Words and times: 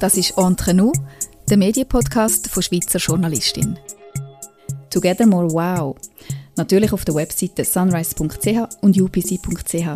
Das 0.00 0.16
ist 0.16 0.36
Entre 0.38 0.72
nous, 0.72 0.92
der 1.48 1.56
Medienpodcast 1.56 2.48
von 2.48 2.62
Schweizer 2.62 2.98
Journalistin. 2.98 3.78
Together 4.88 5.26
More 5.26 5.50
Wow. 5.52 5.96
Natürlich 6.56 6.92
auf 6.92 7.04
der 7.04 7.14
Webseite 7.14 7.64
sunrise.ch 7.64 8.82
und 8.82 9.00
upc.ch. 9.00 9.88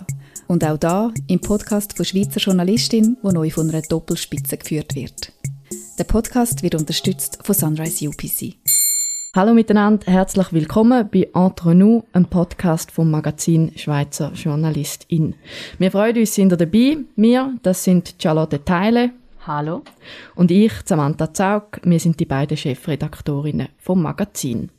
Und 0.46 0.64
auch 0.64 0.78
da 0.78 1.12
im 1.26 1.40
Podcast 1.40 1.96
von 1.96 2.04
Schweizer 2.04 2.38
Journalistin, 2.38 3.16
wo 3.22 3.30
neu 3.30 3.50
von 3.50 3.70
einer 3.70 3.82
Doppelspitze 3.82 4.58
geführt 4.58 4.94
wird. 4.94 5.32
Der 5.98 6.04
Podcast 6.04 6.62
wird 6.62 6.74
unterstützt 6.74 7.38
von 7.42 7.54
Sunrise 7.54 8.08
UPC. 8.08 8.56
Hallo 9.36 9.52
miteinander, 9.52 10.06
herzlich 10.06 10.52
willkommen 10.52 11.08
bei 11.12 11.28
Entre 11.34 11.74
nous, 11.74 12.04
einem 12.12 12.26
Podcast 12.26 12.92
vom 12.92 13.10
Magazin 13.10 13.72
Schweizer 13.74 14.30
Journalistin. 14.32 15.34
Wir 15.76 15.90
freuen 15.90 16.16
uns, 16.18 16.36
sind 16.36 16.52
ihr 16.52 16.56
dabei. 16.56 16.98
Wir, 17.16 17.52
das 17.64 17.82
sind 17.82 18.14
Charlotte 18.22 18.64
Teile. 18.64 19.10
Hallo. 19.44 19.82
Und 20.36 20.52
ich, 20.52 20.72
Samantha 20.84 21.34
Zaug. 21.34 21.80
Wir 21.82 21.98
sind 21.98 22.20
die 22.20 22.26
beiden 22.26 22.56
Chefredaktorinnen 22.56 23.70
vom 23.76 24.02
Magazin. 24.02 24.70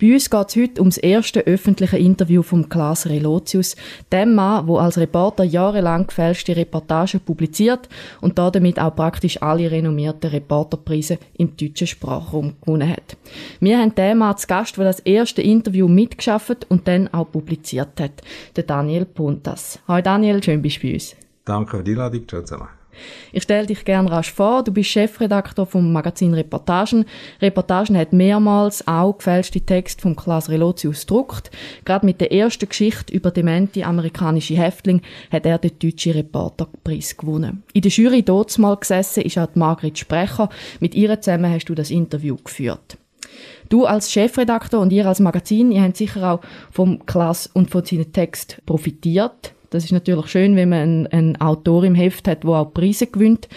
Bei 0.00 0.12
uns 0.12 0.30
geht 0.30 0.48
es 0.48 0.56
heute 0.56 0.80
ums 0.80 0.98
erste 0.98 1.40
öffentliche 1.40 1.98
Interview 1.98 2.42
von 2.42 2.68
Klaas 2.68 3.06
Relotius, 3.06 3.76
dem 4.10 4.34
Mann, 4.34 4.66
der 4.66 4.76
als 4.76 4.98
Reporter 4.98 5.44
jahrelang 5.44 6.06
gefälschte 6.06 6.56
Reportagen 6.56 7.20
publiziert 7.20 7.88
und 8.20 8.38
damit 8.38 8.78
auch 8.78 8.94
praktisch 8.94 9.40
alle 9.42 9.70
renommierten 9.70 10.30
Reporterpreise 10.30 11.18
im 11.38 11.56
deutschen 11.56 11.86
Sprachraum 11.86 12.54
gewonnen 12.60 12.88
hat. 12.88 13.16
Wir 13.60 13.78
haben 13.78 13.94
den 13.94 14.18
Mann 14.18 14.36
zu 14.36 14.46
Gast, 14.46 14.76
der 14.76 14.84
das 14.84 15.00
erste 15.00 15.42
Interview 15.42 15.88
mitgeschafft 15.88 16.66
und 16.68 16.88
dann 16.88 17.12
auch 17.12 17.30
publiziert 17.30 18.00
hat, 18.00 18.22
der 18.56 18.64
Daniel 18.64 19.04
Puntas. 19.04 19.78
Hallo 19.88 20.02
Daniel, 20.02 20.42
schön 20.42 20.62
bist 20.62 20.82
du 20.82 20.88
bei 20.88 20.94
uns. 20.94 21.16
Danke 21.44 21.78
für 21.78 21.82
die 21.82 21.92
Einladung, 21.92 22.28
zusammen. 22.28 22.81
Ich 23.32 23.42
stelle 23.44 23.66
dich 23.66 23.84
gerne 23.84 24.10
rasch 24.10 24.32
vor. 24.32 24.62
Du 24.64 24.72
bist 24.72 24.90
Chefredakteur 24.90 25.66
vom 25.66 25.92
Magazin 25.92 26.34
Reportagen. 26.34 27.04
Reportagen 27.40 27.96
hat 27.96 28.12
mehrmals 28.12 28.86
auch 28.86 29.16
gefälschte 29.16 29.60
Texte 29.60 30.02
vom 30.02 30.16
Klaas 30.16 30.48
Relotius 30.48 31.02
gedruckt. 31.02 31.50
Gerade 31.84 32.06
mit 32.06 32.20
der 32.20 32.32
ersten 32.32 32.68
Geschichte 32.68 33.12
über 33.12 33.30
demente 33.30 33.84
amerikanische 33.84 34.56
Häftling 34.56 35.02
hat 35.30 35.46
er 35.46 35.58
den 35.58 35.78
deutschen 35.78 36.12
Reporterpreis 36.12 37.16
gewonnen. 37.16 37.62
In 37.72 37.82
der 37.82 37.90
Jury 37.90 38.22
dort 38.22 38.56
mal 38.58 38.76
gesessen 38.76 39.22
ist 39.22 39.38
auch 39.38 39.48
die 39.52 39.58
Margrit 39.58 39.98
Sprecher. 39.98 40.48
Mit 40.80 40.94
ihr 40.94 41.20
zusammen 41.20 41.52
hast 41.52 41.66
du 41.66 41.74
das 41.74 41.90
Interview 41.90 42.36
geführt. 42.36 42.98
Du 43.68 43.86
als 43.86 44.12
Chefredakteur 44.12 44.80
und 44.80 44.92
ihr 44.92 45.06
als 45.06 45.20
Magazin, 45.20 45.72
ihr 45.72 45.82
habt 45.82 45.96
sicher 45.96 46.32
auch 46.32 46.40
vom 46.70 47.06
Klaas 47.06 47.46
und 47.46 47.70
von 47.70 47.84
seinen 47.84 48.12
Texten 48.12 48.60
profitiert. 48.66 49.54
Das 49.72 49.84
ist 49.84 49.92
natürlich 49.92 50.26
schön, 50.26 50.54
wenn 50.54 50.68
man 50.68 50.78
einen, 50.78 51.06
einen 51.06 51.40
Autor 51.40 51.84
im 51.84 51.94
Heft 51.94 52.28
hat, 52.28 52.44
der 52.44 52.50
auch 52.50 52.74
Preise 52.74 53.06
gewinnt. 53.06 53.48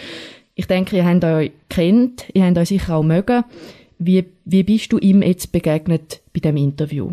Ich 0.54 0.66
denke, 0.66 0.96
ihr 0.96 1.04
habt 1.04 1.22
euch 1.24 1.52
kennt, 1.68 2.24
ihr 2.32 2.46
habt 2.46 2.56
euch 2.56 2.68
sicher 2.68 2.96
auch 2.96 3.02
mögen. 3.02 3.44
Wie, 3.98 4.24
wie 4.46 4.62
bist 4.62 4.92
du 4.92 4.98
ihm 4.98 5.20
jetzt 5.20 5.52
begegnet 5.52 6.22
bei 6.32 6.40
dem 6.40 6.56
Interview? 6.56 7.12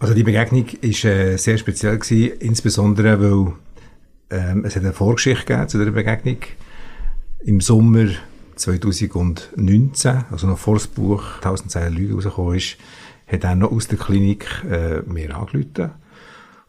Also 0.00 0.12
die 0.12 0.24
Begegnung 0.24 0.66
ist 0.80 1.04
äh, 1.04 1.36
sehr 1.36 1.56
speziell 1.56 1.98
gewesen, 1.98 2.36
insbesondere 2.40 3.20
weil 3.20 3.52
ähm, 4.30 4.64
es 4.64 4.76
eine 4.76 4.92
Vorgeschichte 4.92 5.46
gegeben 5.46 5.68
zu 5.68 5.78
dieser 5.78 5.92
Begegnung. 5.92 6.38
Im 7.44 7.60
Sommer 7.60 8.08
2019, 8.56 10.24
also 10.32 10.48
noch 10.48 10.58
vor 10.58 10.74
das 10.74 10.88
Buch 10.88 11.36
1000 11.36 11.70
Zeilen 11.70 11.94
Lüge 11.94 12.14
rausgekommen 12.14 12.56
ist, 12.56 12.76
hat 13.28 13.44
er 13.44 13.54
noch 13.54 13.70
aus 13.70 13.86
der 13.86 13.98
Klinik 13.98 14.46
äh, 14.68 15.02
mir 15.02 15.36
angerufen 15.36 15.92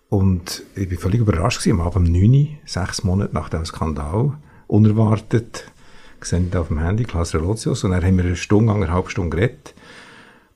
und 0.10 0.64
ich 0.76 0.88
bin 0.88 0.98
völlig 0.98 1.22
überrascht 1.22 1.60
gewesen, 1.60 1.80
am 1.80 1.88
Abend 1.88 2.08
um 2.08 2.14
9 2.14 2.60
sechs 2.66 3.04
Monate 3.04 3.34
nach 3.34 3.50
dem 3.50 3.66
Skandal, 3.66 4.34
unerwartet, 4.68 5.72
gesehen 6.20 6.54
auf 6.56 6.68
dem 6.68 6.80
Handy, 6.80 7.04
Klaas 7.04 7.34
Relotius, 7.34 7.84
und 7.84 7.92
dann 7.92 8.04
haben 8.04 8.18
wir 8.18 8.26
eine 8.26 8.36
Stunde, 8.36 8.74
eineinhalb 8.74 9.10
Stunden 9.10 9.32
geredet. 9.32 9.74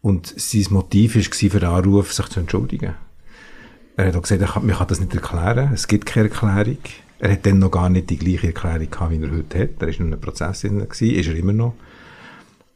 Und 0.02 0.34
sein 0.36 0.66
Motiv 0.72 1.16
war 1.16 1.22
für 1.22 1.60
den 1.60 1.70
Anruf, 1.70 2.14
sich 2.14 2.28
zu 2.30 2.40
entschuldigen. 2.40 2.96
Er 3.98 4.08
hat 4.08 4.16
auch 4.16 4.22
gesagt, 4.22 4.64
man 4.64 4.76
kann 4.76 4.88
das 4.88 5.00
nicht 5.00 5.14
erklären, 5.14 5.72
es 5.74 5.88
gibt 5.88 6.06
keine 6.06 6.30
Erklärung. 6.30 6.78
Er 7.20 7.32
hat 7.34 7.46
dann 7.46 7.60
noch 7.60 7.70
gar 7.70 7.90
nicht 7.90 8.10
die 8.10 8.18
gleiche 8.18 8.48
Erklärung 8.48 8.90
gehabt, 8.90 9.12
wie 9.12 9.24
er 9.24 9.32
heute 9.32 9.60
hat. 9.60 9.70
Er 9.80 9.88
war 9.88 9.94
in 9.94 10.08
einem 10.08 10.20
Prozess 10.20 10.62
drin, 10.62 10.80
ist 10.80 11.02
er 11.02 11.36
immer 11.36 11.54
noch. 11.54 11.76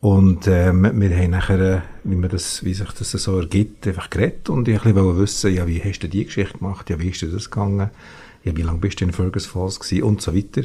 Und 0.01 0.47
äh, 0.47 0.71
wir 0.73 1.17
haben 1.17 1.31
nachher, 1.31 1.59
äh, 1.59 1.81
wie, 2.03 2.15
man 2.15 2.29
das, 2.29 2.63
wie 2.63 2.73
sich 2.73 2.91
das 2.91 3.11
so 3.11 3.39
ergibt, 3.39 3.87
einfach 3.87 4.09
geredet 4.09 4.49
und 4.49 4.67
ich 4.67 4.83
wollte 4.83 5.17
wissen, 5.17 5.53
ja, 5.53 5.65
wie 5.67 5.81
hast 5.81 5.99
du 5.99 6.07
die 6.07 6.25
Geschichte 6.25 6.57
gemacht, 6.59 6.89
ja, 6.89 6.99
wie 6.99 7.09
ist 7.09 7.23
das 7.23 7.49
gegangen, 7.49 7.89
ja, 8.43 8.55
wie 8.55 8.61
lange 8.61 8.79
bist 8.79 9.01
du 9.01 9.05
in 9.05 9.11
Fergus 9.11 9.45
Falls 9.45 9.79
gewesen 9.79 10.03
und 10.03 10.21
so 10.21 10.35
weiter. 10.35 10.61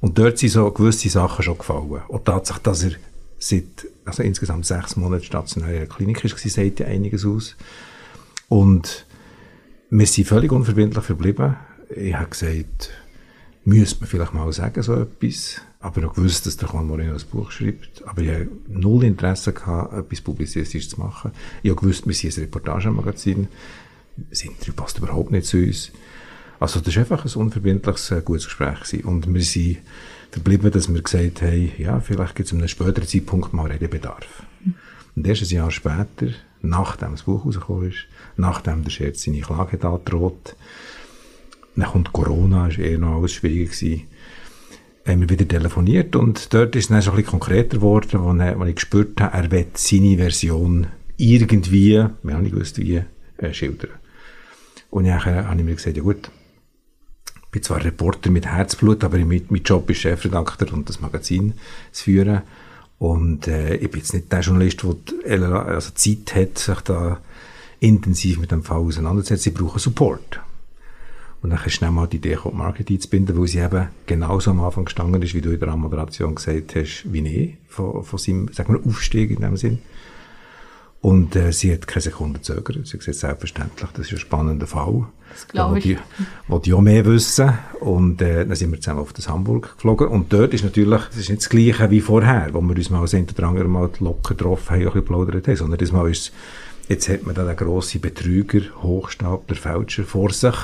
Und 0.00 0.18
dort 0.18 0.38
sind 0.38 0.50
so 0.50 0.70
gewisse 0.70 1.08
Sachen 1.08 1.42
schon 1.42 1.58
gefallen. 1.58 2.02
Und 2.08 2.24
tatsächlich, 2.24 2.62
dass 2.62 2.82
er 2.84 2.92
seit, 3.38 3.88
also 4.04 4.22
insgesamt 4.22 4.66
sechs 4.66 4.96
Monate 4.96 5.24
stationär 5.24 5.72
in 5.72 5.78
der 5.80 5.88
Klinik 5.88 6.24
ist, 6.24 6.38
sagt 6.38 6.80
ja 6.80 6.86
einiges 6.86 7.24
aus. 7.24 7.56
Und 8.48 9.06
wir 9.90 10.06
sind 10.06 10.26
völlig 10.26 10.52
unverbindlich 10.52 11.04
verblieben. 11.04 11.56
Ich 11.94 12.14
habe 12.14 12.30
gesagt, 12.30 12.90
müsste 13.64 14.00
man 14.00 14.08
vielleicht 14.08 14.34
mal 14.34 14.52
sagen, 14.52 14.82
so 14.82 14.94
etwas. 14.94 15.60
Aber 15.84 16.08
auch 16.08 16.14
gewusst, 16.14 16.46
dass 16.46 16.56
der 16.56 16.70
Juan 16.70 16.86
Moreno 16.86 17.12
ein 17.12 17.20
Buch 17.30 17.50
schreibt. 17.50 18.02
Aber 18.06 18.22
ich 18.22 18.30
hatte 18.30 18.48
null 18.68 19.04
Interesse 19.04 19.52
gehabt, 19.52 19.92
etwas 19.92 20.22
Publizistisches 20.22 20.88
zu 20.88 20.98
machen. 20.98 21.32
Ich 21.62 21.70
habe 21.70 21.78
gewusst, 21.78 22.06
wir 22.06 22.14
sind 22.14 22.38
ein 22.38 22.44
Reportagemagazin. 22.44 23.48
Das 24.30 24.42
Interview 24.44 24.72
passt 24.72 24.96
überhaupt 24.96 25.30
nicht 25.30 25.44
zu 25.44 25.58
uns. 25.58 25.92
Also, 26.58 26.80
das 26.80 26.96
war 26.96 27.02
einfach 27.02 27.26
ein 27.26 27.38
unverbindliches, 27.38 28.12
äh, 28.12 28.22
gutes 28.24 28.46
Gespräch 28.46 28.80
gewesen. 28.80 29.04
Und 29.04 29.34
wir 29.34 29.42
sind 29.42 29.76
verblieben, 30.30 30.70
dass 30.70 30.88
wir 30.88 31.02
gesagt 31.02 31.42
haben, 31.42 31.72
ja, 31.76 32.00
vielleicht 32.00 32.34
gibt 32.34 32.46
es 32.46 32.54
einem 32.54 32.66
späteren 32.66 33.06
Zeitpunkt 33.06 33.52
mal 33.52 33.70
Redebedarf. 33.70 34.42
Und 35.14 35.26
erst 35.26 35.42
ein 35.42 35.48
Jahr 35.48 35.70
später, 35.70 36.28
nachdem 36.62 37.10
das 37.10 37.24
Buch 37.24 37.44
rausgekommen 37.44 37.90
ist, 37.90 38.06
nachdem 38.38 38.84
der 38.84 38.90
Scherz 38.90 39.22
seine 39.22 39.42
Klage 39.42 39.72
hat 39.72 39.84
angedroht, 39.84 40.56
dann 41.76 41.90
kommt 41.90 42.14
Corona, 42.14 42.68
ist 42.68 42.78
eh 42.78 42.96
noch 42.96 43.18
alles 43.18 43.32
schwierig 43.32 43.72
gewesen. 43.72 44.04
Haben 45.06 45.20
wir 45.20 45.28
wieder 45.28 45.46
telefoniert 45.46 46.16
und 46.16 46.54
dort 46.54 46.74
ist 46.76 46.84
es 46.84 46.88
dann 46.88 47.02
schon 47.02 47.12
ein 47.12 47.16
bisschen 47.16 47.30
konkreter 47.32 47.76
geworden, 47.76 48.22
wo, 48.22 48.32
er, 48.32 48.58
wo 48.58 48.64
ich 48.64 48.76
gespürt 48.76 49.20
habe, 49.20 49.36
er 49.36 49.50
will 49.50 49.66
seine 49.74 50.16
Version 50.16 50.86
irgendwie, 51.16 52.04
wir 52.22 52.34
haben 52.34 52.42
nicht 52.42 52.54
gewusst 52.54 52.78
wie, 52.78 53.02
äh, 53.38 53.52
schildern. 53.52 53.90
Und 54.90 55.06
dann 55.06 55.24
habe 55.24 55.58
ich 55.58 55.64
mir 55.64 55.74
gesagt, 55.74 55.96
ja 55.96 56.02
gut, 56.02 56.30
ich 57.36 57.50
bin 57.50 57.62
zwar 57.62 57.84
Reporter 57.84 58.30
mit 58.30 58.46
Herzblut, 58.46 59.04
aber 59.04 59.18
mein, 59.18 59.44
mein 59.48 59.62
Job 59.62 59.88
ist 59.90 59.98
Chefredakteur 59.98 60.72
und 60.72 60.88
das 60.88 61.00
Magazin 61.00 61.54
zu 61.92 62.04
führen. 62.04 62.42
Und 62.98 63.48
äh, 63.48 63.76
ich 63.76 63.90
bin 63.90 64.00
jetzt 64.00 64.14
nicht 64.14 64.32
der 64.32 64.40
Journalist, 64.40 64.82
der 64.82 65.66
also 65.66 65.90
Zeit 65.94 66.34
hat, 66.34 66.58
sich 66.58 66.80
da 66.80 67.20
intensiv 67.80 68.38
mit 68.38 68.50
dem 68.50 68.62
Fall 68.62 68.78
auseinanderzusetzen. 68.78 69.52
Ich 69.52 69.58
brauche 69.58 69.78
Support. 69.78 70.40
Und 71.44 71.50
dann 71.50 71.62
ist 71.62 71.74
schnell 71.74 71.90
mal 71.90 72.06
die 72.06 72.16
Idee 72.16 72.36
gekommen, 72.36 72.56
Market 72.56 72.90
einzubinden, 72.90 73.38
weil 73.38 73.48
sie 73.48 73.58
eben 73.58 73.88
genauso 74.06 74.50
am 74.50 74.62
Anfang 74.62 74.86
gestanden 74.86 75.20
ist, 75.20 75.34
wie 75.34 75.42
du 75.42 75.50
in 75.50 75.60
der 75.60 75.76
Moderation 75.76 76.36
gesagt 76.36 76.74
hast, 76.74 77.04
wie 77.12 77.18
ich, 77.28 77.56
von, 77.68 78.02
von 78.02 78.18
seinem, 78.18 78.48
sagen 78.50 78.72
wir, 78.72 78.90
Aufstieg 78.90 79.30
in 79.30 79.42
dem 79.42 79.58
Sinn. 79.58 79.80
Und 81.02 81.36
äh, 81.36 81.52
sie 81.52 81.70
hat 81.70 81.86
keine 81.86 82.00
Sekunde 82.00 82.40
zögert. 82.40 82.86
Sie 82.86 82.94
hat 82.94 83.00
gesagt, 83.00 83.18
selbstverständlich, 83.18 83.90
das 83.92 84.06
ist 84.06 84.12
ein 84.12 84.18
spannender 84.20 84.66
Fall. 84.66 85.04
Das 85.34 85.46
glaube 85.46 85.80
ich. 85.80 85.98
Wo 86.48 86.58
die 86.60 86.72
auch 86.72 86.80
mehr 86.80 87.04
wissen. 87.04 87.52
Und 87.80 88.22
äh, 88.22 88.46
dann 88.46 88.56
sind 88.56 88.72
wir 88.72 88.80
zusammen 88.80 89.00
auf 89.00 89.12
das 89.12 89.28
Hamburg 89.28 89.74
geflogen. 89.74 90.08
Und 90.08 90.32
dort 90.32 90.54
ist 90.54 90.64
natürlich, 90.64 91.02
das 91.08 91.18
ist 91.18 91.28
nicht 91.28 91.42
das 91.42 91.50
Gleiche 91.50 91.90
wie 91.90 92.00
vorher, 92.00 92.54
wo 92.54 92.62
wir 92.62 92.74
uns 92.74 92.88
mal 92.88 93.02
oder 93.02 93.46
andere 93.46 93.68
Mal 93.68 93.90
locker 94.00 94.34
getroffen 94.34 94.70
haben, 94.70 94.78
ein 94.78 94.84
bisschen 94.84 95.04
plaudert 95.04 95.46
haben, 95.46 95.56
sondern 95.56 95.78
diesmal 95.78 96.10
ist 96.10 96.32
jetzt 96.88 97.08
hat 97.10 97.26
man 97.26 97.34
da 97.34 97.46
einen 97.46 97.56
grossen 97.56 98.00
Betrüger, 98.00 98.60
Hochstapler, 98.82 99.56
Fälscher 99.56 100.04
vor 100.04 100.30
sich, 100.30 100.56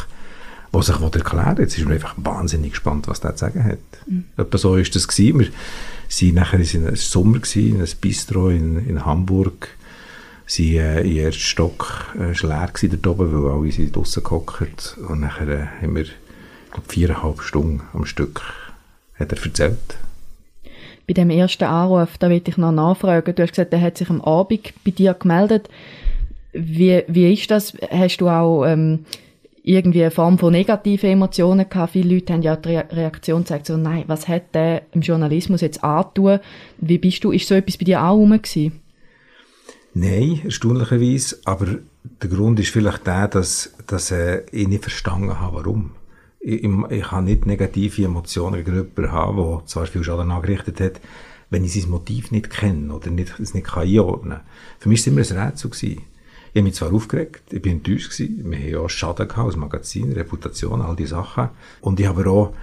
der 0.73 0.83
sich 0.83 1.01
erklären 1.01 1.57
will. 1.57 1.65
Jetzt 1.65 1.79
ist 1.79 1.85
man 1.85 1.95
einfach 1.95 2.15
wahnsinnig 2.17 2.73
gespannt, 2.73 3.09
was 3.09 3.21
der 3.21 3.37
zu 3.37 3.47
sagen 3.47 3.65
hat. 3.65 3.79
Mhm. 4.07 4.25
Etwa 4.37 4.59
so 4.59 4.77
ist 4.77 4.95
das 4.95 5.09
gewesen. 5.09 5.41
Wir 5.41 5.49
sind 6.09 6.35
nachher 6.35 6.61
in 6.61 6.87
einem 6.87 6.97
Sommer 6.97 7.39
gewesen, 7.39 7.69
in 7.69 7.77
einem 7.77 7.89
Bistro 8.01 8.51
in, 8.51 8.89
in 8.89 9.05
Hamburg. 9.05 9.69
Sie 10.47 10.77
äh, 10.77 11.01
im 11.03 11.17
ersten 11.17 11.41
Stock 11.41 12.15
äh, 12.19 12.33
leer 12.47 12.71
gewesen 12.73 12.99
dort 13.03 13.21
oben, 13.21 13.45
weil 13.45 13.53
alle 13.53 13.73
sind 13.73 13.95
draussen 13.95 14.23
gehockt. 14.23 14.97
Und 15.09 15.21
nachher 15.21 15.49
äh, 15.49 15.67
haben 15.83 15.97
wir, 15.97 16.07
glaube 16.71 16.89
viereinhalb 16.89 17.43
Stunden 17.43 17.83
am 17.93 18.05
Stück 18.05 18.43
hat 19.19 19.33
er 19.33 19.45
erzählt. 19.45 19.79
Bei 21.07 21.15
dem 21.15 21.31
ersten 21.31 21.65
Anruf, 21.65 22.19
da 22.19 22.31
will 22.31 22.43
ich 22.45 22.57
noch 22.57 22.73
nachfragen. 22.73 23.35
Du 23.35 23.43
hast 23.43 23.51
gesagt, 23.51 23.73
er 23.73 23.81
hat 23.81 23.99
sich 23.99 24.11
am 24.11 24.21
Abend 24.21 24.73
bei 24.85 24.91
dir 24.91 25.15
gemeldet. 25.15 25.69
Wie, 26.53 27.03
wie 27.07 27.33
ist 27.33 27.51
das? 27.51 27.77
Hast 27.91 28.19
du 28.19 28.29
auch 28.29 28.65
ähm, 28.65 29.05
irgendwie 29.63 30.03
eine 30.03 30.11
Form 30.11 30.39
von 30.39 30.53
negativen 30.53 31.11
Emotionen 31.11 31.69
gehabt. 31.69 31.93
Viele 31.93 32.15
Leute 32.15 32.33
haben 32.33 32.43
ja 32.43 32.57
die 32.57 32.77
Reaktion 32.77 33.43
gezeigt, 33.43 33.67
so, 33.67 33.77
nein, 33.77 34.05
was 34.07 34.29
hat 34.29 34.55
der 34.55 34.83
im 34.93 35.03
Journalismus 35.03 35.61
jetzt 35.61 35.85
angetan? 35.85 36.41
Wie 36.79 36.99
bist 36.99 37.23
du, 37.25 37.33
ist 37.33 37.49
so 37.49 37.55
etwas 37.55 37.77
bei 37.77 37.85
dir 37.85 38.03
auch 38.03 38.17
rum 38.17 38.31
gewesen? 38.31 38.81
Nein, 39.93 40.41
erstaunlicherweise, 40.45 41.39
aber 41.45 41.79
der 42.23 42.31
Grund 42.31 42.61
ist 42.61 42.71
vielleicht 42.71 43.07
der, 43.07 43.29
dass, 43.29 43.75
dass 43.87 44.11
äh, 44.11 44.43
ich 44.53 44.69
nicht 44.69 44.83
verstanden 44.83 45.41
habe, 45.41 45.57
warum. 45.57 45.93
Ich, 46.39 46.65
ich, 46.65 46.71
ich 46.91 47.03
kann 47.03 47.25
nicht 47.25 47.45
negative 47.45 48.05
Emotionen 48.05 48.65
gegenüber 48.65 49.13
haben, 49.13 49.37
der 49.37 49.67
zwar 49.67 49.87
viel 49.87 50.05
Schaden 50.05 50.31
angerichtet 50.31 50.81
hat, 50.81 51.01
wenn 51.51 51.65
ich 51.65 51.75
sein 51.75 51.91
Motiv 51.91 52.31
nicht 52.31 52.49
kenne 52.49 52.95
oder 52.95 53.11
nicht, 53.11 53.39
es 53.41 53.53
nicht 53.53 53.67
kann 53.67 53.83
einordnen 53.83 54.39
kann. 54.39 54.47
Für 54.79 54.89
mich 54.89 55.07
war 55.07 55.13
es 55.19 55.29
immer 55.29 55.41
ein 55.41 55.47
Rätsel. 55.49 55.71
Gewesen. 55.71 56.03
Ich 56.53 56.59
habe 56.59 56.65
mich 56.65 56.75
zwar 56.75 56.93
aufgeregt, 56.93 57.53
ich 57.53 57.63
bin 57.63 57.73
enttäuscht 57.73 58.11
gewesen, 58.11 58.51
wir 58.51 58.59
haben 58.59 58.69
ja 58.69 58.79
auch 58.81 58.91
Schaden 58.91 59.29
gehabt, 59.29 59.47
als 59.47 59.57
Magazin, 59.57 60.13
Reputation, 60.13 60.83
all 60.83 60.97
diese 60.97 61.11
Sachen. 61.11 61.51
Und 61.81 62.01
ich 62.01 62.07
habe 62.07 62.23
aber 62.23 62.31
auch 62.31 62.55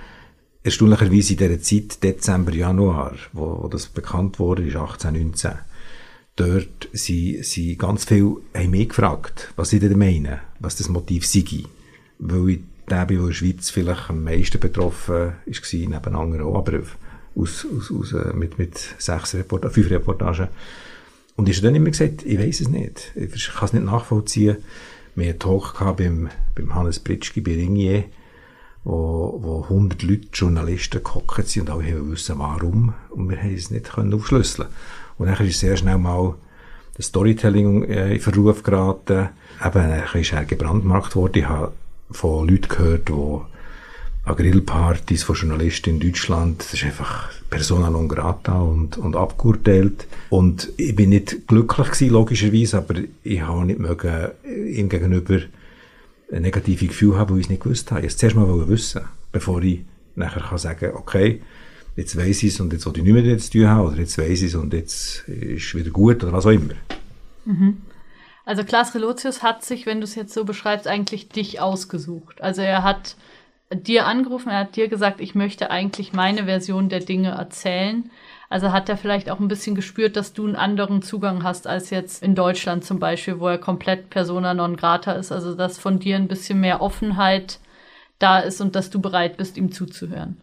erstaunlicherweise 0.64 1.34
in 1.34 1.40
dieser 1.40 1.62
Zeit, 1.62 2.04
Dezember, 2.04 2.54
Januar, 2.54 3.16
wo, 3.32 3.64
wo 3.64 3.68
das 3.70 3.88
bekannt 3.88 4.40
wurde, 4.40 4.68
ist 4.68 4.76
18, 4.76 5.14
19, 5.14 5.52
dort 6.36 6.90
sind, 6.92 7.46
sind 7.46 7.80
ganz 7.80 8.04
viele, 8.04 8.38
haben 8.54 8.72
mich 8.72 8.90
gefragt, 8.90 9.54
was 9.56 9.70
sie 9.70 9.80
denn 9.80 9.98
meinen, 9.98 10.40
was 10.60 10.76
das 10.76 10.90
Motiv 10.90 11.26
sei. 11.26 11.64
Weil 12.20 12.50
ich 12.50 12.60
der 12.90 13.06
bin, 13.06 13.18
der 13.18 13.26
in 13.26 13.28
der 13.28 13.34
Schweiz 13.34 13.70
vielleicht 13.70 14.10
am 14.10 14.24
meisten 14.24 14.60
betroffen 14.60 15.16
war, 15.16 15.34
neben 15.46 16.16
anderen 16.16 16.46
auch, 16.46 16.58
aber 16.58 16.82
aus, 17.36 17.66
aus, 17.66 17.92
aus, 17.92 18.14
äh, 18.14 18.34
mit, 18.34 18.58
mit 18.58 18.78
sechs 18.98 19.36
Reportagen, 19.36 19.74
fünf 19.74 19.90
Reportagen. 19.90 20.48
Und 21.38 21.48
ich 21.48 21.58
habe 21.58 21.68
dann 21.68 21.76
immer 21.76 21.92
gesagt, 21.92 22.26
ich 22.26 22.38
weiß 22.38 22.62
es 22.62 22.68
nicht. 22.68 23.14
Ich 23.16 23.48
kann 23.54 23.66
es 23.66 23.74
nicht 23.74 23.86
nachvollziehen. 23.86 24.58
Wir 25.16 25.30
hatten 25.30 25.50
einen 25.50 25.62
Talk 25.62 25.96
beim, 25.96 26.30
beim 26.56 26.76
Hannes 26.76 27.00
Pritschki 27.00 27.42
bei 27.42 27.54
Ringier, 27.54 28.06
wo, 28.84 29.40
wo 29.42 29.64
100 29.64 30.02
Leute, 30.02 30.28
Journalisten, 30.34 31.04
gehockt 31.04 31.48
sind 31.48 31.70
und 31.70 31.76
alle 31.76 31.92
haben 31.92 32.12
wissen, 32.12 32.40
warum. 32.40 32.94
Und 33.12 33.30
wir 33.30 33.38
haben 33.38 33.54
es 33.54 33.70
nicht 33.70 33.94
können 33.94 34.14
aufschlüsseln. 34.14 34.68
Und 35.20 35.28
dann 35.28 35.48
ist 35.48 35.60
sehr 35.60 35.78
schnell 35.78 36.00
mal 36.00 36.36
das 36.96 37.08
Storytelling 37.08 37.84
äh, 37.84 38.16
in 38.16 38.20
Verruf 38.20 38.64
geraten. 38.64 39.30
Eben, 39.64 39.74
dann 39.74 40.22
ist 40.22 40.34
er 40.34 40.46
gebrandmarkt 40.46 41.16
worden. 41.16 41.38
Ich 41.40 41.48
habe 41.48 41.72
von 42.10 42.48
Leuten 42.48 42.68
gehört, 42.68 43.10
die 43.10 43.40
an 44.28 44.36
Grillpartys 44.36 45.24
von 45.24 45.36
Journalisten 45.36 45.92
in 45.92 46.00
Deutschland, 46.00 46.60
das 46.60 46.74
ist 46.74 46.84
einfach 46.84 47.30
persona 47.50 47.90
non 47.90 48.08
grata 48.08 48.60
und, 48.60 48.98
und 48.98 49.16
abgeurteilt. 49.16 50.06
Und 50.30 50.70
ich 50.78 50.96
bin 50.96 51.10
nicht 51.10 51.48
glücklich 51.48 51.88
gewesen, 51.88 52.10
logischerweise, 52.10 52.78
aber 52.78 52.96
ich 53.24 53.42
habe 53.42 53.66
nicht 53.66 53.80
mögen, 53.80 54.32
ihm 54.46 54.90
gegenüber 54.90 55.40
ein 56.32 56.42
negatives 56.42 56.90
Gefühl 56.90 57.18
haben, 57.18 57.32
weil 57.32 57.40
ich 57.40 57.46
es 57.46 57.50
nicht 57.50 57.64
gewusst 57.64 57.92
habe. 57.92 58.02
Ich 58.02 58.06
wollte 58.06 58.18
zuerst 58.18 58.36
mal 58.36 58.68
wissen, 58.68 59.02
bevor 59.32 59.62
ich 59.64 59.82
nachher 60.16 60.42
kann 60.42 60.58
sagen 60.58 60.92
okay, 60.96 61.42
jetzt 61.96 62.18
weiss 62.18 62.44
ich 62.44 62.54
es 62.54 62.60
und 62.60 62.74
jetzt 62.74 62.86
will 62.86 62.98
ich 62.98 63.04
nicht 63.04 63.14
mehr 63.14 63.38
zu 63.38 63.52
tun 63.52 63.68
haben, 63.68 63.88
oder 63.88 63.98
jetzt 63.98 64.18
weiss 64.18 64.42
ich 64.42 64.48
es 64.48 64.56
und 64.56 64.74
jetzt 64.74 65.24
ist 65.28 65.68
es 65.68 65.76
wieder 65.76 65.92
gut, 65.92 66.24
oder 66.24 66.34
was 66.34 66.46
auch 66.46 66.52
immer. 66.52 66.74
Mhm. 67.46 67.78
Also 68.46 68.64
Klaas 68.64 68.94
Relotius 68.96 69.44
hat 69.44 69.64
sich, 69.64 69.86
wenn 69.86 70.00
du 70.00 70.06
es 70.06 70.16
jetzt 70.16 70.34
so 70.34 70.46
beschreibst, 70.46 70.88
eigentlich 70.88 71.30
dich 71.30 71.60
ausgesucht. 71.60 72.42
Also 72.42 72.62
er 72.62 72.84
hat 72.84 73.16
dir 73.74 74.06
angerufen, 74.06 74.50
er 74.50 74.60
hat 74.60 74.76
dir 74.76 74.88
gesagt, 74.88 75.22
ich 75.22 75.36
möchte 75.36 75.70
eigentlich 75.72 76.14
meine 76.14 76.46
Version 76.46 76.90
der 76.90 77.00
Dinge 77.00 77.32
erzählen. 77.32 78.10
Also 78.50 78.72
hat 78.72 78.88
er 78.88 78.96
vielleicht 78.96 79.30
auch 79.30 79.42
ein 79.42 79.50
bisschen 79.50 79.76
gespürt, 79.76 80.16
dass 80.16 80.32
du 80.32 80.46
einen 80.46 80.56
anderen 80.56 81.02
Zugang 81.02 81.44
hast 81.44 81.68
als 81.68 81.90
jetzt 81.90 82.24
in 82.24 82.34
Deutschland 82.34 82.86
zum 82.86 82.98
Beispiel, 82.98 83.40
wo 83.40 83.48
er 83.50 83.58
komplett 83.58 84.10
persona 84.10 84.54
non 84.54 84.78
grata 84.78 85.12
ist. 85.14 85.34
Also 85.34 85.54
dass 85.54 85.78
von 85.78 86.00
dir 86.00 86.16
ein 86.16 86.30
bisschen 86.30 86.62
mehr 86.62 86.82
Offenheit 86.82 87.60
da 88.20 88.40
ist 88.40 88.62
und 88.62 88.76
dass 88.76 88.90
du 88.90 89.02
bereit 89.02 89.38
bist, 89.38 89.58
ihm 89.58 89.72
zuzuhören. 89.72 90.38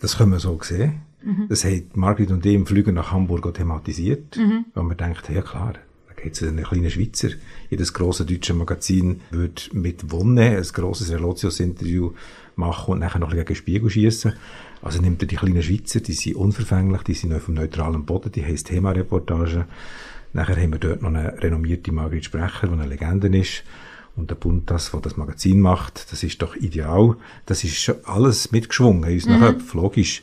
Das 0.00 0.16
können 0.16 0.32
wir 0.32 0.38
so 0.38 0.58
sehen. 0.62 1.02
Mhm. 1.22 1.46
Das 1.48 1.64
hat 1.64 1.96
Margrit 1.96 2.30
und 2.30 2.46
ich 2.46 2.54
im 2.54 2.66
Flügen 2.66 2.94
nach 2.94 3.12
Hamburg 3.12 3.52
thematisiert, 3.54 4.36
mhm. 4.36 4.66
weil 4.74 4.84
man 4.84 4.96
denkt, 4.96 5.28
ja 5.28 5.42
klar, 5.42 5.74
jetzt 6.24 6.42
ein 6.42 6.62
kleiner 6.62 6.90
Schweizer. 6.90 7.30
Jedes 7.70 7.92
große 7.92 8.24
deutsche 8.24 8.54
Magazin 8.54 9.20
wird 9.30 9.72
mit 9.72 10.10
Wonne 10.10 10.56
ein 10.56 10.62
grosses 10.62 11.10
Relotius-Interview 11.10 12.12
machen 12.56 12.92
und 12.92 12.98
nachher 13.00 13.18
noch 13.18 13.32
gegen 13.32 13.54
Spiegel 13.54 13.90
schießen. 13.90 14.34
Also 14.82 15.00
nimmt 15.00 15.22
er 15.22 15.28
die 15.28 15.36
kleinen 15.36 15.62
Schweizer, 15.62 16.00
die 16.00 16.12
sind 16.12 16.36
unverfänglich, 16.36 17.02
die 17.02 17.14
sind 17.14 17.32
auf 17.32 17.46
dem 17.46 17.54
neutralen 17.54 18.04
Boden, 18.04 18.32
die 18.32 18.44
heißt 18.44 18.66
Themareportage. 18.66 19.66
Nachher 20.32 20.56
haben 20.56 20.72
wir 20.72 20.78
dort 20.78 21.02
noch 21.02 21.10
eine 21.10 21.40
renommierte 21.42 21.92
Margrit 21.92 22.24
Sprecher, 22.24 22.66
die 22.66 22.72
eine 22.72 22.86
Legende 22.86 23.28
ist. 23.36 23.62
Und 24.16 24.30
der 24.30 24.34
Bund, 24.34 24.70
das, 24.70 24.92
was 24.92 25.02
das 25.02 25.16
Magazin 25.16 25.60
macht, 25.60 26.12
das 26.12 26.22
ist 26.22 26.42
doch 26.42 26.56
ideal. 26.56 27.16
Das 27.46 27.64
ist 27.64 27.76
schon 27.76 27.96
alles 28.04 28.52
mitgeschwungen 28.52 29.04
in 29.04 29.14
unseren 29.14 29.36
mhm. 29.36 29.40
Köpfen, 29.40 29.80
logisch. 29.80 30.22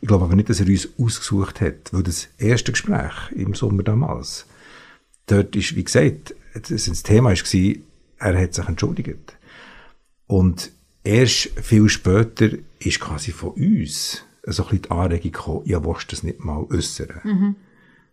Ich 0.00 0.08
glaube 0.08 0.24
aber 0.24 0.36
nicht, 0.36 0.48
dass 0.48 0.60
er 0.60 0.66
uns 0.66 0.88
ausgesucht 0.98 1.60
hat, 1.60 1.92
weil 1.92 2.02
das 2.02 2.28
erste 2.38 2.72
Gespräch 2.72 3.32
im 3.34 3.54
Sommer 3.54 3.82
damals, 3.82 4.46
dort 5.30 5.54
ist, 5.56 5.76
wie 5.76 5.84
gesagt, 5.84 6.34
das 6.54 7.02
Thema 7.02 7.30
war, 7.30 7.74
er 8.18 8.42
hat 8.42 8.54
sich 8.54 8.68
entschuldigt. 8.68 9.36
Und 10.26 10.70
erst 11.04 11.50
viel 11.62 11.88
später 11.88 12.50
ist 12.80 13.00
quasi 13.00 13.32
von 13.32 13.50
uns 13.50 14.24
so 14.44 14.62
ein 14.64 14.68
bisschen 14.68 14.82
die 14.82 14.90
Anregung 14.90 15.32
gekommen, 15.32 15.62
ja, 15.64 15.84
willst 15.84 16.10
du 16.10 16.16
das 16.16 16.22
nicht 16.22 16.44
mal 16.44 16.66
äußern? 16.70 17.20
Mhm. 17.22 17.56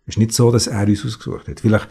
Es 0.06 0.14
ist 0.14 0.18
nicht 0.18 0.32
so, 0.32 0.52
dass 0.52 0.66
er 0.66 0.86
uns 0.86 1.04
ausgesucht 1.04 1.48
hat. 1.48 1.60
Vielleicht, 1.60 1.88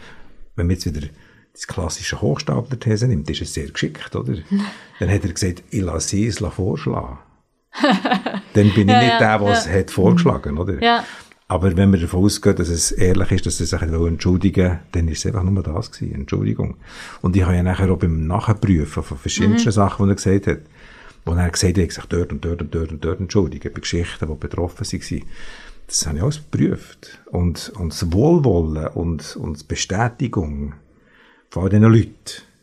wenn 0.56 0.68
man 0.68 0.75
jetzt 0.75 0.86
wieder 0.86 1.07
das 1.54 1.68
klassische 1.68 2.22
Hochstapler-These 2.22 3.07
nimmt, 3.07 3.30
ist 3.30 3.42
es 3.42 3.54
sehr 3.54 3.69
geschickt, 3.69 4.16
oder? 4.16 4.36
Dann 5.00 5.10
hat 5.10 5.24
er 5.24 5.33
gesagt, 5.33 5.63
ich 5.69 5.81
lasse 5.81 6.10
sie 6.10 6.27
es 6.27 6.39
vorschlagen. 6.39 7.19
Dann 8.54 8.74
bin 8.74 8.88
ich 8.88 8.88
ja, 8.88 9.00
nicht 9.00 9.10
ja, 9.10 9.19
der, 9.19 9.39
der 9.39 9.50
es 9.50 9.68
hat 9.68 9.92
vorgeschlagen, 9.92 10.57
oder? 10.57 10.81
Ja. 10.81 11.04
Aber 11.47 11.77
wenn 11.77 11.92
wir 11.92 12.00
davon 12.00 12.24
ausgehen, 12.24 12.56
dass 12.56 12.69
es 12.69 12.92
ehrlich 12.92 13.31
ist, 13.31 13.45
dass 13.45 13.59
er 13.59 13.68
sich 13.68 13.81
entschuldigen 13.81 14.80
dann 14.92 15.07
ist 15.07 15.19
es 15.19 15.27
einfach 15.27 15.44
nur 15.44 15.62
das 15.62 15.92
gewesen, 15.92 16.15
Entschuldigung. 16.15 16.77
Und 17.21 17.36
ich 17.36 17.44
habe 17.44 17.56
ja 17.56 17.62
nachher 17.62 17.92
auch 17.92 18.00
beim 18.00 18.25
Nachprüfen 18.25 19.03
von 19.03 19.18
verschiedensten 19.18 19.69
mhm. 19.69 19.74
Sachen, 19.74 20.06
die 20.06 20.12
er 20.12 20.15
gesagt 20.15 20.47
hat, 20.47 20.59
wo 21.24 21.33
er 21.33 21.50
gesagt 21.50 21.77
hat, 21.77 21.83
ich 21.83 21.94
sich 21.94 22.06
dort 22.06 22.31
und 22.31 22.44
dort 22.44 22.62
und 22.62 22.74
dort 22.74 22.92
und 22.92 23.06
dort 23.06 23.19
entschuldigen, 23.19 23.71
bei 23.74 23.80
Geschichten, 23.80 24.27
die 24.27 24.36
betroffen 24.36 24.86
waren. 24.88 25.24
Das 25.88 26.07
habe 26.07 26.18
ich 26.18 26.24
alles 26.24 26.38
geprüft. 26.38 27.21
Und, 27.31 27.71
und 27.77 27.94
das 27.94 28.12
Wohlwollen 28.12 28.88
und, 28.88 29.36
und 29.36 29.62
die 29.62 29.65
Bestätigung 29.68 30.74
von 31.51 31.69
diesen 31.69 31.83
Leuten, 31.83 32.12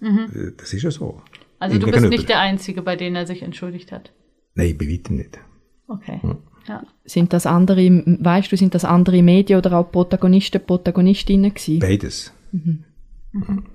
mhm. 0.00 0.26
Äh, 0.34 0.52
das 0.56 0.72
ist 0.72 0.82
ja 0.82 0.90
so. 0.90 1.22
Also 1.60 1.78
du 1.78 1.88
bist 1.88 2.08
nicht 2.08 2.28
der 2.28 2.40
Einzige, 2.40 2.82
bei 2.82 2.96
dem 2.96 3.14
er 3.14 3.28
sich 3.28 3.42
entschuldigt 3.42 3.92
hat? 3.92 4.10
Nein, 4.56 4.76
bei 4.76 4.88
weitem 4.88 5.16
nicht. 5.16 5.38
Okay. 5.86 6.18
Hm. 6.20 6.38
Ja. 6.68 6.82
Sind 7.04 7.32
das 7.32 7.46
andere, 7.46 8.02
weißt 8.06 8.52
du, 8.52 8.56
sind 8.56 8.74
das 8.74 8.84
andere 8.84 9.22
Medien 9.22 9.58
oder 9.58 9.78
auch 9.78 9.90
Protagonisten, 9.90 10.64
Protagonistinnen 10.64 11.52
gewesen? 11.52 11.80
Beides. 11.80 12.32
Mhm. 12.52 12.84
Mhm. 13.32 13.66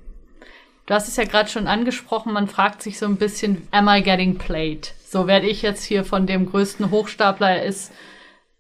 Du 0.86 0.94
hast 0.94 1.10
es 1.10 1.18
ja 1.18 1.26
gerade 1.26 1.50
schon 1.50 1.68
angesprochen, 1.68 2.32
man 2.32 2.48
fragt 2.48 2.82
sich 2.82 2.98
so 2.98 3.06
ein 3.06 3.18
bisschen, 3.18 3.68
am 3.72 3.90
I 3.90 4.02
getting 4.02 4.38
played? 4.38 4.94
So 5.06 5.28
werde 5.28 5.48
ich 5.48 5.62
jetzt 5.62 5.84
hier 5.84 6.06
von 6.06 6.28
dem 6.28 6.46
größten 6.46 6.92
Hochstapler, 6.92 7.50
er 7.50 7.64
ist 7.64 7.92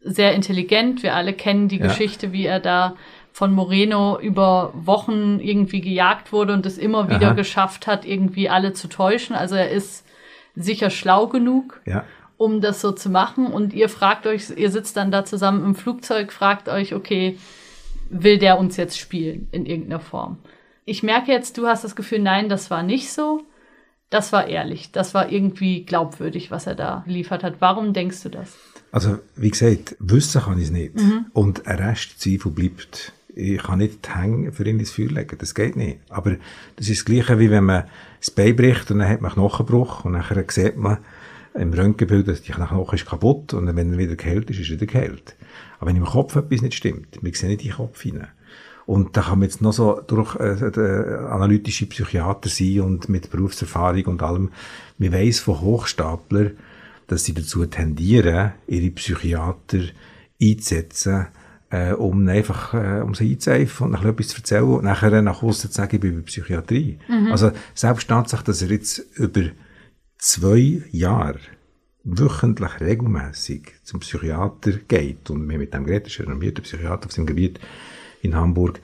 sehr 0.01 0.33
intelligent, 0.33 1.03
wir 1.03 1.15
alle 1.15 1.33
kennen 1.33 1.69
die 1.69 1.77
ja. 1.77 1.87
Geschichte, 1.87 2.33
wie 2.33 2.45
er 2.45 2.59
da 2.59 2.95
von 3.31 3.53
Moreno 3.53 4.19
über 4.19 4.73
Wochen 4.73 5.39
irgendwie 5.39 5.79
gejagt 5.79 6.33
wurde 6.33 6.53
und 6.53 6.65
es 6.65 6.77
immer 6.77 7.07
wieder 7.07 7.27
Aha. 7.27 7.33
geschafft 7.33 7.87
hat, 7.87 8.03
irgendwie 8.03 8.49
alle 8.49 8.73
zu 8.73 8.89
täuschen. 8.89 9.35
Also 9.35 9.55
er 9.55 9.69
ist 9.69 10.05
sicher 10.55 10.89
schlau 10.89 11.27
genug. 11.27 11.79
Ja 11.85 12.03
um 12.37 12.61
das 12.61 12.81
so 12.81 12.91
zu 12.91 13.09
machen. 13.09 13.47
Und 13.47 13.73
ihr 13.73 13.89
fragt 13.89 14.27
euch, 14.27 14.49
ihr 14.55 14.71
sitzt 14.71 14.97
dann 14.97 15.11
da 15.11 15.25
zusammen 15.25 15.63
im 15.65 15.75
Flugzeug, 15.75 16.31
fragt 16.31 16.69
euch, 16.69 16.93
okay, 16.93 17.37
will 18.09 18.37
der 18.37 18.59
uns 18.59 18.77
jetzt 18.77 18.97
spielen 18.97 19.47
in 19.51 19.65
irgendeiner 19.65 19.99
Form? 19.99 20.37
Ich 20.85 21.03
merke 21.03 21.31
jetzt, 21.31 21.57
du 21.57 21.67
hast 21.67 21.83
das 21.83 21.95
Gefühl, 21.95 22.19
nein, 22.19 22.47
das 22.47 22.71
war 22.71 22.83
nicht 22.83 23.11
so. 23.11 23.43
Das 24.09 24.31
war 24.31 24.47
ehrlich. 24.47 24.91
Das 24.93 25.13
war 25.13 25.29
irgendwie 25.29 25.83
glaubwürdig, 25.83 26.49
was 26.49 26.65
er 26.65 26.75
da 26.75 27.03
geliefert 27.05 27.43
hat. 27.43 27.55
Warum 27.59 27.91
denkst 27.91 28.23
du 28.23 28.29
das? 28.29 28.55
Also, 28.91 29.19
wie 29.35 29.49
gesagt, 29.49 29.97
wissen 29.99 30.41
kann 30.41 30.57
ich 30.57 30.65
es 30.65 30.71
nicht. 30.71 30.95
Mhm. 30.95 31.25
Und 31.33 31.67
ein 31.67 31.79
Rest 31.79 32.21
Zweifel 32.21 32.51
bleibt. 32.51 33.11
Ich 33.35 33.61
kann 33.61 33.79
nicht 33.79 34.15
hängen 34.15 34.53
für 34.53 34.65
ihn 34.65 34.79
ins 34.79 34.91
Feuer 34.91 35.09
legen. 35.09 35.37
Das 35.37 35.53
geht 35.53 35.75
nicht. 35.75 35.99
Aber 36.09 36.37
das 36.77 36.87
ist 36.87 37.01
das 37.01 37.05
Gleiche, 37.05 37.37
wie 37.37 37.51
wenn 37.51 37.65
man 37.65 37.83
das 38.19 38.31
Bein 38.31 38.55
bricht 38.55 38.89
und 38.89 38.99
dann 38.99 39.09
hat 39.09 39.21
man 39.21 39.33
Knochenbruch 39.33 40.05
und 40.05 40.13
nachher 40.13 40.43
sieht 40.47 40.77
man, 40.77 40.99
im 41.57 41.73
Röntgenbild, 41.73 42.27
dass 42.27 42.41
die 42.41 42.51
Knochen 42.51 42.95
ist 42.95 43.05
kaputt 43.05 43.53
und 43.53 43.67
wenn 43.75 43.93
er 43.93 43.97
wieder 43.97 44.15
geheilt 44.15 44.49
ist, 44.49 44.59
ist 44.59 44.69
er 44.69 44.75
wieder 44.75 44.85
geheilt. 44.85 45.35
Aber 45.79 45.89
wenn 45.89 45.97
im 45.97 46.05
Kopf 46.05 46.35
etwas 46.35 46.61
nicht 46.61 46.75
stimmt, 46.75 47.19
wir 47.21 47.33
sehen 47.33 47.49
nicht 47.49 47.63
den 47.63 47.71
Kopf 47.71 48.01
hinein. 48.01 48.29
Und 48.85 49.17
da 49.17 49.21
kann 49.21 49.39
man 49.39 49.49
jetzt 49.49 49.61
noch 49.61 49.73
so 49.73 49.99
durch 50.07 50.35
äh, 50.37 50.53
äh, 50.53 51.17
analytische 51.27 51.87
Psychiater 51.87 52.47
sein 52.47 52.79
und 52.81 53.09
mit 53.09 53.29
Berufserfahrung 53.29 54.05
und 54.05 54.23
allem. 54.23 54.51
Wir 54.97 55.11
weiss 55.11 55.39
von 55.39 55.59
Hochstapler, 55.59 56.51
dass 57.07 57.25
sie 57.25 57.33
dazu 57.33 57.65
tendieren, 57.65 58.53
ihre 58.65 58.89
Psychiater 58.91 59.79
einzusetzen, 60.41 61.27
äh, 61.69 61.91
um 61.91 62.25
einfach, 62.29 62.73
äh, 62.73 63.01
um 63.01 63.13
sie 63.13 63.31
einzuseifen 63.31 63.87
und 63.87 63.91
nachher 63.91 64.09
etwas 64.09 64.29
zu 64.29 64.37
erzählen 64.37 64.63
und 64.63 64.85
nachher 64.85 65.21
nach 65.21 65.41
Hause 65.41 65.69
zu 65.69 65.75
sagen, 65.75 65.95
ich 65.95 66.01
bin 66.01 66.15
bei 66.15 66.21
Psychiatrie. 66.21 66.97
Mhm. 67.09 67.31
Also, 67.31 67.51
selbst 67.73 68.07
Tatsache, 68.07 68.45
dass 68.45 68.61
er 68.61 68.69
jetzt 68.69 68.99
über 69.15 69.49
zwei 70.17 70.83
Jahre 70.91 71.39
wöchentlich 72.03 72.79
regelmäßig 72.79 73.73
zum 73.83 73.99
Psychiater 73.99 74.71
geht 74.87 75.29
und 75.29 75.47
wir 75.49 75.57
mit 75.57 75.73
dem 75.73 75.85
geredet, 75.85 76.07
ist 76.07 76.19
ein 76.19 76.27
renommierter 76.27 76.61
Psychiater 76.61 77.07
auf 77.07 77.11
seinem 77.11 77.25
Gebiet 77.25 77.59
in 78.21 78.35
Hamburg, 78.35 78.79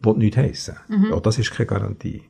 will 0.00 0.14
nichts 0.14 0.36
heissen. 0.36 0.76
Mhm. 0.88 1.12
Auch 1.12 1.20
das 1.20 1.38
ist 1.38 1.52
keine 1.52 1.66
Garantie. 1.66 2.22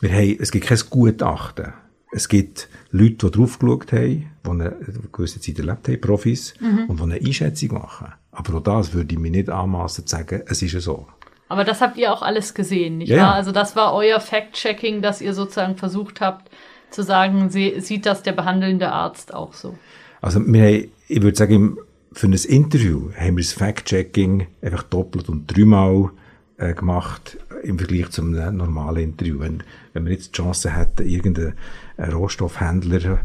Wir 0.00 0.10
haben, 0.10 0.36
es 0.40 0.50
gibt 0.50 0.66
kein 0.66 0.78
Gutachten, 0.88 1.72
Es 2.12 2.28
gibt 2.28 2.68
Leute, 2.90 3.30
die 3.30 3.30
drauf 3.30 3.58
geschaut 3.58 3.92
haben, 3.92 4.30
die 4.44 4.50
eine 4.50 4.76
gewisse 5.12 5.40
Zeit 5.40 5.58
erlebt 5.58 5.86
haben, 5.86 6.00
Profis, 6.00 6.54
und 6.88 6.96
die 6.98 7.02
eine 7.02 7.14
Einschätzung 7.14 7.74
machen. 7.74 8.12
Aber 8.32 8.54
auch 8.54 8.62
das 8.62 8.92
würde 8.92 9.14
ich 9.14 9.20
mir 9.20 9.30
nicht 9.30 9.50
anmaßen 9.50 10.06
zu 10.06 10.16
sagen, 10.16 10.42
es 10.46 10.62
ist 10.62 10.72
ja 10.72 10.80
so. 10.80 11.06
Aber 11.48 11.64
das 11.64 11.80
habt 11.80 11.96
ihr 11.98 12.12
auch 12.12 12.22
alles 12.22 12.54
gesehen, 12.54 12.98
nicht 12.98 13.10
Ja, 13.10 13.22
wahr? 13.22 13.34
Also 13.34 13.52
das 13.52 13.76
war 13.76 13.92
euer 13.92 14.20
Fact-Checking, 14.20 15.02
dass 15.02 15.20
ihr 15.20 15.34
sozusagen 15.34 15.76
versucht 15.76 16.20
habt 16.20 16.50
zu 16.90 17.02
sagen, 17.02 17.50
sie, 17.50 17.80
sieht 17.80 18.06
das 18.06 18.22
der 18.22 18.32
behandelnde 18.32 18.92
Arzt 18.92 19.34
auch 19.34 19.54
so? 19.54 19.76
Also 20.20 20.40
wir 20.46 20.62
haben, 20.62 20.88
ich 21.08 21.22
würde 21.22 21.36
sagen, 21.36 21.78
für 22.12 22.26
ein 22.26 22.32
Interview 22.32 23.10
haben 23.16 23.36
wir 23.36 23.44
das 23.44 23.52
Fact-Checking 23.52 24.46
einfach 24.62 24.82
doppelt 24.82 25.28
und 25.28 25.46
dreimal 25.46 26.10
äh, 26.56 26.74
gemacht 26.74 27.38
im 27.62 27.78
Vergleich 27.78 28.10
zu 28.10 28.22
einem 28.22 28.56
normalen 28.56 29.02
Interview. 29.02 29.40
Wenn, 29.40 29.62
wenn 29.92 30.04
wir 30.06 30.12
jetzt 30.12 30.28
die 30.28 30.42
Chance 30.42 30.76
hätten, 30.76 31.08
irgendeinen 31.08 31.54
äh, 31.96 32.10
Rohstoffhändler 32.10 33.20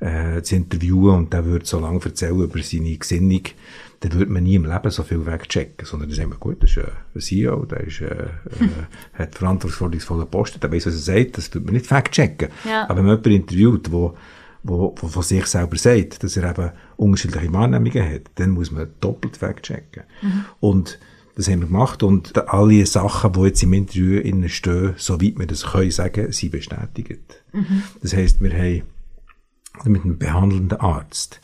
äh, 0.00 0.42
zu 0.42 0.56
interviewen 0.56 1.14
und 1.14 1.32
der 1.32 1.44
würde 1.44 1.66
so 1.66 1.78
lange 1.78 2.00
erzählen 2.04 2.40
über 2.40 2.62
seine 2.62 2.96
Gesinnung, 2.96 3.42
dann 4.02 4.14
würde 4.14 4.32
man 4.32 4.42
nie 4.42 4.56
im 4.56 4.64
Leben 4.64 4.90
so 4.90 5.04
viel 5.04 5.24
wegchecken, 5.26 5.86
sondern 5.86 6.08
dann 6.08 6.16
sagen 6.16 6.30
wir, 6.30 6.36
gut, 6.36 6.62
das 6.62 6.70
ist 6.70 6.78
ein 6.78 7.20
CEO, 7.20 7.64
der 7.66 7.80
ist, 7.82 8.00
äh, 8.00 8.06
äh, 8.06 8.68
hat 9.14 9.36
verantwortungsvolle 9.36 10.26
Posten, 10.26 10.58
der 10.58 10.72
weiß, 10.72 10.86
was 10.86 10.94
er 10.94 11.18
sagt, 11.18 11.38
das 11.38 11.54
würde 11.54 11.66
man 11.66 11.74
nicht 11.74 11.86
fact-checken. 11.86 12.48
Ja. 12.64 12.84
Aber 12.84 12.96
wenn 12.96 13.06
man 13.06 13.16
jemanden 13.16 13.42
interviewt, 13.42 13.92
wo, 13.92 14.16
wo, 14.64 14.92
wo 14.98 15.06
von 15.06 15.22
sich 15.22 15.46
selber 15.46 15.76
sagt, 15.76 16.24
dass 16.24 16.36
er 16.36 16.50
eben 16.50 16.72
unterschiedliche 16.96 17.52
Wahrnehmungen 17.52 18.04
hat, 18.04 18.22
dann 18.34 18.50
muss 18.50 18.72
man 18.72 18.88
doppelt 19.00 19.36
fact-checken. 19.36 20.02
Und 20.58 20.98
das 21.36 21.48
haben 21.48 21.60
wir 21.60 21.68
gemacht 21.68 22.02
und 22.02 22.36
alle 22.48 22.84
Sachen, 22.84 23.32
die 23.32 23.40
jetzt 23.40 23.62
im 23.62 23.72
Interview 23.72 24.18
innen 24.20 24.48
stehen, 24.48 24.94
soweit 24.96 25.38
wir 25.38 25.46
das 25.46 25.64
können 25.64 25.90
sagen, 25.92 26.32
sind 26.32 26.50
bestätigt. 26.50 27.44
Das 28.02 28.14
heisst, 28.14 28.42
wir 28.42 28.52
haben 28.52 28.82
mit 29.84 30.04
einem 30.04 30.18
behandelnden 30.18 30.78
Arzt 30.80 31.40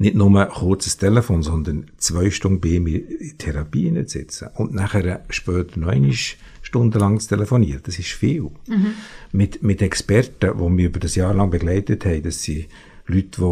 nicht 0.00 0.16
nur 0.16 0.34
ein 0.40 0.48
kurzes 0.48 0.96
Telefon, 0.96 1.42
sondern 1.42 1.90
zwei 1.98 2.30
Stunden 2.30 2.60
bei 2.62 2.70
ihm 2.70 2.86
in 2.86 3.36
Therapie 3.36 3.92
sitzen 4.06 4.48
und 4.54 4.74
nachher 4.74 5.22
später 5.28 5.78
noch 5.78 5.88
eine 5.88 6.14
Stunde 6.62 6.98
lang 6.98 7.20
zu 7.20 7.28
telefonieren. 7.28 7.82
Das 7.84 7.98
ist 7.98 8.08
viel. 8.08 8.50
Mit, 9.30 9.62
mit 9.62 9.82
Experten, 9.82 10.56
die 10.56 10.78
wir 10.78 10.86
über 10.86 11.00
das 11.00 11.16
Jahr 11.16 11.34
lang 11.34 11.50
begleitet 11.50 12.06
haben, 12.06 12.22
das 12.22 12.42
sind 12.42 12.68
Leute, 13.06 13.42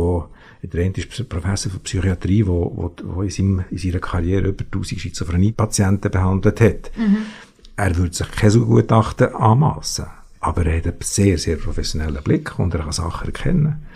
die 0.62 0.68
der 0.68 0.84
eine 0.84 0.94
ist 0.94 1.28
Professor 1.28 1.70
für 1.70 1.80
Psychiatrie, 1.80 2.38
der 2.38 2.48
wo, 2.48 2.72
wo, 2.74 3.14
wo 3.14 3.22
in, 3.22 3.30
seinem, 3.30 3.64
in 3.70 3.78
seiner 3.78 4.00
Karriere 4.00 4.48
über 4.48 4.64
1000 4.64 5.00
Schizophrenie-Patienten 5.02 6.10
behandelt 6.10 6.60
hat. 6.62 6.90
Er 7.76 7.96
würde 7.96 8.14
sich 8.14 8.30
kein 8.30 8.50
so 8.50 8.64
Gutachten 8.64 9.34
anmassen, 9.34 10.06
aber 10.40 10.64
er 10.64 10.78
hat 10.78 10.86
einen 10.86 10.96
sehr, 11.00 11.36
sehr 11.36 11.56
professionellen 11.56 12.24
Blick 12.24 12.58
und 12.58 12.72
er 12.72 12.80
kann 12.80 12.92
Sachen 12.92 13.26
erkennen. 13.26 13.86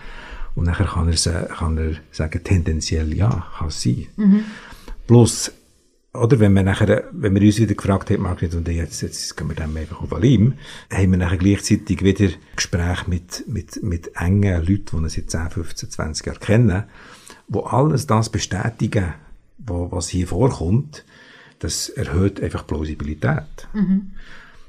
Und 0.55 0.65
nachher 0.65 0.85
kann 0.85 1.09
er, 1.09 1.45
kann 1.45 1.77
er 1.77 1.95
sagen, 2.11 2.43
tendenziell 2.43 3.13
ja, 3.13 3.47
kann 3.57 3.67
es 3.67 3.81
sein. 3.81 4.07
Plus, 5.07 5.51
oder 6.13 6.39
wenn 6.39 6.53
wir 6.53 6.61
nachher, 6.63 7.05
wenn 7.11 7.33
wir 7.33 7.41
uns 7.41 7.57
wieder 7.57 7.73
gefragt 7.73 8.11
haben, 8.11 8.21
Margret, 8.21 8.53
und 8.53 8.67
jetzt, 8.67 9.01
jetzt 9.01 9.35
gehen 9.35 9.49
wir 9.49 9.55
dann 9.55 9.75
einfach 9.75 10.01
auf 10.01 10.13
Alim, 10.13 10.53
haben 10.91 11.11
wir 11.11 11.17
nachher 11.17 11.37
gleichzeitig 11.37 12.03
wieder 12.03 12.29
Gespräche 12.55 13.09
mit, 13.09 13.45
mit, 13.47 13.81
mit 13.81 14.11
engen 14.15 14.63
Leuten, 14.63 14.85
die 14.91 14.95
uns 14.95 15.13
seit 15.13 15.31
10, 15.31 15.49
15, 15.49 15.89
20 15.89 16.25
Jahren 16.27 16.39
kennen, 16.39 16.83
wo 17.47 17.61
alles 17.61 18.05
das 18.05 18.29
bestätigen, 18.29 19.15
wo, 19.57 19.91
was 19.91 20.09
hier 20.09 20.27
vorkommt, 20.27 21.03
das 21.59 21.89
erhöht 21.89 22.41
einfach 22.41 22.67
Plausibilität. 22.67 23.67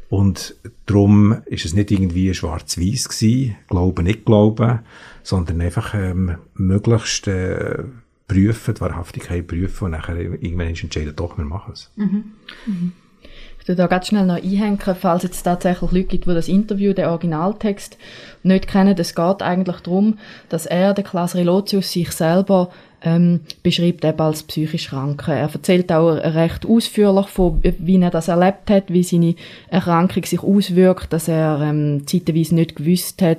Und 0.09 0.55
darum 0.87 1.43
ist 1.47 1.65
es 1.65 1.75
nicht 1.75 1.91
irgendwie 1.91 2.33
schwarz-weiß 2.35 3.25
glauben, 3.69 4.05
nicht 4.05 4.25
glauben, 4.25 4.81
sondern 5.23 5.61
einfach 5.61 5.95
ähm, 5.95 6.37
möglichst 6.55 7.27
äh, 7.27 7.85
prüfen, 8.29 8.75
die 8.75 8.81
Wahrhaftigkeit 8.81 9.47
prüfen 9.47 9.87
und 9.87 9.91
nachher 9.93 10.17
irgendwann 10.17 10.69
entscheiden, 10.69 11.15
doch, 11.17 11.37
wir 11.39 11.45
machen 11.45 11.73
es. 11.73 11.91
Ich 13.59 13.67
tue 13.67 13.77
da 13.77 13.87
ganz 13.87 14.09
schnell 14.09 14.27
noch 14.27 14.37
einhängen, 14.37 14.79
falls 14.79 15.25
es 15.25 15.43
tatsächlich 15.43 15.91
Leute 15.91 16.09
gibt, 16.09 16.27
die 16.27 16.35
das 16.35 16.49
Interview, 16.49 16.93
den 16.93 17.07
Originaltext 17.07 17.97
nicht 18.43 18.69
kennen. 18.69 18.95
Es 18.99 19.15
geht 19.15 19.41
eigentlich 19.41 19.81
darum, 19.81 20.19
dass 20.51 20.67
er, 20.67 20.93
der 20.93 21.03
Klaas 21.03 21.35
Relotius, 21.35 21.91
sich 21.91 22.13
selber 22.13 22.71
ähm, 23.07 23.41
beschreibt 23.63 24.05
eben 24.05 24.21
als 24.21 24.43
psychisch 24.45 24.89
Kranke. 24.89 25.33
Er 25.33 25.51
erzählt 25.53 25.93
auch 25.93 26.09
recht 26.15 26.65
ausführlich 26.67 27.27
von, 27.27 27.61
wie 27.63 28.01
er 28.01 28.11
das 28.11 28.29
erlebt 28.29 28.71
hat, 28.71 28.85
wie 28.93 29.03
seine 29.03 29.35
Erkrankung 29.69 30.25
sich 30.25 30.43
auswirkt, 30.43 31.13
dass 31.13 31.29
er 31.29 31.61
ähm, 31.63 32.07
zeitweise 32.07 32.55
nicht 32.55 32.77
gewusst 32.77 33.21
hat, 33.21 33.39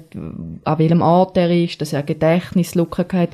an 0.64 0.78
welchem 0.80 1.02
Ort 1.02 1.36
er 1.38 1.50
ist, 1.50 1.82
dass 1.82 1.94
er 1.94 2.04
Gedächtnislücken 2.04 3.20
hat, 3.20 3.30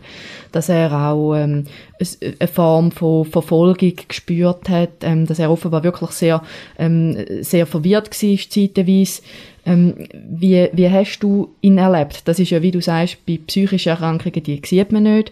dass 0.54 0.70
er 0.70 0.92
auch 0.94 1.36
ähm, 1.36 1.66
es- 2.00 2.18
eine 2.22 2.48
Form 2.48 2.92
von 2.92 3.26
Verfolgung 3.26 3.94
gespürt 4.08 4.70
hat, 4.70 4.90
ähm, 5.04 5.26
dass 5.26 5.40
er 5.40 5.52
offenbar 5.52 5.84
wirklich 5.84 6.12
sehr, 6.12 6.42
ähm, 6.80 7.18
sehr 7.42 7.66
verwirrt 7.66 8.08
war 8.10 8.38
zeitweise. 8.50 9.22
Ähm, 9.64 9.94
wie, 10.30 10.70
wie 10.74 10.90
hast 10.90 11.20
du 11.20 11.50
ihn 11.62 11.78
erlebt? 11.78 12.28
Das 12.28 12.40
ist 12.40 12.50
ja, 12.50 12.62
wie 12.64 12.72
du 12.72 12.82
sagst, 12.82 13.24
bei 13.28 13.38
psychischen 13.46 13.90
Erkrankungen, 13.90 14.42
die 14.42 14.60
sieht 14.66 14.92
man 14.92 15.04
nicht. 15.04 15.32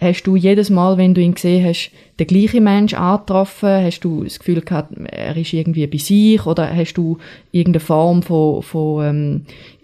Hast 0.00 0.22
du 0.24 0.36
jedes 0.36 0.70
Mal, 0.70 0.96
wenn 0.96 1.12
du 1.12 1.20
ihn 1.20 1.34
gesehen 1.34 1.66
hast, 1.66 1.90
den 2.20 2.26
gleichen 2.28 2.62
Mensch 2.62 2.94
angetroffen? 2.94 3.68
Hast 3.68 4.00
du 4.00 4.22
das 4.22 4.38
Gefühl 4.38 4.60
gehabt, 4.60 4.96
er 4.96 5.36
ist 5.36 5.52
irgendwie 5.52 5.86
bei 5.88 5.98
sich? 5.98 6.46
Oder 6.46 6.74
hast 6.74 6.94
du 6.94 7.18
irgendeine 7.50 7.80
Form 7.80 8.22
von, 8.22 8.62
von 8.62 9.04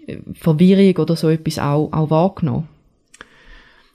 ähm, 0.07 0.23
Verwirrung 0.33 0.95
oder 1.03 1.17
so 1.17 1.29
etwas 1.29 1.59
auch, 1.59 1.91
auch 1.91 2.09
wahrgenommen? 2.09 2.69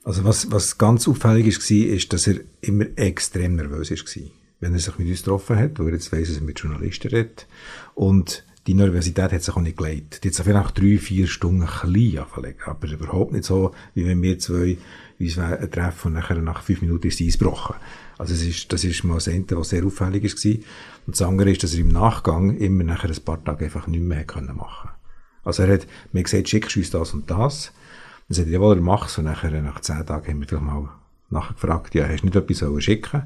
Also 0.04 0.24
was, 0.24 0.50
was 0.52 0.76
ganz 0.76 1.08
auffällig 1.08 1.58
war, 1.58 1.94
ist, 1.94 2.12
dass 2.12 2.26
er 2.26 2.36
immer 2.60 2.86
extrem 2.96 3.56
nervös 3.56 3.90
war. 3.90 4.22
Wenn 4.60 4.74
er 4.74 4.78
sich 4.78 4.98
mit 4.98 5.08
uns 5.08 5.22
getroffen 5.22 5.56
hat, 5.56 5.78
wo 5.78 5.84
er 5.84 5.94
jetzt 5.94 6.12
weiss, 6.12 6.28
dass 6.28 6.36
er 6.36 6.42
mit 6.42 6.60
Journalisten 6.60 7.08
redet. 7.08 7.46
Und 7.94 8.44
die 8.66 8.74
Nervosität 8.74 9.32
hat 9.32 9.42
sich 9.42 9.56
auch 9.56 9.60
nicht 9.60 9.78
geleitet. 9.78 10.22
Die 10.22 10.28
hat 10.28 10.34
sich 10.34 10.44
vielleicht 10.44 10.78
drei, 10.78 10.98
vier 10.98 11.26
Stunden 11.26 11.66
klein 11.66 12.18
angelegt, 12.18 12.60
aber 12.66 12.88
überhaupt 12.88 13.32
nicht 13.32 13.44
so, 13.44 13.72
wie 13.94 14.06
wenn 14.06 14.20
wir 14.20 14.38
zwei 14.38 14.76
uns 15.20 15.36
we- 15.36 15.70
treffen 15.70 16.08
und 16.08 16.14
nachher 16.14 16.36
nach 16.36 16.62
fünf 16.62 16.82
Minuten 16.82 17.08
ist 17.08 17.18
sie 17.18 17.26
eingebrochen. 17.30 17.76
Also 18.18 18.34
es 18.34 18.42
ist, 18.42 18.72
das 18.72 18.84
ist 18.84 19.04
mal 19.04 19.14
das 19.14 19.28
eine, 19.28 19.44
was 19.50 19.70
sehr 19.70 19.84
auffällig 19.84 20.24
war. 20.24 20.52
Und 21.06 21.14
das 21.14 21.22
andere 21.22 21.50
ist, 21.50 21.62
dass 21.62 21.74
er 21.74 21.80
im 21.80 21.88
Nachgang 21.88 22.56
immer 22.56 22.84
nachher 22.84 23.10
ein 23.10 23.24
paar 23.24 23.42
Tage 23.42 23.64
einfach 23.64 23.86
nicht 23.86 24.02
mehr 24.02 24.24
können 24.24 24.56
machen 24.56 24.90
Also 25.44 25.62
er 25.62 25.74
hat 25.74 25.86
mir 26.12 26.22
gesagt, 26.22 26.48
schickst 26.48 26.76
du 26.76 26.80
uns 26.80 26.90
das 26.90 27.14
und 27.14 27.30
das. 27.30 27.72
Dann 28.28 28.36
sagt 28.36 28.48
er, 28.48 28.52
jawohl, 28.52 28.76
er 28.76 28.82
macht's. 28.82 29.18
Und 29.18 29.24
nachher, 29.24 29.50
nach 29.62 29.80
zehn 29.80 30.04
Tagen, 30.06 30.26
haben 30.28 30.40
wir 30.40 30.48
vielleicht 30.48 30.64
mal 30.64 30.88
nachgefragt, 31.30 31.94
ja, 31.94 32.06
hast 32.08 32.20
du 32.22 32.26
nicht 32.26 32.36
etwas 32.36 32.58
sollen 32.58 32.80
schicken 32.80 33.22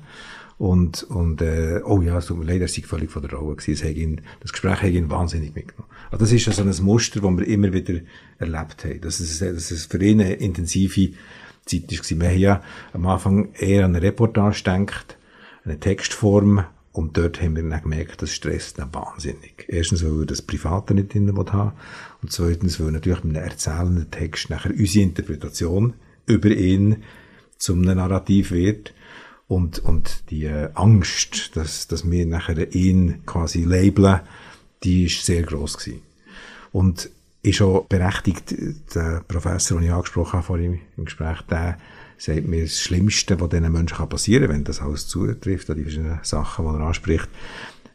Und, 0.58 1.02
und, 1.04 1.42
äh, 1.42 1.80
oh 1.84 2.00
ja, 2.00 2.18
es 2.18 2.26
tut 2.26 2.38
mir 2.38 2.44
leid, 2.44 2.60
er 2.60 2.68
sei 2.68 2.82
völlig 2.82 3.10
von 3.10 3.22
der 3.22 3.32
Rolle 3.32 3.56
gewesen. 3.56 3.72
Es 3.72 3.96
ihn, 3.96 4.20
das 4.40 4.52
Gespräch 4.52 4.82
hat 4.82 4.90
ihn 4.90 5.10
wahnsinnig 5.10 5.54
mitgenommen. 5.54 5.90
Also 6.10 6.24
das 6.24 6.32
ist 6.32 6.44
so 6.52 6.62
ein 6.62 6.84
Muster, 6.84 7.20
das 7.20 7.36
wir 7.36 7.46
immer 7.48 7.72
wieder 7.72 8.00
erlebt 8.38 8.84
haben. 8.84 9.00
Dass 9.00 9.18
es, 9.18 9.40
dass 9.40 9.70
es 9.70 9.86
für 9.86 10.02
ihn 10.02 10.20
eine 10.20 10.34
intensive 10.34 11.12
Zeit 11.64 11.90
war. 11.90 12.21
Wir 12.21 12.28
haben 12.28 12.38
ja 12.38 12.62
am 12.92 13.06
Anfang 13.06 13.52
eher 13.54 13.85
an 13.85 13.97
eine 13.97 14.02
Reportage 14.04 14.59
gedacht, 14.59 15.16
eine 15.64 15.80
Textform, 15.80 16.64
und 16.94 17.16
dort 17.16 17.42
haben 17.42 17.56
wir 17.56 17.68
dann 17.68 17.83
gemerkt, 17.83 18.23
das 18.23 18.30
stresst 18.30 18.78
ihn 18.78 18.87
wahnsinnig. 18.92 19.64
Erstens, 19.66 20.04
weil 20.04 20.21
er 20.21 20.26
das 20.26 20.42
Private 20.42 20.94
nicht 20.94 21.12
drin 21.12 21.37
haben 21.37 21.73
und 22.23 22.30
zweitens, 22.30 22.78
weil 22.78 22.92
natürlich 22.92 23.25
mit 23.25 23.37
einem 23.37 23.47
erzählenden 23.47 24.12
Text 24.12 24.49
nachher 24.49 24.71
unsere 24.71 25.02
Interpretation 25.02 25.94
über 26.26 26.50
ihn 26.50 27.02
zum 27.59 27.80
Narrativ 27.80 28.52
wird 28.52 28.94
und, 29.49 29.80
und 29.80 30.30
die 30.30 30.44
äh, 30.44 30.71
Angst, 30.75 31.56
dass, 31.56 31.88
dass 31.88 32.09
wir 32.09 32.26
nachher 32.26 32.73
ihn 32.73 33.26
quasi 33.26 33.64
labeln, 33.64 34.21
die 34.85 35.06
ist 35.06 35.26
sehr 35.26 35.42
groß 35.42 35.78
gewesen. 35.78 36.02
Und 36.71 37.11
ist 37.44 37.60
auch 37.60 37.84
berechtigt, 37.84 38.54
der 38.94 39.22
Professor, 39.28 39.78
den 39.78 39.86
ich 39.86 39.92
angesprochen 39.92 40.32
habe 40.32 40.46
vorhin 40.46 40.80
im 40.96 41.04
Gespräch, 41.04 41.42
der 41.42 41.76
sagt 42.16 42.46
mir, 42.46 42.62
das 42.62 42.80
Schlimmste, 42.80 43.38
was 43.38 43.50
diesen 43.50 43.70
Menschen 43.70 44.08
passieren 44.08 44.46
kann, 44.46 44.56
wenn 44.56 44.64
das 44.64 44.80
alles 44.80 45.06
zutrifft, 45.08 45.68
an 45.68 45.76
die 45.76 45.82
verschiedenen 45.82 46.20
Sachen, 46.22 46.64
die 46.64 46.80
er 46.80 46.86
anspricht, 46.86 47.28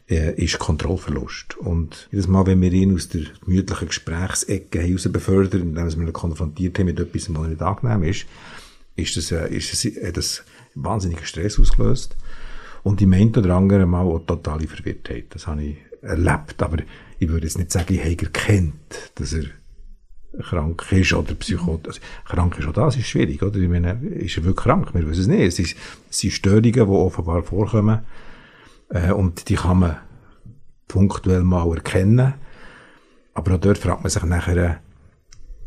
äh, 0.08 0.34
ist 0.34 0.60
Kontrollverlust. 0.60 1.56
Und 1.58 2.08
jedes 2.12 2.28
Mal, 2.28 2.46
wenn 2.46 2.60
wir 2.60 2.72
ihn 2.72 2.94
aus 2.94 3.08
der 3.08 3.22
gemütlichen 3.44 3.88
Gesprächsecke 3.88 4.80
heraus 4.80 5.08
befördern, 5.10 5.62
indem 5.62 6.00
wir 6.00 6.06
ihn 6.06 6.12
konfrontiert 6.12 6.78
haben 6.78 6.86
mit 6.86 7.00
etwas, 7.00 7.34
was 7.34 7.48
nicht 7.48 7.62
angenehm 7.62 8.04
ist, 8.04 8.26
ist 8.94 9.16
das, 9.16 9.32
äh, 9.32 9.48
ist 9.52 9.72
das, 9.72 9.84
hat 10.04 10.16
das 10.16 10.44
wahnsinnigen 10.76 11.26
Stress 11.26 11.58
ausgelöst. 11.58 12.16
Und 12.84 13.02
im 13.02 13.12
einen 13.12 13.34
oder 13.34 13.56
anderen 13.56 13.90
Mal 13.90 14.06
auch 14.06 14.20
totale 14.20 14.68
Verwirrtheit. 14.68 15.26
Das 15.30 15.48
habe 15.48 15.64
ich 15.64 15.76
erlebt. 16.02 16.62
Aber 16.62 16.78
ich 17.20 17.28
würde 17.28 17.46
jetzt 17.46 17.58
nicht 17.58 17.70
sagen, 17.70 17.94
ich 17.94 18.00
habe 18.00 18.18
erkannt, 18.18 19.12
dass 19.16 19.34
er 19.34 19.44
krank 20.42 20.90
ist 20.90 21.12
oder 21.12 21.34
psychotisch. 21.34 22.00
Also, 22.00 22.00
krank 22.24 22.58
ist 22.58 22.66
auch 22.66 22.72
das 22.72 22.96
ist 22.96 23.08
schwierig, 23.08 23.42
oder? 23.42 23.58
Ich 23.58 23.68
meine, 23.68 23.92
ist 23.92 24.38
er 24.38 24.44
wirklich 24.44 24.64
krank? 24.64 24.94
Wir 24.94 25.06
wissen 25.06 25.20
es 25.20 25.26
nicht. 25.26 25.40
Es, 25.40 25.58
ist, 25.58 25.76
es 26.08 26.18
sind 26.18 26.32
Störungen, 26.32 26.72
die 26.72 26.80
offenbar 26.80 27.42
vorkommen. 27.42 28.00
Äh, 28.88 29.12
und 29.12 29.50
die 29.50 29.56
kann 29.56 29.80
man 29.80 29.96
punktuell 30.88 31.42
mal 31.42 31.70
erkennen. 31.74 32.34
Aber 33.34 33.54
auch 33.54 33.60
dort 33.60 33.76
fragt 33.76 34.02
man 34.02 34.10
sich 34.10 34.22
nachher, 34.22 34.80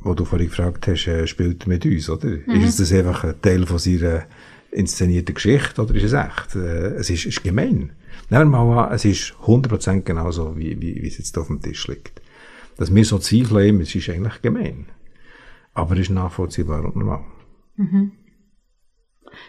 wo 0.03 0.13
du 0.13 0.25
vorhin 0.25 0.49
gefragt 0.49 0.87
hast, 0.87 1.07
äh, 1.07 1.27
spielt 1.27 1.63
er 1.63 1.69
mit 1.69 1.85
uns, 1.85 2.09
oder? 2.09 2.27
Mhm. 2.27 2.63
Ist 2.63 2.79
das 2.79 2.91
einfach 2.91 3.23
ein 3.23 3.41
Teil 3.41 3.65
von 3.65 3.79
seiner 3.79 4.25
inszenierten 4.71 5.35
Geschichte 5.35 5.81
oder 5.81 5.95
ist 5.95 6.03
es 6.03 6.13
echt? 6.13 6.55
Äh, 6.55 6.95
es 6.95 7.09
ist, 7.09 7.25
ist 7.25 7.43
gemein. 7.43 7.91
Nehmen 8.29 8.51
wir 8.51 8.63
mal 8.63 8.87
an, 8.87 8.93
es 8.93 9.05
ist 9.05 9.33
100% 9.45 10.01
genauso, 10.01 10.57
wie, 10.57 10.79
wie, 10.81 11.01
wie 11.01 11.07
es 11.07 11.17
jetzt 11.17 11.37
auf 11.37 11.47
dem 11.47 11.61
Tisch 11.61 11.87
liegt. 11.87 12.21
Dass 12.77 12.93
wir 12.93 13.05
so 13.05 13.19
zweifeln, 13.19 13.81
es 13.81 13.93
ist 13.93 14.09
eigentlich 14.09 14.41
gemein. 14.41 14.87
Aber 15.73 15.93
es 15.93 16.01
ist 16.01 16.09
nachvollziehbar 16.09 16.83
und 16.83 16.95
normal. 16.95 17.23
Mhm. 17.75 18.13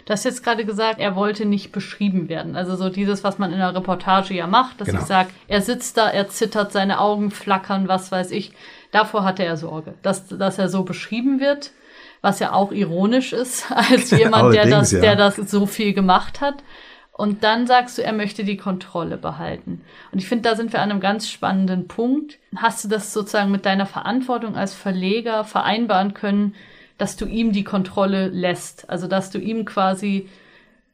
Du 0.07 0.13
hast 0.13 0.25
jetzt 0.25 0.43
gerade 0.43 0.65
gesagt, 0.65 0.99
er 0.99 1.15
wollte 1.15 1.45
nicht 1.45 1.73
beschrieben 1.73 2.29
werden. 2.29 2.57
Also 2.57 2.77
so 2.77 2.89
dieses, 2.89 3.25
was 3.25 3.39
man 3.39 3.53
in 3.53 3.61
einer 3.61 3.75
Reportage 3.75 4.35
ja 4.35 4.47
macht, 4.47 4.81
dass 4.81 4.89
genau. 4.89 5.01
ich 5.01 5.07
sage, 5.07 5.31
er 5.47 5.61
sitzt 5.61 5.97
da, 5.97 6.09
er 6.09 6.29
zittert, 6.29 6.73
seine 6.73 7.01
Augen 7.01 7.31
flackern, 7.31 7.89
was 7.89 8.11
weiß 8.11 8.31
ich. 8.31 8.53
Davor 8.95 9.25
hatte 9.25 9.45
er 9.45 9.57
Sorge, 9.57 9.95
dass, 10.03 10.29
dass 10.29 10.57
er 10.57 10.69
so 10.69 10.85
beschrieben 10.85 11.41
wird, 11.41 11.73
was 12.21 12.39
ja 12.39 12.53
auch 12.53 12.71
ironisch 12.71 13.33
ist, 13.33 13.67
als 13.75 14.13
jemand, 14.13 14.55
der 14.55 14.67
das, 14.67 14.93
ja. 14.93 15.01
der 15.01 15.17
das 15.17 15.35
so 15.35 15.67
viel 15.67 15.95
gemacht 15.95 16.41
hat. 16.41 16.63
Und 17.11 17.43
dann 17.43 17.67
sagst 17.67 17.99
du, 17.99 18.03
er 18.03 18.13
möchte 18.13 18.45
die 18.45 18.57
Kontrolle 18.57 19.17
behalten. 19.17 19.85
Und 20.13 20.21
ich 20.21 20.29
finde, 20.29 20.49
da 20.49 20.55
sind 20.55 20.73
wir 20.73 20.81
an 20.81 20.93
einem 20.93 21.01
ganz 21.01 21.29
spannenden 21.29 21.89
Punkt. 21.89 22.39
Hast 22.55 22.85
du 22.85 22.89
das 22.89 23.13
sozusagen 23.13 23.51
mit 23.51 23.67
deiner 23.67 23.87
Verantwortung 23.87 24.55
als 24.55 24.75
Verleger 24.75 25.43
vereinbaren 25.43 26.15
können, 26.15 26.55
dass 26.97 27.17
du 27.17 27.27
ihm 27.27 27.51
die 27.51 27.65
Kontrolle 27.65 28.29
lässt. 28.29 28.89
Also 28.89 29.09
dass 29.09 29.31
du 29.31 29.39
ihm 29.39 29.65
quasi 29.65 30.29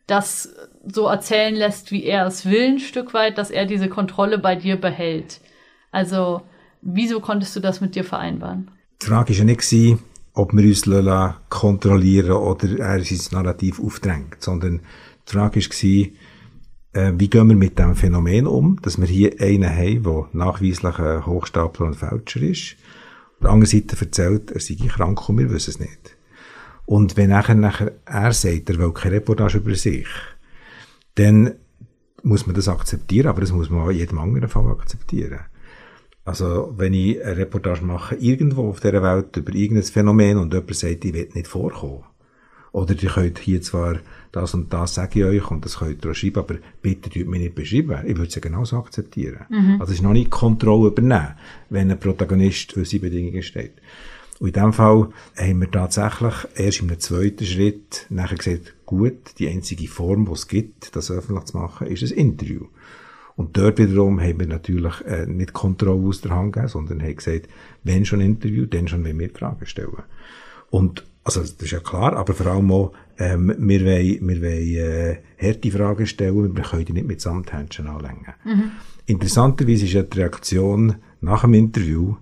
das 0.07 0.55
so 0.87 1.07
erzählen 1.07 1.55
lässt, 1.55 1.93
wie 1.93 2.05
er 2.05 2.27
es 2.27 2.47
will, 2.47 2.73
ein 2.73 2.79
Stück 2.79 3.13
weit, 3.13 3.37
dass 3.37 3.51
er 3.51 3.67
diese 3.67 3.89
Kontrolle 3.89 4.39
bei 4.39 4.57
dir 4.57 4.81
behält. 4.81 5.41
Also 5.93 6.43
wieso 6.83 7.21
konntest 7.21 7.57
du 7.57 7.61
das 7.61 7.81
mit 7.81 7.95
dir 7.95 8.05
vereinbaren? 8.05 8.71
Die 9.03 9.07
Frage 9.07 9.31
war 9.31 9.37
ja 9.37 9.45
nicht, 9.45 9.99
ob 10.35 10.53
wir 10.53 10.65
uns 10.65 11.39
kontrollieren 11.49 12.33
oder 12.33 12.79
er 12.79 13.05
sein 13.05 13.19
Narrativ 13.33 13.81
aufdrängt, 13.81 14.37
sondern 14.41 14.81
die 15.29 15.33
Frage 15.33 15.61
war, 15.61 17.13
wie 17.19 17.29
gehen 17.29 17.49
wir 17.49 17.57
mit 17.57 17.79
dem 17.79 17.95
Phänomen 17.95 18.47
um, 18.47 18.81
dass 18.83 19.01
wir 19.01 19.07
hier 19.07 19.41
einen 19.41 19.71
haben, 19.71 20.03
der 20.03 20.29
nachweislich 20.33 20.99
ein 20.99 21.27
Hochstapler 21.27 21.87
und 21.87 21.97
Fälscher 21.97 22.43
ist 22.43 22.77
auf 23.41 23.45
der 23.45 23.51
anderen 23.53 23.71
Seite 23.71 23.97
erzählt, 23.99 24.51
er 24.51 24.61
sei 24.61 24.77
krank 24.87 25.27
und 25.27 25.39
wir 25.39 25.51
wissen 25.51 25.71
es 25.71 25.81
nicht. 25.81 26.17
Und 26.85 27.17
wenn 27.17 27.31
nachher, 27.31 27.55
nachher 27.55 27.93
er 28.05 28.33
sagt, 28.35 28.69
er 28.69 28.79
will 28.79 28.93
keine 28.93 29.17
Reportage 29.17 29.59
über 29.59 29.75
sich, 29.75 30.09
dann 31.15 31.55
muss 32.23 32.47
man 32.47 32.55
das 32.55 32.69
akzeptieren, 32.69 33.29
aber 33.29 33.41
das 33.41 33.53
muss 33.53 33.71
man 33.71 33.81
auch 33.81 33.89
in 33.89 33.97
jedem 33.97 34.19
anderen 34.19 34.49
Fall 34.49 34.67
akzeptieren. 34.71 35.41
Also, 36.25 36.75
wenn 36.77 36.95
ich 36.95 37.23
eine 37.25 37.37
Reportage 37.37 37.85
mache, 37.85 38.15
irgendwo 38.17 38.69
auf 38.69 38.81
dieser 38.81 39.03
Welt 39.03 39.37
über 39.37 39.55
irgendein 39.55 39.85
Phänomen 39.85 40.37
und 40.37 40.53
jemand 40.53 40.75
sagt, 40.75 41.05
ich 41.05 41.15
will 41.15 41.29
nicht 41.35 41.49
vorkommen, 41.49 42.05
oder 42.73 42.95
ihr 42.95 43.09
könnt 43.09 43.39
hier 43.39 43.61
zwar 43.63 43.99
das 44.33 44.55
und 44.55 44.73
das 44.73 44.95
sage 44.95 45.21
ich 45.21 45.25
euch 45.25 45.51
und 45.51 45.65
das 45.65 45.79
könnt 45.79 46.05
ihr 46.05 46.11
auch 46.11 46.15
schreiben, 46.15 46.39
aber 46.39 46.55
bitte 46.83 47.11
tut 47.11 47.27
mich 47.27 47.41
nicht 47.41 47.55
beschreiben. 47.55 48.07
Ich 48.07 48.17
würde 48.17 48.29
es 48.29 48.35
ja 48.35 48.41
genauso 48.41 48.77
akzeptieren. 48.77 49.47
Mhm. 49.49 49.81
Also 49.81 49.93
es 49.93 49.99
ist 49.99 50.03
noch 50.03 50.13
nicht 50.13 50.31
Kontrolle 50.31 50.89
übernehmen, 50.89 51.35
wenn 51.69 51.91
ein 51.91 51.99
Protagonist 51.99 52.73
für 52.73 52.85
seine 52.85 53.01
Bedingungen 53.01 53.43
steht. 53.43 53.73
Und 54.39 54.57
in 54.57 54.63
dem 54.63 54.73
Fall 54.73 55.09
haben 55.37 55.61
wir 55.61 55.71
tatsächlich 55.71 56.35
erst 56.55 56.81
im 56.81 56.99
zweiten 56.99 57.45
Schritt 57.45 58.07
nachher 58.09 58.39
gesagt, 58.39 58.75
gut, 58.87 59.39
die 59.39 59.49
einzige 59.49 59.89
Form, 59.89 60.27
die 60.27 60.33
es 60.33 60.49
gibt, 60.49 60.95
das 60.97 61.11
öffentlich 61.11 61.47
zu 61.47 61.59
machen, 61.59 61.89
ist 61.89 62.03
ein 62.03 62.17
Interview. 62.17 62.67
Und 63.41 63.57
dort 63.57 63.79
wiederum 63.79 64.21
haben 64.21 64.39
wir 64.39 64.47
natürlich 64.47 65.01
äh, 65.07 65.25
nicht 65.25 65.55
Kontrolle 65.55 66.07
aus 66.07 66.21
der 66.21 66.33
Hand 66.33 66.53
gegeben, 66.53 66.69
sondern 66.69 67.03
haben 67.03 67.17
gesagt, 67.17 67.49
wenn 67.85 68.05
schon 68.05 68.21
ein 68.21 68.27
Interview, 68.27 68.67
dann 68.67 68.87
schon, 68.87 69.03
wenn 69.03 69.19
wir 69.19 69.31
Fragen 69.31 69.65
stellen. 69.65 70.03
Und 70.69 71.07
also 71.25 71.41
das 71.41 71.53
ist 71.53 71.71
ja 71.71 71.81
klar, 71.81 72.13
aber 72.19 72.35
vor 72.35 72.49
allem 72.49 72.71
auch, 72.71 72.93
ähm, 73.17 73.55
wir 73.59 73.81
wollen, 73.87 74.29
wir 74.29 74.43
wollen 74.43 74.77
äh, 74.77 75.17
harte 75.41 75.71
Fragen 75.71 76.07
stellen, 76.07 76.55
wir 76.55 76.65
können 76.65 76.85
die 76.85 76.93
nicht 76.93 77.07
mit 77.07 77.23
Samthändchen 77.23 77.87
anlängen. 77.87 78.35
Mhm. 78.45 78.73
Interessanterweise 79.07 79.87
ist 79.87 79.95
ja 79.95 80.03
die 80.03 80.19
Reaktion 80.19 80.97
nach 81.23 81.41
dem 81.41 81.55
Interview, 81.55 82.17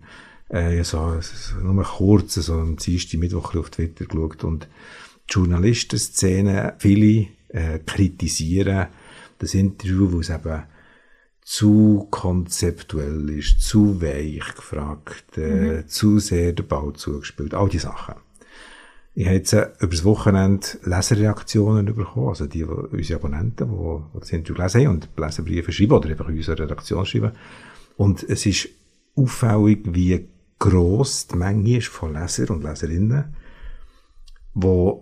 äh, 0.51 0.85
so, 0.85 1.17
so, 1.21 1.57
nur 1.61 1.83
kurz, 1.83 2.35
so 2.35 2.55
am 2.55 2.77
Dienstag, 2.77 3.19
Mittwoch 3.19 3.57
auf 3.57 3.71
Twitter 3.71 4.05
geschaut 4.05 4.45
und 4.45 4.69
die 5.29 5.35
Journalistenszene, 5.35 6.75
viele 6.79 7.27
äh, 7.49 7.81
kritisieren 7.85 8.87
das 9.41 9.55
Interview, 9.55 10.13
wo 10.13 10.21
es 10.21 10.31
eben 10.31 10.63
zu 11.49 12.07
konzeptuell 12.11 13.31
ist, 13.31 13.63
zu 13.63 14.03
weich 14.03 14.55
gefragt, 14.55 15.39
äh, 15.39 15.79
mhm. 15.79 15.89
zu 15.89 16.19
sehr 16.19 16.53
der 16.53 16.63
Ball 16.65 16.93
zugespielt, 16.93 17.55
all 17.55 17.71
die 17.71 17.79
Sachen. 17.79 18.17
Ich 19.15 19.25
habe 19.25 19.37
jetzt 19.37 19.55
äh, 19.55 19.71
über 19.81 19.93
das 19.93 20.05
Wochenende 20.05 20.67
Leserreaktionen 20.83 21.87
bekommen, 21.87 22.29
also 22.29 22.45
die, 22.45 22.59
die 22.59 22.65
unsere 22.65 23.19
Abonnenten, 23.19 23.67
die, 23.67 23.75
die 24.15 24.21
das 24.21 24.31
Interview 24.31 24.57
gelesen 24.57 24.81
haben 24.83 24.95
und 24.95 25.09
Leserbriefe 25.17 25.73
schreiben 25.73 25.93
oder 25.93 26.11
einfach 26.11 26.29
in 26.29 26.37
unserer 26.37 26.59
Redaktion 26.59 27.07
schreiben. 27.07 27.33
Und 27.97 28.29
es 28.29 28.45
ist 28.45 28.69
auffällig, 29.17 29.81
wie 29.87 30.29
gross 30.59 31.29
die 31.29 31.37
Menge 31.37 31.79
ist 31.79 31.89
von 31.89 32.13
Leser 32.13 32.51
und 32.51 32.63
Leserinnen, 32.63 33.35
die 34.55 34.93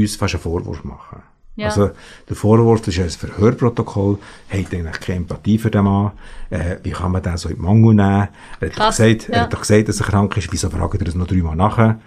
uns 0.00 0.16
fast 0.16 0.36
einen 0.36 0.42
Vorwurf 0.42 0.84
machen. 0.84 1.22
Ja. 1.54 1.66
Also, 1.66 1.90
der 2.28 2.36
Vorwurf, 2.36 2.86
ist 2.86 2.98
ein 2.98 3.10
Verhörprotokoll, 3.10 4.18
hat 4.48 4.72
eigentlich 4.72 5.00
keine 5.00 5.18
Empathie 5.18 5.58
für 5.58 5.70
den 5.70 5.84
Mann, 5.84 6.12
äh, 6.48 6.76
wie 6.82 6.92
kann 6.92 7.12
man 7.12 7.22
den 7.22 7.36
so 7.36 7.50
in 7.50 7.56
den 7.56 7.62
Mangel 7.62 7.94
nehmen? 7.94 8.28
Er 8.60 8.68
hat, 8.68 8.78
doch 8.78 8.88
gesagt, 8.88 9.28
ja. 9.28 9.34
er 9.34 9.40
hat 9.42 9.52
doch 9.52 9.60
gesagt, 9.60 9.88
dass 9.88 10.00
er 10.00 10.06
krank 10.06 10.36
ist, 10.36 10.50
wieso 10.50 10.70
fragt 10.70 10.94
er 10.94 11.04
das 11.04 11.14
noch 11.14 11.26
dreimal 11.26 11.54
nachher? 11.54 12.00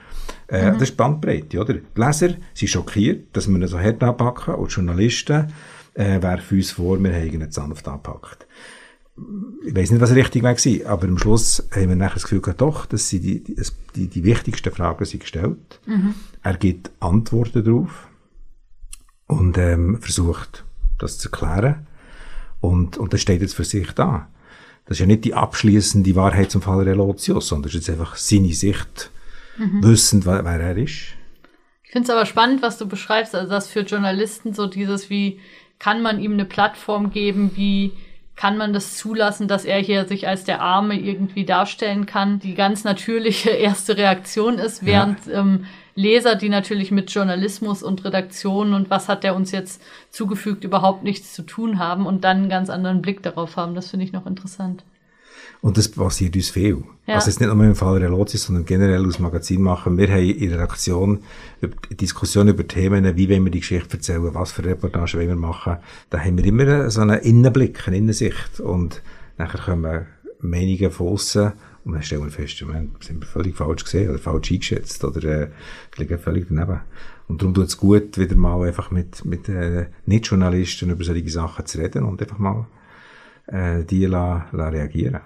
Äh, 0.48 0.72
mhm. 0.72 0.74
Das 0.74 0.90
ist 0.90 0.98
Bandbreite, 0.98 1.60
oder? 1.60 1.76
Die 1.76 1.82
Leser 1.96 2.30
sind 2.54 2.70
schockiert, 2.70 3.36
dass 3.36 3.48
wir 3.48 3.56
ihn 3.56 3.68
so 3.68 3.80
hart 3.80 4.02
anpacken 4.02 4.56
und 4.56 4.72
die 4.72 4.76
Journalisten 4.76 5.54
äh, 5.94 6.22
werfen 6.22 6.58
uns 6.58 6.72
vor, 6.72 7.02
wir 7.02 7.14
haben 7.14 7.42
ihn 7.42 7.52
sanft 7.52 7.88
angepackt. 7.88 8.48
Ich 9.66 9.74
weiß 9.74 9.92
nicht, 9.92 10.02
was 10.02 10.14
richtig 10.14 10.44
war, 10.44 10.92
aber 10.92 11.08
am 11.08 11.18
Schluss 11.18 11.66
haben 11.74 11.90
wir 11.90 11.96
nachher 11.96 12.16
das 12.16 12.24
Gefühl 12.24 12.42
gehabt, 12.42 12.62
doch, 12.62 12.86
dass 12.86 13.08
sie 13.08 13.22
die, 13.22 13.44
die, 13.44 13.56
die, 13.96 14.08
die 14.08 14.24
wichtigsten 14.26 14.74
Fragen 14.74 15.06
sind 15.06 15.22
gestellt. 15.22 15.80
Mhm. 15.86 16.16
Er 16.44 16.58
gibt 16.58 16.92
Antworten 17.00 17.64
darauf 17.64 18.08
und 19.28 19.58
ähm, 19.58 20.02
versucht, 20.02 20.64
das 21.00 21.18
zu 21.18 21.30
erklären. 21.30 21.88
Und, 22.62 22.98
und 22.98 23.14
das 23.14 23.22
steht 23.22 23.42
jetzt 23.42 23.56
für 23.56 23.64
sich 23.64 23.92
da. 23.92 24.28
Das 24.86 24.98
ist 24.98 25.00
ja 25.00 25.06
nicht 25.06 25.26
die 25.26 25.34
abschließende 25.34 26.16
Wahrheit 26.16 26.52
zum 26.52 26.62
Fall 26.62 26.84
Relotius, 26.84 27.48
sondern 27.48 27.64
das 27.64 27.74
ist 27.74 27.88
jetzt 27.88 28.00
einfach 28.00 28.16
seine 28.16 28.54
Sicht 28.54 29.10
mhm. 29.58 29.84
wissend, 29.84 30.26
wer, 30.26 30.46
wer 30.46 30.60
er 30.60 30.78
ist. 30.78 31.16
Ich 31.84 31.92
finde 31.92 32.04
es 32.04 32.10
aber 32.10 32.26
spannend, 32.26 32.62
was 32.62 32.78
du 32.78 32.88
beschreibst, 32.88 33.36
also 33.36 33.50
dass 33.50 33.70
für 33.70 33.82
Journalisten 33.82 34.54
so 34.54 34.68
dieses, 34.68 35.10
wie 35.10 35.40
kann 35.80 36.02
man 36.02 36.20
ihm 36.20 36.34
eine 36.34 36.46
Plattform 36.46 37.10
geben, 37.10 37.52
wie 37.56 37.94
kann 38.36 38.58
man 38.58 38.74
das 38.74 38.98
zulassen, 38.98 39.48
dass 39.48 39.66
er 39.66 39.80
hier 39.80 40.06
sich 40.08 40.28
als 40.28 40.44
der 40.44 40.62
Arme 40.62 41.00
irgendwie 41.00 41.46
darstellen 41.46 42.06
kann, 42.06 42.40
die 42.40 42.54
ganz 42.54 42.84
natürliche 42.84 43.50
erste 43.52 43.98
Reaktion 43.98 44.60
ist, 44.60 44.86
während 44.86 45.26
ja. 45.26 45.40
ähm, 45.40 45.66
Leser, 45.96 46.36
die 46.36 46.50
natürlich 46.50 46.92
mit 46.92 47.10
Journalismus 47.10 47.82
und 47.82 48.04
Redaktion 48.04 48.74
und 48.74 48.90
was 48.90 49.08
hat 49.08 49.24
der 49.24 49.36
uns 49.36 49.52
jetzt 49.52 49.82
zugefügt, 50.12 50.66
überhaupt 50.66 51.04
nichts 51.04 51.34
zu 51.34 51.42
tun 51.42 51.80
haben 51.80 52.06
und 52.06 52.26
dann 52.26 52.38
einen 52.38 52.50
ganz 52.50 52.70
anderen 52.70 53.02
Blick 53.02 53.24
darauf 53.24 53.56
haben. 53.56 53.76
Das 53.76 53.90
finde 53.90 54.06
ich 54.06 54.12
noch 54.12 54.26
interessant. 54.26 54.84
Und 55.62 55.78
das 55.78 55.88
passiert 55.88 56.36
uns 56.36 56.50
viel. 56.50 56.84
Ja. 57.08 57.16
Also 57.16 57.30
jetzt 57.30 57.40
nicht 57.40 57.52
nur 57.52 57.64
im 57.64 57.76
Fall 57.76 57.98
Relotis, 57.98 58.44
sondern 58.44 58.66
generell 58.66 59.06
aus 59.06 59.20
Magazin 59.20 59.62
machen. 59.62 59.98
Wir 59.98 60.10
haben 60.10 60.30
in 60.30 60.50
der 60.50 60.60
Redaktion 60.60 61.24
Diskussionen 61.90 62.50
über 62.50 62.68
Themen, 62.68 63.16
wie 63.16 63.30
wollen 63.30 63.46
wir 63.46 63.52
die 63.52 63.62
Geschichte 63.62 63.98
erzählen, 63.98 64.34
was 64.34 64.52
für 64.52 64.66
Reportagen 64.66 65.14
wollen 65.14 65.30
wir 65.30 65.36
machen. 65.36 65.78
Da 66.10 66.20
haben 66.20 66.38
wir 66.38 66.46
immer 66.46 66.90
so 66.92 67.02
einen 67.02 67.20
Innenblick, 67.20 67.88
eine 67.88 67.98
Innensicht. 67.98 68.60
Und 68.60 69.02
nachher 69.38 69.62
kommen 69.62 70.06
Meinungen 70.40 70.92
von 70.92 71.08
außen 71.08 71.54
und 71.86 71.93
dann 71.93 72.02
stellen 72.02 72.24
wir 72.24 72.32
fest, 72.32 72.60
wir 72.67 72.88
sind 73.00 73.21
wir 73.21 73.28
völlig 73.28 73.56
falsch 73.56 73.84
gesehen 73.84 74.10
oder 74.10 74.17
falsch 74.17 74.52
eingeschätzt 74.52 75.04
oder 75.04 75.24
äh, 75.24 75.50
liegen 75.98 76.17
völlig 76.17 76.48
daneben. 76.50 76.82
Und 77.28 77.41
darum 77.41 77.54
tut 77.54 77.67
es 77.67 77.78
gut, 77.78 78.17
wieder 78.17 78.36
mal 78.36 78.67
einfach 78.67 78.91
mit, 78.91 79.24
mit 79.24 79.48
äh, 79.50 79.88
Nicht-Journalisten 80.06 80.89
über 80.89 81.04
solche 81.04 81.30
Sachen 81.30 81.65
zu 81.65 81.78
reden 81.78 82.04
und 82.04 82.21
einfach 82.21 82.39
mal 82.39 82.65
äh, 83.48 83.84
die 83.84 84.06
la, 84.06 84.48
la 84.52 84.69
reagieren. 84.69 85.21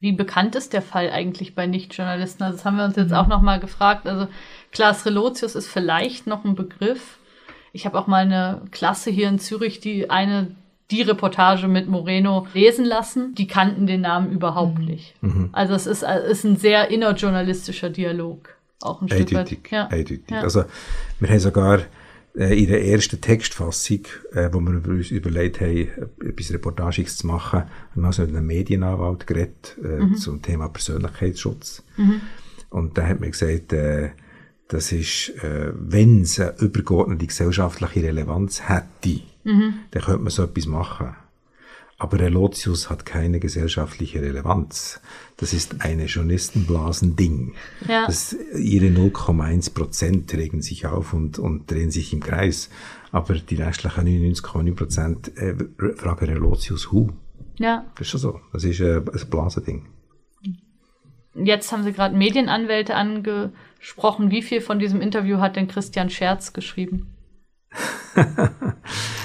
Wie 0.00 0.12
bekannt 0.12 0.54
ist 0.54 0.74
der 0.74 0.82
Fall 0.82 1.08
eigentlich 1.08 1.54
bei 1.54 1.66
Nichtjournalisten? 1.66 2.44
Also 2.44 2.58
das 2.58 2.66
haben 2.66 2.76
wir 2.76 2.84
uns 2.84 2.96
jetzt 2.96 3.10
mhm. 3.10 3.16
auch 3.16 3.26
nochmal 3.26 3.58
gefragt. 3.58 4.06
Also 4.06 4.28
Klaas 4.70 5.06
Relotius 5.06 5.54
ist 5.54 5.68
vielleicht 5.68 6.26
noch 6.26 6.44
ein 6.44 6.54
Begriff. 6.54 7.18
Ich 7.72 7.86
habe 7.86 7.98
auch 7.98 8.06
mal 8.06 8.22
eine 8.22 8.62
Klasse 8.70 9.10
hier 9.10 9.30
in 9.30 9.38
Zürich, 9.38 9.80
die 9.80 10.10
eine 10.10 10.56
die 10.94 11.02
Reportage 11.02 11.66
mit 11.66 11.88
Moreno 11.88 12.46
lesen 12.54 12.84
lassen. 12.84 13.34
Die 13.34 13.46
kannten 13.46 13.86
den 13.86 14.02
Namen 14.02 14.30
überhaupt 14.30 14.78
mhm. 14.78 14.84
nicht. 14.84 15.14
Mhm. 15.22 15.48
Also 15.52 15.74
es 15.74 15.86
ist, 15.86 16.02
ist 16.02 16.44
ein 16.44 16.56
sehr 16.56 16.90
innerjournalistischer 16.90 17.90
Dialog. 17.90 18.48
Auch 18.80 19.02
ein 19.02 19.08
Stück 19.08 19.32
weit. 19.32 19.56
Ja. 19.70 19.86
Eindeutig. 19.86 20.22
Ja. 20.30 20.42
Also 20.42 20.64
wir 21.18 21.28
haben 21.28 21.38
sogar 21.38 21.80
äh, 22.36 22.60
in 22.60 22.68
der 22.68 22.84
ersten 22.84 23.20
Textfassung, 23.20 24.00
äh, 24.32 24.50
wo 24.52 24.60
wir 24.60 24.88
uns 24.88 25.10
überlegt 25.10 25.60
haben, 25.60 25.88
etwas 26.24 26.52
Reportagiges 26.52 27.16
zu 27.18 27.26
machen, 27.26 27.60
haben 27.60 28.00
wir 28.00 28.06
also 28.06 28.22
mit 28.22 28.36
einem 28.36 28.46
Medienanwalt 28.46 29.26
geredet 29.26 29.76
äh, 29.82 30.04
mhm. 30.04 30.16
zum 30.16 30.42
Thema 30.42 30.68
Persönlichkeitsschutz. 30.68 31.82
Mhm. 31.96 32.20
Und 32.70 32.98
da 32.98 33.06
hat 33.06 33.20
mir 33.20 33.30
gesagt, 33.30 33.72
äh, 33.72 34.10
das 34.68 34.92
ist, 34.92 35.30
äh, 35.42 35.72
wenn 35.74 36.22
es 36.22 36.40
eine 36.40 36.54
übergeordnete 36.58 37.26
gesellschaftliche 37.26 38.02
Relevanz 38.02 38.68
hätte, 38.68 39.20
mhm. 39.44 39.74
dann 39.90 40.02
könnte 40.02 40.22
man 40.22 40.30
so 40.30 40.42
etwas 40.42 40.66
machen. 40.66 41.14
Aber 41.96 42.18
Relotius 42.18 42.90
hat 42.90 43.06
keine 43.06 43.38
gesellschaftliche 43.38 44.20
Relevanz. 44.20 45.00
Das 45.36 45.52
ist 45.52 45.80
eine 45.80 46.06
Journalistenblasen-Ding. 46.06 47.54
Ja. 47.88 48.06
Das, 48.06 48.36
ihre 48.56 48.86
0,1 48.86 49.72
Prozent 49.74 50.34
regen 50.34 50.60
sich 50.60 50.86
auf 50.86 51.12
und, 51.12 51.38
und 51.38 51.70
drehen 51.70 51.90
sich 51.90 52.12
im 52.12 52.20
Kreis. 52.20 52.68
Aber 53.12 53.34
die 53.34 53.54
restlichen 53.54 54.34
99,9 54.34 54.74
Prozent 54.74 55.36
äh, 55.38 55.54
fragen 55.96 56.26
Relotius 56.26 56.92
who. 56.92 57.10
Ja. 57.58 57.84
Das 57.94 58.02
ist 58.02 58.10
schon 58.10 58.20
so. 58.20 58.40
Das 58.52 58.64
ist 58.64 58.80
äh, 58.80 58.96
ein 58.96 59.30
Blasending. 59.30 59.86
Jetzt 61.36 61.72
haben 61.72 61.84
Sie 61.84 61.92
gerade 61.92 62.16
Medienanwälte 62.16 62.94
angesprochen. 62.94 64.30
Wie 64.30 64.42
viel 64.42 64.60
von 64.60 64.78
diesem 64.78 65.00
Interview 65.00 65.38
hat 65.38 65.56
denn 65.56 65.68
Christian 65.68 66.10
Scherz 66.10 66.52
geschrieben? 66.52 67.14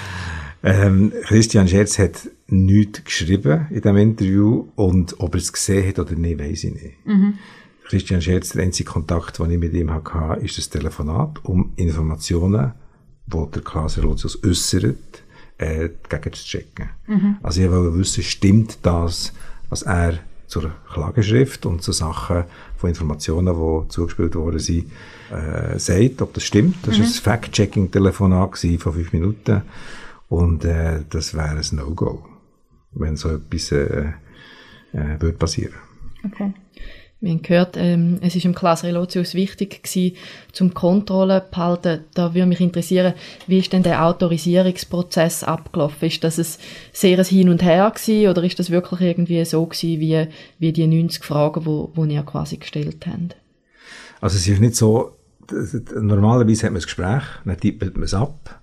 ähm, 0.64 1.14
Christian 1.24 1.68
Scherz 1.68 2.00
hat 2.00 2.30
nichts 2.48 3.04
geschrieben 3.04 3.68
in 3.70 3.82
diesem 3.82 3.98
Interview 3.98 4.68
und 4.76 5.20
ob 5.20 5.36
er 5.36 5.40
es 5.40 5.54
gesehen 5.54 5.88
hat 5.88 6.00
oder 6.00 6.16
nicht, 6.16 6.40
weiß 6.40 6.66
ich 6.66 6.74
nicht. 6.74 7.06
Mhm. 7.06 7.36
Christian 7.88 8.22
Scherz, 8.22 8.50
der 8.50 8.64
einzige 8.64 8.90
Kontakt, 8.90 9.40
den 9.40 9.52
ich 9.52 9.58
mit 9.58 9.74
ihm 9.74 9.92
hatte, 9.92 10.40
ist 10.42 10.58
das 10.58 10.70
Telefonat, 10.70 11.44
um 11.44 11.72
Informationen, 11.76 12.74
die 13.26 13.52
der 13.54 13.62
Klaas 13.62 14.02
Rotius 14.04 14.44
äußert, 14.44 15.24
äh, 15.58 15.90
gegen 16.08 16.34
zu 16.34 16.46
checken. 16.46 16.90
Mhm. 17.08 17.38
Also 17.42 17.62
ich 17.62 17.72
wollte 17.72 17.98
wissen, 17.98 18.24
stimmt 18.24 18.80
das, 18.84 19.34
was 19.70 19.84
er 19.84 20.20
zur 20.48 20.72
Klageschrift 20.92 21.66
und 21.66 21.84
zu 21.84 21.92
Sachen 21.92 22.44
von 22.76 22.90
Informationen, 22.90 23.56
die 23.56 23.88
zugespielt 23.90 24.36
worden 24.36 24.60
sind, 24.60 24.92
äh, 25.32 25.78
sagt, 25.78 26.22
ob 26.22 26.34
das 26.34 26.44
stimmt. 26.44 26.76
Das 26.84 26.98
mhm. 26.98 27.02
war 27.02 27.08
ein 27.08 27.14
Fact-Checking-Telefonat 27.14 28.58
von 28.58 28.94
fünf 28.94 29.14
Minuten 29.14 29.62
und 30.30 30.64
äh, 30.64 31.04
das 31.10 31.34
wäre 31.34 31.50
ein 31.50 31.66
No-Go, 31.72 32.24
wenn 32.92 33.18
so 33.18 33.30
etwas 33.30 33.72
äh, 33.72 34.14
äh, 34.94 35.20
würde 35.20 35.38
passieren. 35.38 35.76
Okay. 36.26 36.54
Wir 37.22 37.32
haben 37.32 37.42
gehört, 37.42 37.76
ähm, 37.76 38.20
es 38.22 38.38
ist 38.38 38.46
im 38.46 38.56
Klaas 38.56 38.86
Relotius 38.86 39.34
wichtig 39.34 39.84
gewesen, 39.84 40.16
zum 40.54 40.74
Kontrolle 40.74 41.44
zu 41.44 41.52
behalten. 41.52 42.06
Da 42.14 42.34
würde 42.34 42.48
mich 42.48 42.62
interessieren, 42.62 43.14
wie 43.46 43.58
ist 43.58 43.74
denn 43.74 43.84
der 43.84 44.06
Autorisierungsprozess 44.06 45.44
abgelaufen? 45.44 46.08
Ist 46.08 46.24
das 46.24 46.40
ein 46.40 46.64
sehr 46.94 47.22
Hin 47.26 47.50
und 47.50 47.62
Her 47.62 47.92
gewesen, 47.94 48.30
oder 48.30 48.42
ist 48.46 48.58
das 48.58 48.70
wirklich 48.70 49.02
irgendwie 49.02 49.44
so 49.44 49.66
gewesen, 49.66 50.00
wie, 50.00 50.28
wie 50.60 50.72
die 50.72 50.88
90 50.88 51.26
Fragen, 51.26 51.66
wo, 51.66 51.92
wo 51.94 52.06
ihr 52.06 52.24
quasi 52.24 52.56
gestellt 52.56 53.06
habt? 53.06 53.36
Also 54.22 54.38
es 54.38 54.48
ist 54.48 54.62
nicht 54.62 54.78
so, 54.78 55.18
normalerweise 55.52 56.68
hat 56.68 56.72
man 56.72 56.82
ein 56.82 56.86
Gespräch, 56.86 57.24
dann 57.44 57.58
tippt 57.58 57.96
man 57.96 58.04
es 58.04 58.14
ab, 58.14 58.59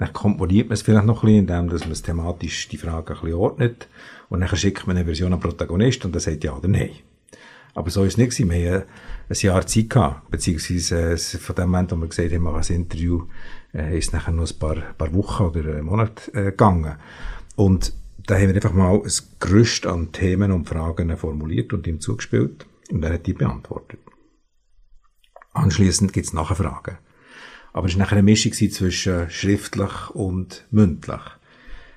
dann 0.00 0.14
komponiert 0.14 0.68
man 0.68 0.74
es 0.74 0.82
vielleicht 0.82 1.04
noch 1.04 1.22
ein 1.22 1.26
bisschen, 1.26 1.40
indem 1.40 1.68
dass 1.68 1.82
man 1.82 1.92
es 1.92 2.00
thematisch 2.00 2.68
die 2.68 2.78
Frage 2.78 3.12
ein 3.12 3.20
bisschen 3.20 3.34
ordnet 3.34 3.86
und 4.30 4.40
dann 4.40 4.56
schickt 4.56 4.86
man 4.86 4.96
eine 4.96 5.04
Version 5.04 5.34
an 5.34 5.40
den 5.40 5.42
Protagonist 5.42 6.06
und 6.06 6.12
der 6.12 6.22
sagt 6.22 6.42
ja 6.42 6.56
oder 6.56 6.68
nein. 6.68 6.90
Aber 7.74 7.90
so 7.90 8.02
ist 8.04 8.14
es 8.14 8.16
nicht 8.16 8.30
gewesen. 8.30 8.50
Wir 8.50 8.72
haben 8.72 8.84
ein 9.28 9.36
Jahr 9.36 9.66
Zeit 9.66 9.90
gehabt, 9.90 10.30
beziehungsweise 10.30 11.12
äh, 11.12 11.16
von 11.18 11.54
dem 11.54 11.70
Moment, 11.70 11.92
wo 11.92 11.96
wir 11.96 12.08
gesagt 12.08 12.32
haben, 12.32 12.42
wir 12.42 12.50
machen 12.50 12.64
ein 12.66 12.76
Interview, 12.76 13.26
äh, 13.74 13.98
ist 13.98 14.14
nachher 14.14 14.32
noch 14.32 14.50
ein 14.50 14.58
paar, 14.58 14.76
paar 14.96 15.12
Wochen 15.12 15.44
oder 15.44 15.82
Monate 15.82 16.32
äh, 16.32 16.44
gegangen. 16.46 16.96
Und 17.56 17.92
da 18.26 18.36
haben 18.36 18.48
wir 18.48 18.54
einfach 18.54 18.72
mal 18.72 18.94
ein 18.94 19.12
Gerüst 19.38 19.86
an 19.86 20.12
Themen 20.12 20.50
und 20.50 20.66
Fragen 20.66 21.14
formuliert 21.18 21.74
und 21.74 21.86
ihm 21.86 22.00
zugespielt 22.00 22.64
und 22.90 23.04
er 23.04 23.12
hat 23.12 23.26
die 23.26 23.34
beantwortet. 23.34 24.00
Anschließend 25.52 26.14
gibt 26.14 26.26
es 26.26 26.32
nachher 26.32 26.56
Fragen. 26.56 26.96
Aber 27.72 27.86
es 27.86 27.94
war 27.94 28.00
nachher 28.00 28.18
eine 28.18 28.22
Mischung 28.22 28.52
zwischen 28.52 29.30
schriftlich 29.30 30.10
und 30.10 30.64
mündlich 30.70 31.20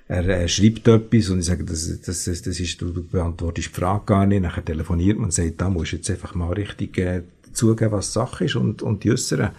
er, 0.07 0.27
er 0.27 0.47
schreibt 0.47 0.87
etwas 0.87 1.29
und 1.29 1.39
ich 1.39 1.45
sage, 1.45 1.63
das, 1.63 1.87
das, 2.01 2.25
das, 2.25 2.41
das 2.41 2.59
ist, 2.59 2.81
du 2.81 3.03
beantwortest 3.03 3.69
die 3.69 3.73
Frage 3.73 4.05
gar 4.05 4.25
nicht, 4.25 4.41
nachher 4.41 4.63
telefoniert 4.63 5.17
man 5.17 5.25
und 5.25 5.33
sagt, 5.33 5.61
da 5.61 5.69
musst 5.69 5.93
du 5.93 5.95
jetzt 5.97 6.09
einfach 6.09 6.35
mal 6.35 6.51
richtig 6.53 6.97
äh, 6.97 7.23
zugeben, 7.53 7.91
was 7.91 8.13
Sache 8.13 8.45
ist 8.45 8.55
und, 8.55 8.81
und 8.81 9.03
die 9.03 9.11
äußern. 9.11 9.51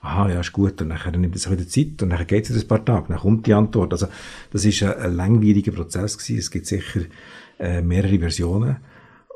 Aha, 0.00 0.30
ja, 0.30 0.40
ist 0.40 0.52
gut. 0.52 0.80
Und 0.80 0.88
nachher 0.88 1.16
nimmt 1.16 1.34
es 1.34 1.50
wieder 1.50 1.66
Zeit 1.66 2.00
und 2.02 2.08
nachher 2.08 2.24
geht 2.24 2.48
es 2.48 2.62
ein 2.62 2.68
paar 2.68 2.84
Tage, 2.84 3.06
dann 3.08 3.18
kommt 3.18 3.46
die 3.46 3.54
Antwort. 3.54 3.92
Also, 3.92 4.06
das 4.52 4.64
ist 4.64 4.82
ein, 4.82 4.92
ein 4.94 5.16
langwieriger 5.16 5.72
Prozess 5.72 6.16
gewesen. 6.16 6.38
Es 6.38 6.50
gibt 6.50 6.66
sicher 6.66 7.00
äh, 7.58 7.82
mehrere 7.82 8.18
Versionen. 8.18 8.76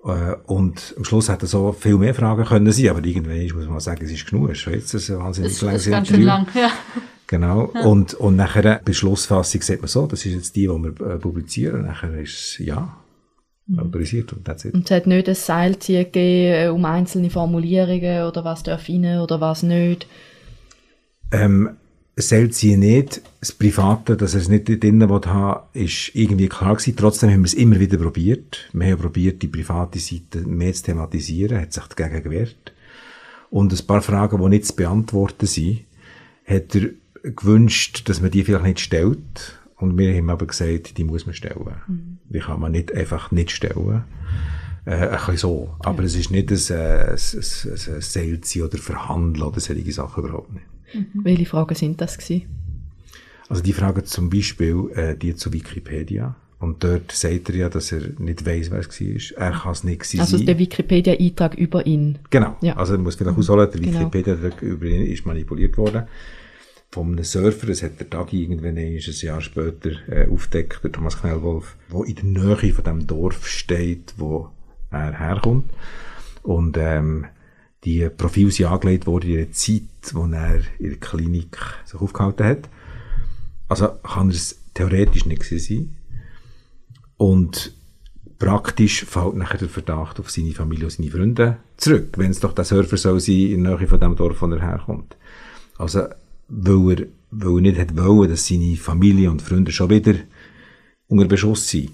Äh, 0.04 0.34
und 0.46 0.94
am 0.96 1.04
Schluss 1.04 1.28
hätte 1.28 1.46
so 1.46 1.72
viel 1.72 1.96
mehr 1.96 2.14
Fragen 2.14 2.44
können 2.44 2.72
sein, 2.72 2.88
aber 2.88 3.04
irgendwann 3.04 3.58
muss 3.58 3.68
man 3.68 3.80
sagen, 3.80 4.04
es 4.04 4.10
ist 4.10 4.26
genug. 4.26 4.50
Es 4.50 4.66
ist 4.66 4.92
jetzt 4.92 5.10
ein 5.10 5.18
wahnsinnig 5.18 5.60
langes 5.60 5.86
Interview. 5.86 5.96
Ganz 5.96 6.08
schön 6.08 6.22
lang, 6.22 6.46
ja. 6.54 6.70
Genau. 7.28 7.70
Ja. 7.74 7.86
Und, 7.86 8.14
und 8.14 8.36
nachher, 8.36 8.80
Beschlussfassung 8.84 9.62
sieht 9.62 9.80
man 9.80 9.88
so, 9.88 10.06
das 10.06 10.26
ist 10.26 10.34
jetzt 10.34 10.56
die, 10.56 10.62
die 10.62 10.68
wir 10.68 11.00
äh, 11.00 11.18
publizieren. 11.18 11.86
Nachher 11.86 12.12
ist 12.20 12.58
es, 12.58 12.58
ja, 12.58 12.94
mhm. 13.66 13.78
autorisiert 13.78 14.32
und 14.32 14.44
that's 14.44 14.64
it. 14.64 14.74
Und 14.74 14.84
es 14.84 14.90
hat 14.90 15.06
nicht 15.06 15.28
ein 15.28 15.34
Seilziehen 15.34 16.04
gegeben 16.04 16.66
äh, 16.66 16.68
um 16.68 16.84
einzelne 16.84 17.30
Formulierungen 17.30 18.24
oder 18.24 18.44
was 18.44 18.62
darf 18.64 18.88
rein 18.88 19.18
oder 19.18 19.40
was 19.40 19.62
nicht? 19.62 20.06
Ähm, 21.30 21.70
Seilziehen 22.16 22.80
nicht. 22.80 23.22
Das 23.40 23.52
Private, 23.52 24.16
dass 24.16 24.34
er 24.34 24.40
es 24.40 24.48
nicht 24.48 24.68
drinnen 24.68 25.10
haben 25.10 25.60
ist 25.72 26.10
irgendwie 26.14 26.48
klar 26.48 26.76
gewesen. 26.76 26.96
Trotzdem 26.96 27.30
haben 27.30 27.40
wir 27.40 27.46
es 27.46 27.54
immer 27.54 27.80
wieder 27.80 27.96
probiert. 27.96 28.68
Wir 28.72 28.92
haben 28.92 29.00
probiert, 29.00 29.40
die 29.42 29.48
private 29.48 29.98
Seite 29.98 30.46
mehr 30.46 30.72
zu 30.74 30.84
thematisieren, 30.84 31.60
hat 31.60 31.72
sich 31.72 31.84
dagegen 31.84 32.22
gewehrt. 32.22 32.72
Und 33.50 33.72
ein 33.72 33.86
paar 33.86 34.02
Fragen, 34.02 34.40
die 34.42 34.48
nicht 34.48 34.66
zu 34.66 34.76
beantworten 34.76 35.46
sind, 35.46 35.80
hat 36.46 36.74
er 36.74 36.90
gewünscht, 37.22 38.08
dass 38.08 38.20
man 38.20 38.30
die 38.30 38.44
vielleicht 38.44 38.64
nicht 38.64 38.80
stellt. 38.80 39.58
Und 39.76 39.98
wir 39.98 40.14
haben 40.14 40.30
aber 40.30 40.46
gesagt, 40.46 40.98
die 40.98 41.04
muss 41.04 41.26
man 41.26 41.34
stellen. 41.34 41.74
Mhm. 41.88 42.18
Die 42.28 42.38
kann 42.38 42.60
man 42.60 42.72
nicht 42.72 42.94
einfach 42.94 43.30
nicht 43.30 43.50
stellen. 43.50 44.04
Äh, 44.84 44.94
ein 44.94 45.10
bisschen 45.10 45.36
so. 45.38 45.74
Aber 45.80 46.00
ja. 46.00 46.06
es 46.06 46.14
ist 46.14 46.30
nicht 46.30 46.50
ein, 46.50 46.76
ein, 46.76 47.08
ein, 47.08 47.94
ein 47.94 48.00
Selzi 48.00 48.62
oder 48.62 48.78
Verhandeln 48.78 49.46
oder 49.46 49.60
solche 49.60 49.92
Sachen 49.92 50.24
überhaupt 50.24 50.52
nicht. 50.52 50.66
Mhm. 50.94 51.24
Welche 51.24 51.46
Fragen 51.46 51.74
sind 51.74 52.00
das 52.00 52.18
gewesen? 52.18 52.46
Also 53.48 53.62
die 53.62 53.72
Fragen 53.72 54.04
zum 54.04 54.30
Beispiel, 54.30 54.90
äh, 54.94 55.16
die 55.16 55.34
zu 55.34 55.52
Wikipedia. 55.52 56.34
Und 56.58 56.84
dort 56.84 57.10
sagt 57.10 57.50
er 57.50 57.56
ja, 57.56 57.68
dass 57.68 57.90
er 57.90 58.02
nicht 58.18 58.46
weiß, 58.46 58.70
wer 58.70 58.78
es 58.78 59.00
war. 59.36 59.42
Er 59.42 59.52
kann 59.52 59.72
es 59.72 59.84
nicht 59.84 60.00
gewesen 60.00 60.20
Also 60.20 60.38
der 60.38 60.58
Wikipedia-Eintrag 60.58 61.54
über 61.56 61.84
ihn. 61.86 62.18
Genau. 62.30 62.56
Ja. 62.60 62.76
Also 62.76 62.94
er 62.94 63.00
muss 63.00 63.16
vielleicht 63.16 63.36
mhm. 63.36 63.40
ausholen, 63.40 63.68
der 63.70 63.80
genau. 63.80 63.98
Wikipedia-Eintrag 63.98 64.62
über 64.62 64.86
ihn 64.86 65.06
ist 65.06 65.26
manipuliert 65.26 65.76
worden 65.76 66.04
von 66.92 67.06
einem 67.06 67.24
Surfer, 67.24 67.66
das 67.68 67.82
hat 67.82 67.98
der 67.98 68.10
Tagi 68.10 68.42
irgendwann 68.42 68.76
ein 68.76 68.98
Jahr 68.98 69.40
später 69.40 69.92
äh, 70.08 70.28
aufdeckt, 70.28 70.84
der 70.84 70.92
Thomas 70.92 71.18
Knellwolf, 71.18 71.74
wo 71.88 72.04
in 72.04 72.16
der 72.16 72.24
Nähe 72.24 72.72
von 72.74 72.84
dem 72.84 73.06
Dorf 73.06 73.48
steht, 73.48 74.12
wo 74.18 74.50
er 74.90 75.18
herkommt. 75.18 75.70
Und 76.42 76.76
ähm, 76.78 77.24
die 77.84 78.08
Profile 78.08 78.50
sind 78.50 78.66
angelegt 78.66 79.06
worden 79.06 79.30
in 79.30 79.36
der 79.36 79.52
Zeit, 79.52 79.82
wo 80.12 80.24
er 80.26 80.60
in 80.78 80.90
der 80.90 81.00
Klinik 81.00 81.58
sich 81.84 82.00
aufgehalten 82.00 82.46
hat. 82.46 82.68
Also 83.68 83.88
kann 84.02 84.30
er 84.30 84.36
es 84.36 84.58
theoretisch 84.74 85.26
nicht 85.26 85.44
sein. 85.44 85.96
Und 87.16 87.72
praktisch 88.38 89.04
fällt 89.04 89.36
nachher 89.36 89.58
der 89.58 89.68
Verdacht 89.68 90.20
auf 90.20 90.30
seine 90.30 90.52
Familie 90.52 90.84
und 90.84 90.90
seine 90.90 91.10
Freunde 91.10 91.56
zurück, 91.76 92.14
wenn 92.16 92.30
es 92.30 92.40
doch 92.40 92.52
der 92.52 92.64
Surfer 92.64 92.96
soll 92.96 93.20
sein 93.20 93.34
in 93.34 93.64
der 93.64 93.76
Nähe 93.76 93.86
von 93.86 94.00
dem 94.00 94.16
Dorf, 94.16 94.42
wo 94.42 94.46
er 94.46 94.60
herkommt. 94.60 95.16
Also 95.78 96.06
weil 96.48 97.00
er, 97.00 97.06
weil 97.30 97.66
er 97.66 97.72
nicht 97.72 97.96
wollen, 97.96 98.30
dass 98.30 98.46
seine 98.46 98.76
Familie 98.76 99.30
und 99.30 99.42
Freunde 99.42 99.72
schon 99.72 99.90
wieder 99.90 100.14
unter 101.08 101.26
Beschuss 101.26 101.68
sind. 101.68 101.92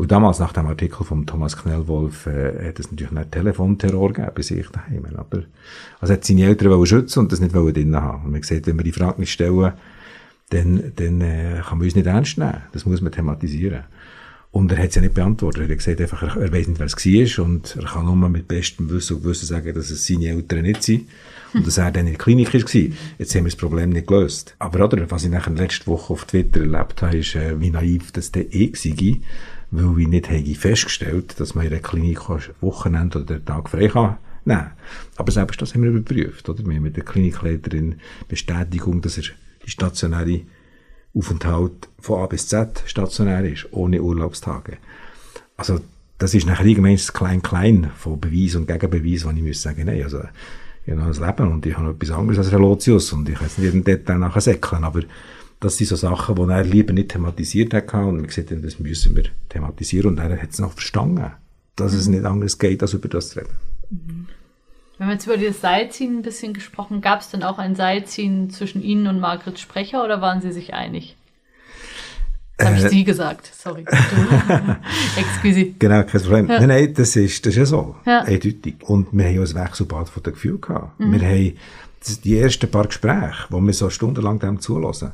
Weil 0.00 0.06
damals, 0.06 0.38
nach 0.38 0.54
dem 0.54 0.66
Artikel 0.66 1.04
von 1.04 1.26
Thomas 1.26 1.58
Knellwolf, 1.58 2.26
äh, 2.26 2.68
hat 2.68 2.80
es 2.80 2.90
natürlich 2.90 3.14
einen 3.14 3.30
Telefonterror 3.30 4.14
gegeben 4.14 4.32
bei 4.34 4.40
sich 4.40 4.66
daheim. 4.68 5.04
Aber, 5.14 5.42
also 6.00 6.14
hat 6.14 6.24
seine 6.24 6.44
Eltern 6.46 6.86
schützen 6.86 7.18
und 7.18 7.30
das 7.30 7.40
nicht 7.40 7.54
drinnen 7.54 8.00
haben. 8.00 8.24
Und 8.24 8.32
man 8.32 8.42
sieht, 8.42 8.66
wenn 8.66 8.78
wir 8.78 8.84
die 8.84 8.92
Frage 8.92 9.20
nicht 9.20 9.30
stellen, 9.30 9.74
dann, 10.48 10.92
dann 10.96 11.20
äh, 11.20 11.60
kann 11.62 11.76
man 11.76 11.84
uns 11.84 11.96
nicht 11.96 12.06
ernst 12.06 12.38
nehmen. 12.38 12.62
Das 12.72 12.86
muss 12.86 13.02
man 13.02 13.12
thematisieren. 13.12 13.80
Und 14.52 14.72
er 14.72 14.78
hat 14.78 14.88
es 14.88 14.94
ja 14.94 15.02
nicht 15.02 15.12
beantwortet. 15.12 15.64
Er 15.64 15.68
hat 15.68 15.76
gesagt 15.76 16.00
einfach, 16.00 16.22
er, 16.22 16.44
er 16.44 16.50
weiß 16.50 16.68
nicht, 16.68 16.80
wer 16.80 16.86
es 16.86 16.96
war 17.38 17.44
und 17.44 17.76
er 17.76 17.84
kann 17.84 18.06
nur 18.06 18.28
mit 18.30 18.48
bestem 18.48 18.88
Wissen 18.88 19.16
und 19.16 19.22
Gewissen 19.22 19.44
sagen, 19.44 19.74
dass 19.74 19.90
es 19.90 20.06
seine 20.06 20.28
Eltern 20.28 20.62
nicht 20.62 20.82
sind 20.82 21.08
und 21.52 21.66
dass 21.66 21.76
er 21.76 21.90
dann 21.90 22.06
in 22.06 22.14
der 22.14 22.18
Klinik 22.18 22.54
war. 22.54 22.60
Jetzt 23.18 23.34
haben 23.34 23.44
wir 23.44 23.50
das 23.50 23.56
Problem 23.56 23.90
nicht 23.90 24.06
gelöst. 24.06 24.56
Aber 24.58 24.82
oder, 24.82 25.10
was 25.10 25.24
ich 25.24 25.30
nachher 25.30 25.52
letzte 25.52 25.88
Woche 25.88 26.14
auf 26.14 26.24
Twitter 26.24 26.60
erlebt 26.60 27.02
habe, 27.02 27.18
ist, 27.18 27.34
äh, 27.34 27.60
wie 27.60 27.68
naiv 27.68 28.12
das 28.12 28.32
der 28.32 28.50
eh 28.54 28.72
war, 28.72 29.16
weil 29.70 30.00
ich 30.00 30.08
nicht 30.08 30.30
habe 30.30 30.54
festgestellt, 30.54 31.38
dass 31.38 31.54
man 31.54 31.64
in 31.64 31.70
der 31.70 31.80
Klinik 31.80 32.28
Wochenende 32.60 33.20
oder 33.20 33.44
Tag 33.44 33.70
frei 33.70 33.88
kann 33.88 34.16
Nein. 34.44 34.70
Aber 35.16 35.30
selbst 35.32 35.60
das 35.60 35.74
haben 35.74 35.82
wir 35.82 35.90
überprüft, 35.90 36.48
oder? 36.48 36.64
Wir 36.64 36.76
haben 36.76 36.82
mit 36.82 36.96
der 36.96 37.04
Klinikleiterin 37.04 37.96
Bestätigung, 38.28 39.00
dass 39.02 39.18
er 39.18 39.24
die 39.64 39.70
stationäre 39.70 40.40
Aufenthalt 41.14 41.88
von 41.98 42.22
A 42.22 42.26
bis 42.26 42.48
Z 42.48 42.82
stationär 42.86 43.44
ist, 43.44 43.68
ohne 43.72 44.02
Urlaubstage. 44.02 44.78
Also, 45.56 45.80
das 46.18 46.34
ist 46.34 46.46
nachher 46.46 46.66
irgendwann 46.66 46.92
das 46.92 47.12
Klein-Klein 47.12 47.90
von 47.96 48.20
Beweis 48.20 48.54
und 48.54 48.66
Gegenbeweis, 48.66 49.24
wo 49.24 49.30
ich 49.30 49.42
muss 49.42 49.62
sagen, 49.62 49.86
nein, 49.86 50.02
also, 50.02 50.20
ich 50.84 50.92
habe 50.92 51.02
noch 51.02 51.14
ein 51.14 51.26
Leben 51.26 51.52
und 51.52 51.66
ich 51.66 51.74
habe 51.74 51.86
noch 51.86 51.94
etwas 51.94 52.10
anderes 52.10 52.38
als 52.38 52.52
Relotius 52.52 53.12
und 53.12 53.28
ich 53.28 53.36
kann 53.36 53.46
es 53.46 53.58
nicht 53.58 53.66
jeden 53.66 53.84
Detail 53.84 54.18
nachher 54.18 54.40
säckeln, 54.40 54.84
aber 54.84 55.02
das 55.60 55.76
sind 55.76 55.86
so 55.86 55.96
Sachen, 55.96 56.34
die 56.36 56.42
er 56.50 56.64
lieber 56.64 56.92
nicht 56.92 57.10
thematisiert 57.10 57.74
hat 57.74 57.92
und 57.94 58.20
wir 58.20 58.26
gesagt 58.26 58.50
haben, 58.50 58.62
das 58.62 58.78
müssen 58.78 59.14
wir 59.14 59.24
thematisieren 59.50 60.12
und 60.12 60.18
er 60.18 60.40
hat 60.40 60.50
es 60.50 60.58
noch 60.58 60.72
verstanden, 60.72 61.30
dass 61.76 61.92
es 61.92 62.08
nicht 62.08 62.24
anders 62.24 62.58
geht, 62.58 62.82
als 62.82 62.94
über 62.94 63.08
das 63.08 63.30
zu 63.30 63.40
reden. 63.40 63.52
Mhm. 63.90 64.26
Wir 64.96 65.06
haben 65.06 65.12
jetzt 65.12 65.26
über 65.26 65.38
das 65.38 65.62
Seilziehen 65.62 66.18
ein 66.18 66.22
bisschen 66.22 66.52
gesprochen. 66.52 67.00
Gab 67.00 67.22
es 67.22 67.30
denn 67.30 67.42
auch 67.42 67.58
ein 67.58 67.74
Seilziehen 67.74 68.50
zwischen 68.50 68.82
Ihnen 68.82 69.06
und 69.06 69.18
Margret 69.18 69.58
Sprecher 69.58 70.04
oder 70.04 70.20
waren 70.20 70.42
Sie 70.42 70.52
sich 70.52 70.74
einig? 70.74 71.16
Das 72.58 72.66
habe 72.66 72.76
ich 72.76 72.84
äh, 72.84 72.88
Sie 72.90 73.04
gesagt, 73.04 73.50
sorry. 73.54 73.86
Excuse. 75.16 75.72
Genau, 75.78 76.02
kein 76.02 76.20
Problem. 76.20 76.48
Ja. 76.48 76.58
Nein, 76.58 76.68
nein, 76.68 76.94
das 76.94 77.16
ist, 77.16 77.46
das 77.46 77.52
ist 77.52 77.56
ja 77.56 77.64
so, 77.64 77.96
ja. 78.04 78.24
eindeutig. 78.24 78.76
Und 78.82 79.08
wir 79.12 79.24
haben 79.24 79.34
ja 79.36 79.40
ein 79.40 79.54
Wechselbad 79.54 80.10
von 80.10 80.22
den 80.22 80.34
Gefühlen 80.34 80.60
gehabt. 80.60 81.00
Mhm. 81.00 81.12
Wir 81.12 81.28
haben 81.28 81.56
die 82.22 82.38
ersten 82.38 82.70
paar 82.70 82.86
Gespräche, 82.86 83.46
wo 83.48 83.58
wir 83.60 83.72
so 83.72 83.88
stundenlang 83.88 84.38
dem 84.38 84.60
zulassen. 84.60 85.12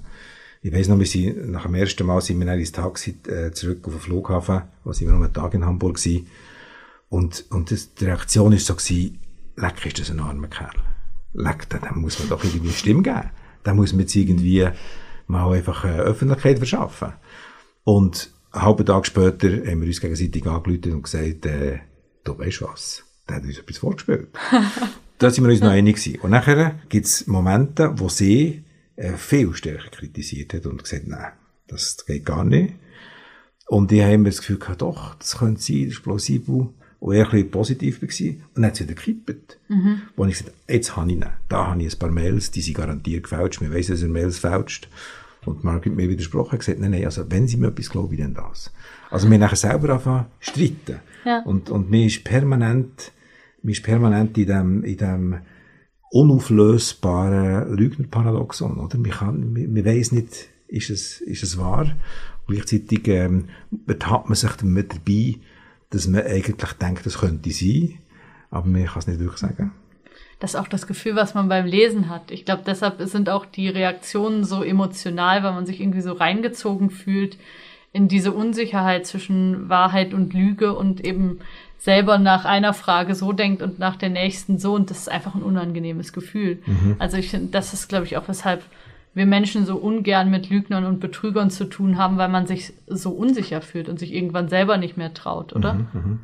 Ich 0.67 0.73
weiss 0.73 0.89
noch, 0.89 0.99
wir 0.99 1.07
sind, 1.07 1.53
nach 1.53 1.63
dem 1.63 1.77
ersten 1.77 2.05
Mal 2.05 2.21
sind 2.21 2.41
wir 2.41 2.47
dann 2.47 2.59
ins 2.59 2.73
Taxi 2.73 3.15
äh, 3.29 3.53
zurück 3.53 3.87
auf 3.87 3.93
den 3.93 4.01
Flughafen, 4.01 4.63
wo 4.83 4.93
sind 4.93 5.07
wir 5.07 5.15
noch 5.15 5.23
einen 5.23 5.33
Tag 5.33 5.55
in 5.55 5.65
Hamburg 5.65 6.05
waren. 6.05 6.27
Und, 7.09 7.45
und 7.51 7.71
das, 7.71 7.95
die 7.95 8.07
Reaktion 8.07 8.51
war 8.51 8.59
so 8.59 8.75
gewesen, 8.75 9.21
leck, 9.55 9.87
ist 9.87 10.01
das 10.01 10.11
ein 10.11 10.19
armer 10.19 10.49
Kerl. 10.49 10.75
Leck, 11.35 11.69
dann 11.71 12.01
muss 12.01 12.19
man 12.19 12.31
doch 12.31 12.43
irgendwie 12.43 12.71
eine 12.71 12.77
Stimme 12.77 13.03
geben. 13.03 13.31
Dann 13.63 13.77
muss 13.77 13.93
man 13.93 14.01
jetzt 14.01 14.17
irgendwie 14.17 14.67
mal 15.29 15.53
einfach 15.53 15.85
äh, 15.85 16.01
Öffentlichkeit 16.01 16.59
verschaffen. 16.59 17.13
Und 17.85 18.33
einen 18.51 18.65
halben 18.65 18.87
Tag 18.87 19.07
später 19.07 19.49
haben 19.49 19.83
wir 19.83 19.87
uns 19.87 20.01
gegenseitig 20.01 20.45
angerufen 20.47 20.95
und 20.95 21.03
gesagt, 21.03 21.47
äh, 21.47 21.79
du 22.25 22.37
weißt 22.37 22.63
was, 22.63 23.05
der 23.29 23.37
hat 23.37 23.45
uns 23.45 23.57
etwas 23.57 23.79
vorgespielt. 23.79 24.31
da 25.19 25.31
sind 25.31 25.45
wir 25.45 25.53
uns 25.53 25.61
noch 25.61 25.71
einig 25.71 25.95
gewesen. 25.95 26.19
Und 26.23 26.33
nachher 26.33 26.81
gibt 26.89 27.07
es 27.07 27.29
Momente, 27.29 27.93
wo 28.01 28.09
sie 28.09 28.65
viel 29.17 29.55
stärker 29.55 29.91
kritisiert 29.91 30.55
hat 30.55 30.67
und 30.67 30.83
gesagt, 30.83 31.07
nein, 31.07 31.33
das 31.67 32.05
geht 32.07 32.25
gar 32.25 32.45
nicht. 32.45 32.75
Und 33.69 33.91
ich 33.93 34.03
habe 34.03 34.15
immer 34.15 34.31
das 34.31 34.39
Gefühl 34.39 34.59
gehabt, 34.59 34.83
doch, 34.83 35.15
das 35.17 35.39
könnte 35.39 35.61
sein, 35.61 35.87
das 35.87 35.95
ist 35.95 36.03
plausibel 36.03 36.69
und 37.01 37.15
er 37.15 37.25
bisschen 37.25 37.51
positiv 37.51 38.01
war. 38.01 38.29
Und 38.29 38.43
dann 38.55 38.65
hat 38.67 38.77
sie 38.77 38.85
wieder 38.85 38.95
gekippt. 38.95 39.59
Mhm. 39.69 40.03
Wo 40.17 40.25
ich 40.25 40.39
gesagt 40.39 40.57
jetzt 40.69 40.97
habe 40.97 41.09
ich 41.11 41.17
ihn. 41.17 41.25
Da 41.49 41.67
habe 41.69 41.83
ich 41.83 41.95
ein 41.95 41.99
paar 41.99 42.11
Mails, 42.11 42.51
die 42.51 42.63
sind 42.63 42.77
garantiert 42.77 43.25
gefälscht. 43.25 43.61
Wir 43.61 43.73
wissen, 43.73 43.93
dass 43.93 44.03
er 44.03 44.09
Mails 44.09 44.39
fälscht. 44.39 44.89
Und 45.45 45.63
Margit 45.63 45.95
mir 45.95 46.09
widersprochen 46.09 46.53
und 46.53 46.59
gesagt, 46.59 46.81
nein, 46.81 46.91
nein, 46.91 47.05
also 47.05 47.31
wenn 47.31 47.47
sie 47.47 47.57
mir 47.57 47.69
etwas 47.69 47.91
glauben, 47.91 48.11
wie 48.11 48.17
denn 48.17 48.35
das? 48.35 48.73
Also 49.11 49.29
wir 49.29 49.35
haben 49.35 49.41
nachher 49.41 49.57
selber 49.57 49.91
angefangen 49.91 50.27
streiten. 50.41 51.01
Ja. 51.25 51.43
Und, 51.43 51.71
und 51.71 51.89
mir 51.89 52.07
ist 52.07 52.25
permanent, 52.25 53.13
mir 53.63 53.73
ist 53.73 53.85
permanent 53.85 54.37
in 54.39 54.47
dem, 54.47 54.83
in 54.83 54.97
dem 54.97 55.37
unauflösbaren 56.11 57.77
Lügnerparadoxon, 57.77 58.79
oder? 58.79 58.99
Man 58.99 59.11
kann, 59.11 59.53
man, 59.53 59.73
man 59.73 59.85
weiss 59.85 60.13
nicht, 60.13 60.49
ist 60.69 60.91
es, 60.91 61.21
ist 61.21 61.43
es 61.43 61.59
wahr? 61.59 61.93
Gleichzeitig, 62.47 63.09
ähm, 63.09 63.49
hat 63.89 64.27
man 64.27 64.35
sich 64.35 64.53
damit 64.53 64.93
dabei, 64.93 65.37
dass 65.91 66.07
man 66.07 66.23
eigentlich 66.23 66.73
denkt, 66.75 67.07
das 67.07 67.19
könnte 67.19 67.51
sein, 67.51 67.99
aber 68.51 68.67
man 68.67 68.87
kann 68.87 68.99
es 69.01 69.07
nicht 69.07 69.21
wirklich 69.21 69.41
sagen. 69.41 69.73
Das 70.39 70.55
ist 70.55 70.61
auch 70.61 70.69
das 70.69 70.87
Gefühl, 70.87 71.17
was 71.17 71.35
man 71.35 71.49
beim 71.49 71.67
Lesen 71.67 72.11
hat. 72.11 72.31
Ich 72.31 72.45
glaube, 72.45 72.63
deshalb 72.65 73.01
sind 73.09 73.31
auch 73.31 73.47
die 73.47 73.69
Reaktionen 73.69 74.45
so 74.45 74.63
emotional, 74.63 75.43
weil 75.43 75.53
man 75.53 75.67
sich 75.67 75.81
irgendwie 75.81 76.03
so 76.03 76.13
reingezogen 76.13 76.91
fühlt 76.91 77.39
in 77.97 78.09
diese 78.09 78.31
Unsicherheit 78.31 79.07
zwischen 79.07 79.71
Wahrheit 79.71 80.13
und 80.13 80.35
Lüge 80.35 80.75
und 80.75 81.03
eben 81.03 81.41
selber 81.79 82.19
nach 82.19 82.45
einer 82.45 82.75
Frage 82.75 83.15
so 83.15 83.33
denkt 83.33 83.63
und 83.63 83.79
nach 83.79 83.97
der 83.97 84.11
nächsten 84.11 84.59
so. 84.59 84.75
Und 84.75 84.91
das 84.91 84.99
ist 84.99 85.09
einfach 85.11 85.35
ein 85.35 85.43
unangenehmes 85.43 86.13
Gefühl. 86.13 86.59
Mhm. 86.67 86.97
Also 86.99 87.17
ich 87.17 87.31
finde, 87.31 87.49
das 87.53 87.73
ist, 87.73 87.89
glaube 87.89 88.05
ich, 88.05 88.19
auch 88.19 88.29
weshalb 88.29 88.63
wir 89.15 89.25
Menschen 89.25 89.65
so 89.65 89.77
ungern 89.77 90.31
mit 90.31 90.51
Lügnern 90.51 90.85
und 90.85 91.01
Betrügern 91.01 91.51
zu 91.51 91.65
tun 91.65 91.97
haben, 91.97 92.19
weil 92.19 92.29
man 92.29 92.47
sich 92.47 92.75
so 92.87 93.11
unsicher 93.13 93.63
fühlt 93.63 93.89
und 93.89 93.99
sich 93.99 94.13
irgendwann 94.13 94.51
selber 94.51 94.77
nicht 94.77 94.99
mehr 94.99 95.15
traut, 95.15 95.55
oder? 95.57 95.73
Mhm, 95.73 95.89
mh. 95.95 96.19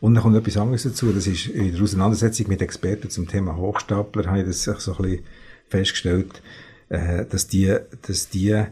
Und 0.00 0.14
dann 0.14 0.22
kommt 0.22 0.36
etwas 0.36 0.56
anderes 0.56 0.84
dazu, 0.84 1.12
das 1.12 1.26
ist 1.26 1.46
in 1.46 1.72
der 1.72 1.82
Auseinandersetzung 1.82 2.48
mit 2.48 2.62
Experten 2.62 3.10
zum 3.10 3.28
Thema 3.28 3.56
Hochstapler, 3.56 4.26
habe 4.26 4.40
ich 4.40 4.46
das 4.46 4.64
so 4.64 4.72
ein 4.72 5.02
bisschen 5.02 5.24
festgestellt, 5.68 6.42
äh, 6.88 7.26
dass 7.26 7.48
die, 7.48 7.76
dass 8.06 8.30
die 8.30 8.54
ein 8.54 8.68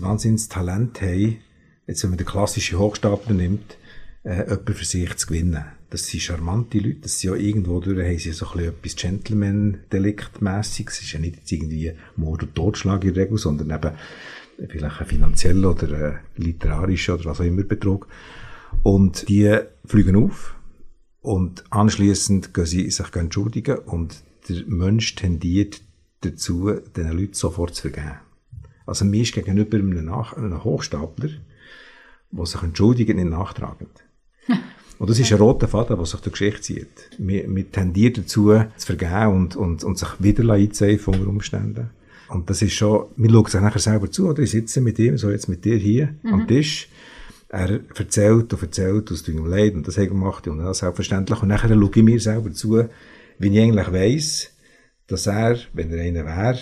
wahnsinniges 0.00 0.48
Talent 0.48 1.00
haben, 1.02 1.38
jetzt 1.86 2.02
wenn 2.02 2.10
man 2.10 2.18
den 2.18 2.26
klassischen 2.26 2.78
Hochstapler 2.78 3.34
nimmt, 3.34 3.76
äh, 4.24 4.42
jemanden 4.42 4.74
für 4.74 4.84
sich 4.84 5.16
zu 5.16 5.26
gewinnen. 5.28 5.64
Das 5.90 6.06
sind 6.06 6.20
charmante 6.20 6.78
Leute, 6.78 7.00
das 7.02 7.20
sind 7.20 7.30
ja 7.30 7.36
irgendwo 7.36 7.80
durch, 7.80 8.04
haben 8.04 8.18
sie 8.18 8.32
so 8.32 8.46
ein 8.46 8.52
bisschen 8.52 8.74
etwas 8.74 8.96
Gentleman-Deliktmässiges. 8.96 10.94
Es 10.94 11.02
ist 11.02 11.12
ja 11.12 11.20
nicht 11.20 11.50
irgendwie 11.50 11.92
Mord 12.16 12.42
und 12.42 12.54
Totschlag 12.54 13.04
in 13.04 13.14
der 13.14 13.24
Regel, 13.24 13.38
sondern 13.38 13.70
eben 13.70 13.96
vielleicht 14.68 15.00
ein 15.00 15.06
finanzieller 15.06 15.70
oder 15.70 15.92
ein 15.92 16.18
literarischer 16.36 17.14
oder 17.14 17.26
was 17.26 17.40
auch 17.40 17.44
immer 17.44 17.62
Betrug. 17.62 18.08
Und 18.82 19.28
die 19.28 19.58
fliegen 19.84 20.16
auf 20.16 20.56
und 21.20 21.64
anschließend 21.70 22.52
gehen 22.52 22.66
sie 22.66 22.90
sich 22.90 23.14
entschuldigen 23.14 23.78
und 23.78 24.22
der 24.48 24.64
Mensch 24.66 25.14
tendiert 25.14 25.82
dazu, 26.20 26.70
den 26.96 27.10
Leuten 27.12 27.34
sofort 27.34 27.74
zu 27.74 27.82
vergeben. 27.82 28.18
Also 28.86 29.04
mir 29.04 29.22
ist 29.22 29.34
gegenüber 29.34 29.78
einem, 29.78 30.04
Nach 30.04 30.32
einem 30.34 30.62
Hochstapler, 30.62 31.30
der 32.30 32.46
sich 32.46 32.62
entschuldigt, 32.62 33.14
nicht 33.14 33.28
nachtragend. 33.28 34.04
Und 34.98 35.10
das 35.10 35.18
ist 35.18 35.30
ein 35.32 35.38
roter 35.38 35.68
Faden, 35.68 35.96
der 35.96 36.06
sich 36.06 36.20
durch 36.20 36.22
die 36.22 36.30
Geschichte 36.30 36.60
zieht. 36.62 37.10
Wir, 37.18 37.54
wir 37.54 37.70
tendieren 37.70 38.14
dazu, 38.14 38.54
zu 38.76 38.86
vergeben 38.86 39.34
und, 39.34 39.54
und, 39.54 39.84
und 39.84 39.98
sich 39.98 40.08
wieder 40.20 40.50
einzusehen 40.54 40.98
unter 41.04 41.26
Umständen. 41.26 41.90
Und 42.28 42.48
das 42.50 42.62
ist 42.62 42.72
schon, 42.72 43.06
wir 43.16 43.30
schauen 43.30 43.46
sich 43.46 43.60
nachher 43.60 43.78
selber 43.78 44.10
zu, 44.10 44.28
oder? 44.28 44.42
Ich 44.42 44.50
sitze 44.50 44.80
mit 44.80 44.98
ihm, 44.98 45.18
so 45.18 45.30
jetzt 45.30 45.48
mit 45.48 45.64
dir 45.64 45.76
hier 45.76 46.14
mhm. 46.22 46.32
am 46.32 46.48
Tisch. 46.48 46.88
Er 47.48 47.80
erzählt 47.94 48.52
und 48.52 48.62
erzählt 48.62 49.12
aus 49.12 49.22
deinem 49.22 49.46
Leid 49.46 49.74
und 49.74 49.86
das 49.86 49.96
hat 49.96 50.04
er 50.04 50.08
gemacht 50.08 50.48
und 50.48 50.58
das 50.58 50.78
selbstverständlich. 50.78 51.40
Und 51.42 51.48
nachher 51.48 51.68
schaue 51.68 51.90
ich 51.94 52.02
mir 52.02 52.20
selber 52.20 52.52
zu, 52.52 52.84
wie 53.38 53.48
ich 53.48 53.60
eigentlich 53.60 53.92
weiss, 53.92 54.50
dass 55.06 55.26
er, 55.26 55.58
wenn 55.72 55.92
er 55.92 56.02
einer 56.02 56.24
wäre, 56.24 56.58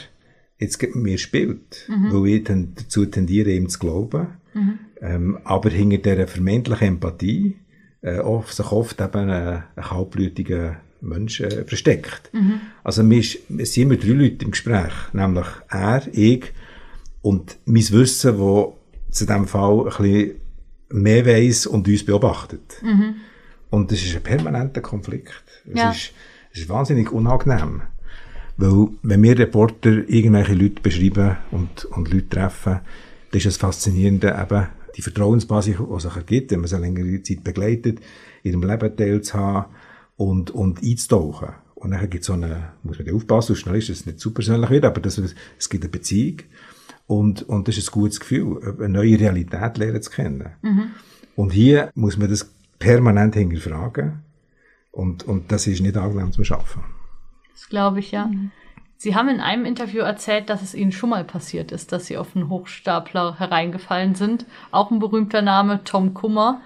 jetzt 0.58 0.80
mit 0.82 0.94
mir 0.94 1.18
spielt. 1.18 1.88
Mhm. 1.88 2.12
Weil 2.12 2.26
ich 2.28 2.44
dazu 2.44 3.06
tendiere, 3.06 3.50
ihm 3.50 3.68
zu 3.68 3.78
glauben. 3.78 4.26
Mhm. 4.52 4.78
Ähm, 5.04 5.38
aber 5.44 5.68
hinter 5.68 5.98
dieser 5.98 6.26
vermeintlichen 6.26 6.88
Empathie 6.88 7.58
äh, 8.00 8.20
oft, 8.20 8.54
sich 8.54 8.72
oft 8.72 9.00
eben 9.00 9.28
ein, 9.30 9.62
ein 9.76 9.84
kaltblütiger 9.84 10.78
Mensch 11.02 11.40
äh, 11.40 11.64
versteckt. 11.64 12.30
Mhm. 12.32 12.60
Also 12.82 13.08
wir, 13.08 13.22
wir 13.48 13.66
sind 13.66 13.82
immer 13.82 13.96
drei 13.96 14.12
Leute 14.12 14.46
im 14.46 14.50
Gespräch, 14.52 14.92
nämlich 15.12 15.46
er, 15.68 16.02
ich 16.10 16.44
und 17.20 17.58
mein 17.66 17.90
Wissen, 17.90 18.38
wo 18.38 18.78
zu 19.10 19.26
diesem 19.26 19.46
Fall 19.46 19.80
ein 19.80 19.84
bisschen 19.84 20.30
mehr 20.88 21.26
weiss 21.26 21.66
und 21.66 21.86
uns 21.86 22.04
beobachtet. 22.04 22.80
Mhm. 22.82 23.16
Und 23.68 23.92
das 23.92 24.02
ist 24.02 24.16
ein 24.16 24.22
permanenter 24.22 24.80
Konflikt. 24.80 25.44
Es, 25.66 25.78
ja. 25.78 25.90
ist, 25.90 26.12
es 26.52 26.60
ist 26.60 26.68
wahnsinnig 26.70 27.12
unangenehm. 27.12 27.82
Weil, 28.56 28.88
wenn 29.02 29.22
wir 29.22 29.38
Reporter 29.38 30.08
irgendwelche 30.08 30.54
Leute 30.54 30.80
beschreiben 30.80 31.36
und, 31.50 31.84
und 31.86 32.10
Leute 32.10 32.28
treffen, 32.28 32.80
dann 33.30 33.38
ist 33.38 33.46
das 33.46 33.56
Faszinierende 33.56 34.28
eben, 34.40 34.68
die 34.96 35.02
Vertrauensbasis, 35.02 35.76
die 35.76 36.00
sich 36.00 36.16
ergibt, 36.16 36.50
wenn 36.50 36.60
man 36.60 36.68
sie 36.68 36.78
längere 36.78 37.22
Zeit 37.22 37.44
begleitet, 37.44 38.00
in 38.42 38.52
ihrem 38.52 38.62
Leben 38.62 38.96
teilzuhaben 38.96 39.72
und, 40.16 40.50
und 40.50 40.82
einzutauchen. 40.82 41.48
Und 41.74 41.90
dann 41.90 42.08
gibt 42.08 42.22
es 42.22 42.26
so 42.26 42.32
eine, 42.34 42.72
muss 42.82 42.98
man 42.98 43.14
aufpassen, 43.14 43.48
so 43.48 43.60
schnell 43.60 43.76
ist 43.76 43.90
es 43.90 44.06
nicht 44.06 44.18
zu 44.18 44.32
persönlich 44.32 44.70
wird, 44.70 44.84
aber 44.84 45.00
das, 45.00 45.18
es 45.18 45.68
gibt 45.68 45.84
eine 45.84 45.90
Beziehung. 45.90 46.38
Und, 47.06 47.42
und 47.42 47.68
das 47.68 47.76
ist 47.76 47.90
ein 47.90 47.92
gutes 47.92 48.20
Gefühl, 48.20 48.76
eine 48.78 48.88
neue 48.88 49.20
Realität 49.20 49.76
lernen 49.76 50.00
zu 50.00 50.10
kennen. 50.10 50.50
Mhm. 50.62 50.86
Und 51.36 51.52
hier 51.52 51.90
muss 51.94 52.16
man 52.16 52.30
das 52.30 52.50
permanent 52.78 53.34
hinterfragen. 53.34 54.22
Und, 54.92 55.24
und 55.24 55.50
das 55.50 55.66
ist 55.66 55.82
nicht 55.82 55.96
angenehm 55.96 56.32
zum 56.32 56.44
Arbeiten. 56.44 56.84
Das 57.52 57.68
glaube 57.68 57.98
ich, 57.98 58.12
ja. 58.12 58.26
Mhm. 58.26 58.52
Sie 59.04 59.14
haben 59.14 59.28
in 59.28 59.40
einem 59.40 59.66
Interview 59.66 60.00
erzählt, 60.00 60.48
dass 60.48 60.62
es 60.62 60.74
Ihnen 60.74 60.90
schon 60.90 61.10
mal 61.10 61.24
passiert 61.24 61.72
ist, 61.72 61.92
dass 61.92 62.06
Sie 62.06 62.16
auf 62.16 62.34
einen 62.34 62.48
Hochstapler 62.48 63.38
hereingefallen 63.38 64.14
sind. 64.14 64.46
Auch 64.70 64.90
ein 64.90 64.98
berühmter 64.98 65.42
Name, 65.42 65.84
Tom 65.84 66.14
Kummer. 66.14 66.62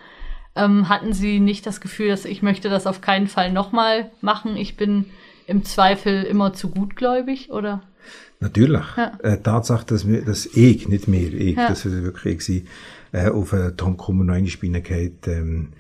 Ähm, 0.55 0.89
hatten 0.89 1.13
Sie 1.13 1.41
nicht 1.41 1.67
das 1.67 1.81
Gefühl, 1.81 2.11
dass 2.11 2.25
ich 2.25 2.41
möchte 2.41 2.69
das 2.69 2.87
auf 2.87 3.01
keinen 3.01 3.27
Fall 3.27 3.51
nochmal 3.51 4.13
machen? 4.21 4.57
Ich 4.57 4.77
bin 4.77 5.07
im 5.49 5.65
Zweifel 5.65 6.23
immer 6.23 6.53
zu 6.53 6.71
gutgläubig, 6.71 7.51
oder? 7.51 7.83
Natürlich. 8.39 8.87
Ja. 8.97 9.19
Äh, 9.21 9.39
Tatsache, 9.43 9.87
dass, 9.87 10.07
wir, 10.07 10.25
dass 10.25 10.47
ich, 10.47 10.87
nicht 10.87 11.09
mehr, 11.09 11.33
ich, 11.33 11.57
ja. 11.57 11.69
das 11.69 11.87
war 11.87 11.93
wirklich 12.05 12.49
ich, 12.49 12.63
äh, 13.11 13.31
auf 13.31 13.53
äh, 13.53 13.73
Tom 13.73 13.97
Kummer 13.97 14.23
noch 14.23 14.35
eingespielt 14.35 14.85
geht, 14.85 15.27
ähm, 15.27 15.71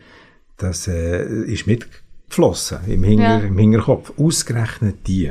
das 0.57 0.88
äh, 0.88 1.25
ist 1.25 1.68
mitgeflossen 1.68 2.79
im, 2.88 3.05
Hinger, 3.05 3.38
ja. 3.42 3.47
im 3.47 3.57
Hinterkopf. 3.57 4.12
Ausgerechnet 4.18 5.07
die 5.07 5.31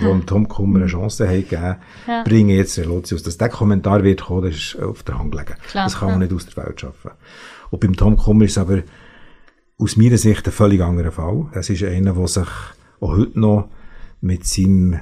wo 0.00 0.14
Tom 0.18 0.48
Kummer 0.48 0.80
eine 0.80 0.88
Chance 0.88 1.26
haben 1.26 1.42
gegeben, 1.42 1.76
ja. 2.06 2.22
bringen 2.24 2.50
jetzt 2.50 2.78
Relotius. 2.78 3.22
Dass 3.22 3.38
der 3.38 3.48
Kommentar 3.48 4.02
wird 4.04 4.22
kommen, 4.22 4.42
das 4.42 4.56
ist 4.56 4.78
auf 4.80 5.02
der 5.02 5.18
Hand 5.18 5.32
gelegen. 5.32 5.54
Klar, 5.68 5.84
das 5.84 5.98
kann 5.98 6.10
man 6.10 6.20
ja. 6.20 6.26
nicht 6.26 6.34
aus 6.34 6.46
der 6.46 6.64
Welt 6.64 6.80
schaffen. 6.80 7.10
Und 7.70 7.80
beim 7.80 7.96
Tom 7.96 8.16
Kummer 8.16 8.44
ist 8.44 8.52
es 8.52 8.58
aber 8.58 8.82
aus 9.78 9.96
meiner 9.96 10.18
Sicht 10.18 10.46
ein 10.46 10.52
völlig 10.52 10.82
anderer 10.82 11.12
Fall. 11.12 11.46
Das 11.54 11.70
ist 11.70 11.82
einer, 11.82 12.14
der 12.14 12.28
sich 12.28 12.48
auch 13.00 13.16
heute 13.16 13.38
noch 13.38 13.68
mit 14.20 14.46
seinem 14.46 14.98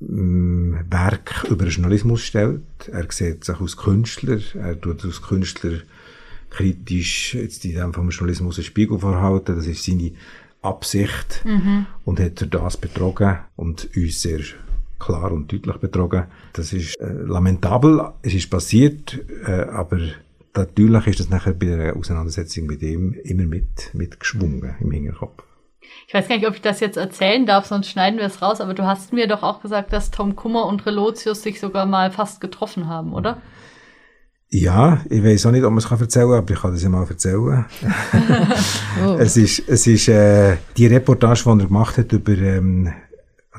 mm, 0.00 0.74
Werk 0.90 1.44
über 1.48 1.64
den 1.64 1.72
Journalismus 1.72 2.22
stellt. 2.22 2.62
Er 2.90 3.06
sieht 3.10 3.44
sich 3.44 3.60
als 3.60 3.76
Künstler, 3.76 4.40
er 4.54 4.80
tut 4.80 5.04
als 5.04 5.22
Künstler 5.22 5.78
kritisch 6.50 7.34
jetzt 7.34 7.64
in 7.64 7.74
dem 7.74 7.92
vom 7.92 8.10
Journalismus 8.10 8.58
einen 8.58 8.64
Spiegel 8.64 8.98
vorhalten. 8.98 9.56
Das 9.56 9.66
ist 9.66 9.84
seine 9.84 10.12
Absicht 10.64 11.42
mhm. 11.44 11.86
und 12.04 12.20
hat 12.20 12.40
er 12.40 12.46
das 12.48 12.76
betrogen 12.76 13.38
und 13.56 13.88
uns 13.96 14.22
sehr 14.22 14.40
klar 14.98 15.32
und 15.32 15.52
deutlich 15.52 15.76
betrogen. 15.76 16.24
Das 16.52 16.72
ist 16.72 16.98
äh, 17.00 17.12
lamentabel, 17.12 18.12
es 18.22 18.34
ist 18.34 18.50
passiert, 18.50 19.18
äh, 19.46 19.50
aber 19.50 19.98
natürlich 20.54 21.06
ist 21.06 21.20
das 21.20 21.28
nachher 21.28 21.52
bei 21.52 21.66
der 21.66 21.96
Auseinandersetzung 21.96 22.66
mit 22.66 22.82
ihm 22.82 23.12
immer 23.24 23.44
mit, 23.44 23.92
mitgeschwungen 23.92 24.76
im 24.80 24.90
Hinterkopf. 24.90 25.42
Ich 26.06 26.14
weiß 26.14 26.28
gar 26.28 26.36
nicht, 26.36 26.46
ob 26.46 26.54
ich 26.54 26.62
das 26.62 26.80
jetzt 26.80 26.96
erzählen 26.96 27.46
darf, 27.46 27.66
sonst 27.66 27.88
schneiden 27.88 28.18
wir 28.18 28.26
es 28.26 28.40
raus, 28.40 28.60
aber 28.60 28.74
du 28.74 28.84
hast 28.84 29.12
mir 29.12 29.26
doch 29.26 29.42
auch 29.42 29.60
gesagt, 29.60 29.92
dass 29.92 30.10
Tom 30.10 30.36
Kummer 30.36 30.66
und 30.66 30.84
Relotius 30.86 31.42
sich 31.42 31.60
sogar 31.60 31.86
mal 31.86 32.10
fast 32.10 32.40
getroffen 32.40 32.88
haben, 32.88 33.12
oder? 33.12 33.40
Ja, 34.54 35.04
ich 35.10 35.24
weiß 35.24 35.46
auch 35.46 35.50
nicht, 35.50 35.64
ob 35.64 35.72
man 35.72 35.78
es 35.78 35.90
erzählen 35.90 36.28
kann, 36.28 36.38
aber 36.38 36.52
ich 36.52 36.60
kann 36.60 36.70
das 36.70 36.82
ja 36.84 36.88
mal 36.88 37.04
erzählen. 37.04 37.64
oh. 39.04 39.16
Es 39.18 39.36
ist, 39.36 39.68
es 39.68 39.84
ist 39.88 40.06
äh, 40.06 40.58
die 40.76 40.86
Reportage, 40.86 41.42
die 41.42 41.48
er 41.48 41.66
gemacht 41.66 41.98
hat 41.98 42.12
über 42.12 42.38
ähm, 42.38 42.92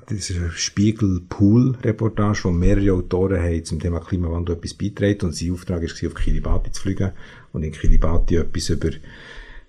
diese 0.10 0.50
Spiegel-Pool-Reportage, 0.52 2.46
wo 2.46 2.52
mehrere 2.52 2.94
Autoren 2.94 3.42
haben 3.44 3.66
zum 3.66 3.78
Thema 3.78 4.00
Klimawandel 4.00 4.56
etwas 4.56 4.74
beitragen 4.74 5.26
und 5.26 5.36
sein 5.36 5.52
Auftrag 5.52 5.82
war, 5.82 6.08
auf 6.08 6.16
Kiribati 6.16 6.72
zu 6.72 6.82
fliegen 6.82 7.12
und 7.52 7.64
in 7.64 7.74
Kiribati 7.74 8.38
etwas 8.38 8.70
über 8.70 8.92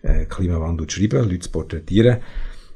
äh, 0.03 0.27
Klimawandel 0.27 0.87
zu 0.87 1.01
schreiben, 1.01 1.29
Leute 1.29 1.41
zu 1.41 1.51
porträtieren. 1.51 2.19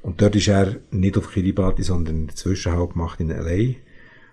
Und 0.02 0.20
dort 0.20 0.34
ist 0.34 0.48
er 0.48 0.74
nicht 0.90 1.16
auf 1.16 1.30
Kiribati, 1.30 1.84
sondern 1.84 2.16
in 2.16 2.26
der 2.26 2.34
Zwischenhalt 2.34 2.94
gemacht 2.94 3.20
in 3.20 3.30
L.A., 3.30 3.76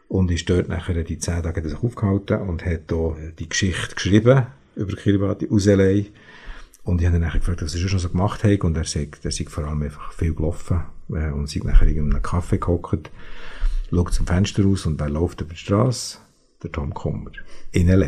und 0.08 0.32
ist 0.32 0.50
dort 0.50 0.70
nachher 0.70 1.04
die 1.04 1.20
zehn 1.20 1.44
Tage 1.44 1.68
sich 1.68 1.84
aufgehalten 1.84 2.42
und 2.42 2.66
hat 2.66 2.84
da 2.88 3.16
die 3.38 3.50
Geschichte 3.50 3.96
geschrieben 3.96 4.48
über 4.76 4.96
Kiribati 4.96 5.50
aus 5.50 5.68
L.A. 5.68 6.06
Und 6.84 7.02
ich 7.02 7.08
habe 7.08 7.18
ihn 7.18 7.22
nachher 7.22 7.40
gefragt, 7.40 7.62
was 7.62 7.76
er 7.76 7.88
schon 7.88 8.00
so 8.00 8.10
gemacht 8.10 8.44
hat 8.44 8.62
und 8.62 8.78
er 8.78 8.86
sagt, 8.86 9.26
er 9.26 9.32
sei 9.32 9.46
vor 9.46 9.66
allem 9.66 9.82
einfach 9.82 10.14
viel 10.14 10.34
gelaufen 10.34 10.82
äh, 11.10 11.32
und 11.32 11.50
sei 11.50 11.60
nachher 11.64 11.88
in 11.88 12.12
einem 12.12 12.22
Kaffee 12.22 12.60
gehockt, 12.60 13.12
schaut 13.90 14.14
zum 14.14 14.26
Fenster 14.26 14.64
raus 14.64 14.86
und 14.86 15.00
wer 15.00 15.10
läuft 15.10 15.42
über 15.42 15.54
die 15.54 15.60
Straße? 15.60 16.20
Der 16.64 16.72
Tom 16.72 16.94
Kummer. 16.94 17.32
In 17.72 17.90
L.A. 17.90 18.08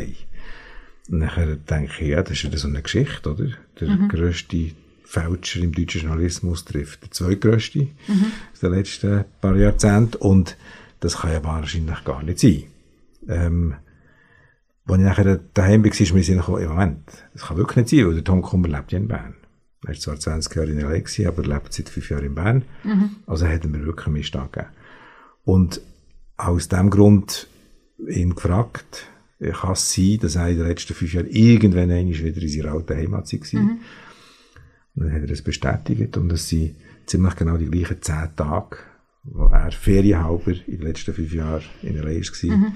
Und 1.10 1.18
nachher 1.18 1.56
denke 1.56 1.92
ich, 2.00 2.08
ja, 2.08 2.22
das 2.22 2.32
ist 2.32 2.44
ja 2.44 2.56
so 2.56 2.68
eine 2.68 2.82
Geschichte, 2.82 3.30
oder? 3.30 3.48
Der 3.80 3.88
mhm. 3.88 4.08
grösste 4.08 4.72
Fälscher 5.04 5.60
im 5.60 5.72
deutschen 5.72 6.02
Journalismus 6.02 6.64
trifft 6.64 7.02
der 7.02 7.10
zweitgrößte 7.10 7.80
mhm. 7.80 8.32
der 8.62 8.70
letzten 8.70 9.24
paar 9.40 9.56
Jahrzehnte 9.56 10.18
und 10.18 10.56
das 11.00 11.18
kann 11.18 11.32
ja 11.32 11.42
wahrscheinlich 11.42 12.04
gar 12.04 12.22
nicht 12.22 12.38
sein. 12.38 12.64
Ähm, 13.28 13.74
als 14.86 14.98
ich 14.98 15.04
nachher 15.04 15.40
daheim 15.54 15.84
war, 15.84 15.92
ist 15.92 16.12
mir 16.12 16.28
in 16.28 16.36
gekommen, 16.38 16.68
Moment, 16.68 17.24
das 17.32 17.42
kann 17.42 17.56
wirklich 17.56 17.76
nicht 17.76 17.88
sein, 17.90 18.06
weil 18.06 18.14
der 18.14 18.24
Tom 18.24 18.42
Kummer 18.42 18.68
lebt 18.68 18.92
ja 18.92 18.98
in 18.98 19.08
Bern. 19.08 19.34
Er 19.86 19.92
ist 19.92 20.02
zwar 20.02 20.18
20 20.18 20.54
Jahre 20.54 20.70
in 20.70 20.78
L.A., 20.78 21.28
aber 21.28 21.42
lebt 21.42 21.72
seit 21.72 21.88
fünf 21.88 22.10
Jahren 22.10 22.24
in 22.24 22.34
Bern. 22.34 22.62
Mhm. 22.84 23.16
Also 23.26 23.46
hätten 23.46 23.72
wir 23.72 23.84
wirklich 23.84 24.06
einen 24.06 24.16
Missstand 24.16 24.52
gegeben. 24.52 24.72
Und 25.44 25.80
aus 26.36 26.68
dem 26.68 26.90
Grund 26.90 27.46
ihn 28.08 28.34
gefragt, 28.34 29.06
kann 29.38 29.72
es 29.72 29.92
sein, 29.92 30.18
dass 30.20 30.36
er 30.36 30.48
in 30.48 30.58
den 30.58 30.66
letzten 30.66 30.94
fünf 30.94 31.14
Jahren 31.14 31.28
irgendwann 31.28 31.88
wieder 31.88 32.42
in 32.42 32.48
seiner 32.48 32.72
alten 32.72 32.96
Heimat 32.96 33.32
war. 33.32 33.60
Mhm. 33.60 33.80
Und 34.96 35.04
dann 35.04 35.12
hat 35.12 35.22
er 35.22 35.28
das 35.28 35.42
bestätigt 35.42 36.16
und 36.16 36.32
es 36.32 36.48
sind 36.48 36.74
ziemlich 37.06 37.36
genau 37.36 37.56
die 37.56 37.70
gleichen 37.70 38.02
zehn 38.02 38.28
Tage, 38.36 38.76
wo 39.24 39.46
er 39.46 39.72
ferienhalber 39.72 40.52
in 40.66 40.78
den 40.78 40.86
letzten 40.86 41.14
fünf 41.14 41.32
Jahren 41.32 41.62
in 41.82 41.96
L.A. 41.96 42.08
war, 42.08 42.56
mhm. 42.56 42.72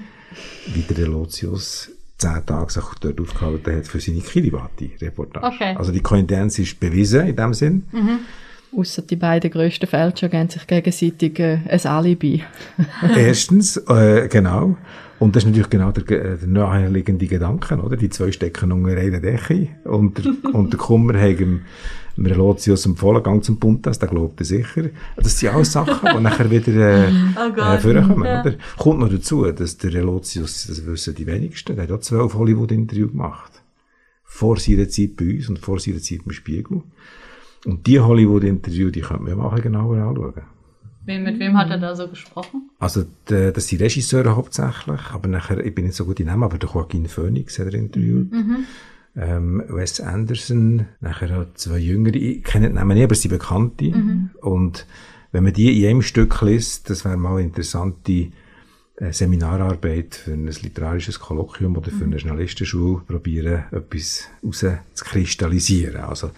wie 0.73 0.93
der 0.93 1.07
Lotius 1.07 1.91
zehn 2.17 2.45
Tage 2.45 2.71
sich 2.71 2.83
dort 3.01 3.19
aufgehalten 3.19 3.75
hat 3.75 3.87
für 3.87 3.99
seine 3.99 4.21
Kiribati-Reportage. 4.21 5.45
Okay. 5.45 5.75
Also 5.75 5.91
die 5.91 6.01
Koinzidenz 6.01 6.59
ist 6.59 6.79
bewiesen 6.79 7.27
in 7.27 7.35
dem 7.35 7.53
Sinn. 7.53 7.83
Mhm. 7.91 8.19
Ausser 8.77 9.01
die 9.03 9.15
beiden 9.15 9.51
grössten 9.51 9.87
Fälscher 9.87 10.27
geben 10.29 10.49
sich 10.49 10.67
gegenseitig 10.67 11.39
äh, 11.39 11.59
ein 11.67 11.85
Alibi. 11.85 12.43
Erstens, 13.15 13.77
äh, 13.77 14.27
genau. 14.27 14.77
Und 15.17 15.35
das 15.35 15.43
ist 15.43 15.47
natürlich 15.47 15.69
genau 15.69 15.91
der, 15.91 16.03
äh, 16.03 16.37
der 16.37 16.47
naheliegende 16.47 17.27
Gedanke, 17.27 17.77
oder? 17.77 17.95
Die 17.95 18.09
zwei 18.09 18.31
stecken 18.31 18.71
unter 18.71 18.97
einer 18.97 19.21
Decke 19.21 19.69
und, 19.85 20.25
und 20.53 20.73
der 20.73 20.79
Kummer 20.79 21.13
hat 22.15 22.17
ihm 22.17 22.25
Relotius 22.25 22.85
empfohlen, 22.85 23.21
gang 23.21 23.43
zum 23.43 23.59
Puntas, 23.59 23.99
der 23.99 24.09
glaubt 24.09 24.39
er 24.39 24.45
sicher. 24.45 24.89
Das 25.15 25.37
sind 25.37 25.53
alles 25.53 25.71
Sachen, 25.71 26.09
die 26.15 26.21
nachher 26.21 26.49
wieder 26.49 27.07
äh, 27.07 27.11
oh 27.37 27.59
äh, 27.59 27.77
vorkommen, 27.77 28.25
ja. 28.25 28.41
oder? 28.41 28.55
Kommt 28.77 28.99
noch 28.99 29.09
dazu, 29.09 29.51
dass 29.51 29.77
der 29.77 29.93
Relotius, 29.93 30.67
das 30.67 30.85
wissen 30.85 31.15
die 31.15 31.27
wenigsten, 31.27 31.75
der 31.75 31.83
hat 31.83 31.91
auch 31.91 31.99
zwölf 31.99 32.33
Hollywood-Interviews 32.33 33.11
gemacht. 33.11 33.51
Vor 34.23 34.57
seiner 34.57 34.89
Zeit 34.89 35.15
bei 35.15 35.35
uns 35.35 35.49
und 35.49 35.59
vor 35.59 35.79
seiner 35.79 35.99
Zeit 35.99 36.21
im 36.25 36.31
Spiegel. 36.31 36.81
Und 37.65 37.85
die 37.87 37.99
Hollywood-Interviews, 37.99 38.91
die 38.91 39.01
könnte 39.01 39.23
man 39.23 39.31
ja 39.31 39.35
mal 39.35 39.61
genauer 39.61 39.97
anschauen. 39.97 40.43
Mit 41.05 41.39
wem 41.39 41.57
hat 41.57 41.69
er 41.69 41.77
da 41.77 41.95
so 41.95 42.07
gesprochen? 42.07 42.69
Also, 42.79 43.05
die, 43.29 43.51
das 43.53 43.67
sind 43.67 43.81
Regisseure 43.81 44.35
hauptsächlich, 44.35 45.01
aber 45.13 45.27
nachher, 45.27 45.63
ich 45.63 45.75
bin 45.75 45.85
nicht 45.85 45.95
so 45.95 46.05
gut 46.05 46.19
in 46.19 46.25
Namen, 46.25 46.43
aber 46.43 46.57
der 46.57 46.69
Joaquin 46.69 47.05
Phoenix 47.07 47.59
hat 47.59 47.67
er 47.67 47.75
interviewt. 47.75 48.31
Mhm. 48.31 48.65
Ähm, 49.17 49.63
Wes 49.69 50.01
Anderson, 50.01 50.87
nachher 50.99 51.39
auch 51.39 51.53
zwei 51.53 51.77
Jüngere, 51.77 52.15
ich 52.15 52.43
kenne 52.43 52.67
die 52.69 52.75
Namen 52.75 52.95
nicht, 52.95 53.05
aber 53.05 53.15
sie 53.15 53.29
sind 53.29 53.37
Bekannte. 53.37 53.85
Mhm. 53.85 54.31
Und 54.41 54.85
wenn 55.31 55.43
man 55.43 55.53
die 55.53 55.81
in 55.81 55.89
einem 55.89 56.01
Stück 56.01 56.41
liest, 56.41 56.89
das 56.89 57.05
wäre 57.05 57.17
mal 57.17 57.37
eine 57.37 57.43
interessante 57.43 58.31
äh, 58.97 59.11
Seminararbeit 59.11 60.15
für 60.15 60.33
ein 60.33 60.47
literarisches 60.47 61.19
Kolloquium 61.19 61.77
oder 61.77 61.91
für 61.91 62.03
eine 62.03 62.15
mhm. 62.15 62.21
Journalistenschule, 62.21 63.03
probieren, 63.07 63.63
etwas 63.71 64.29
rauszukristallisieren. 64.43 66.01
Also, 66.01 66.31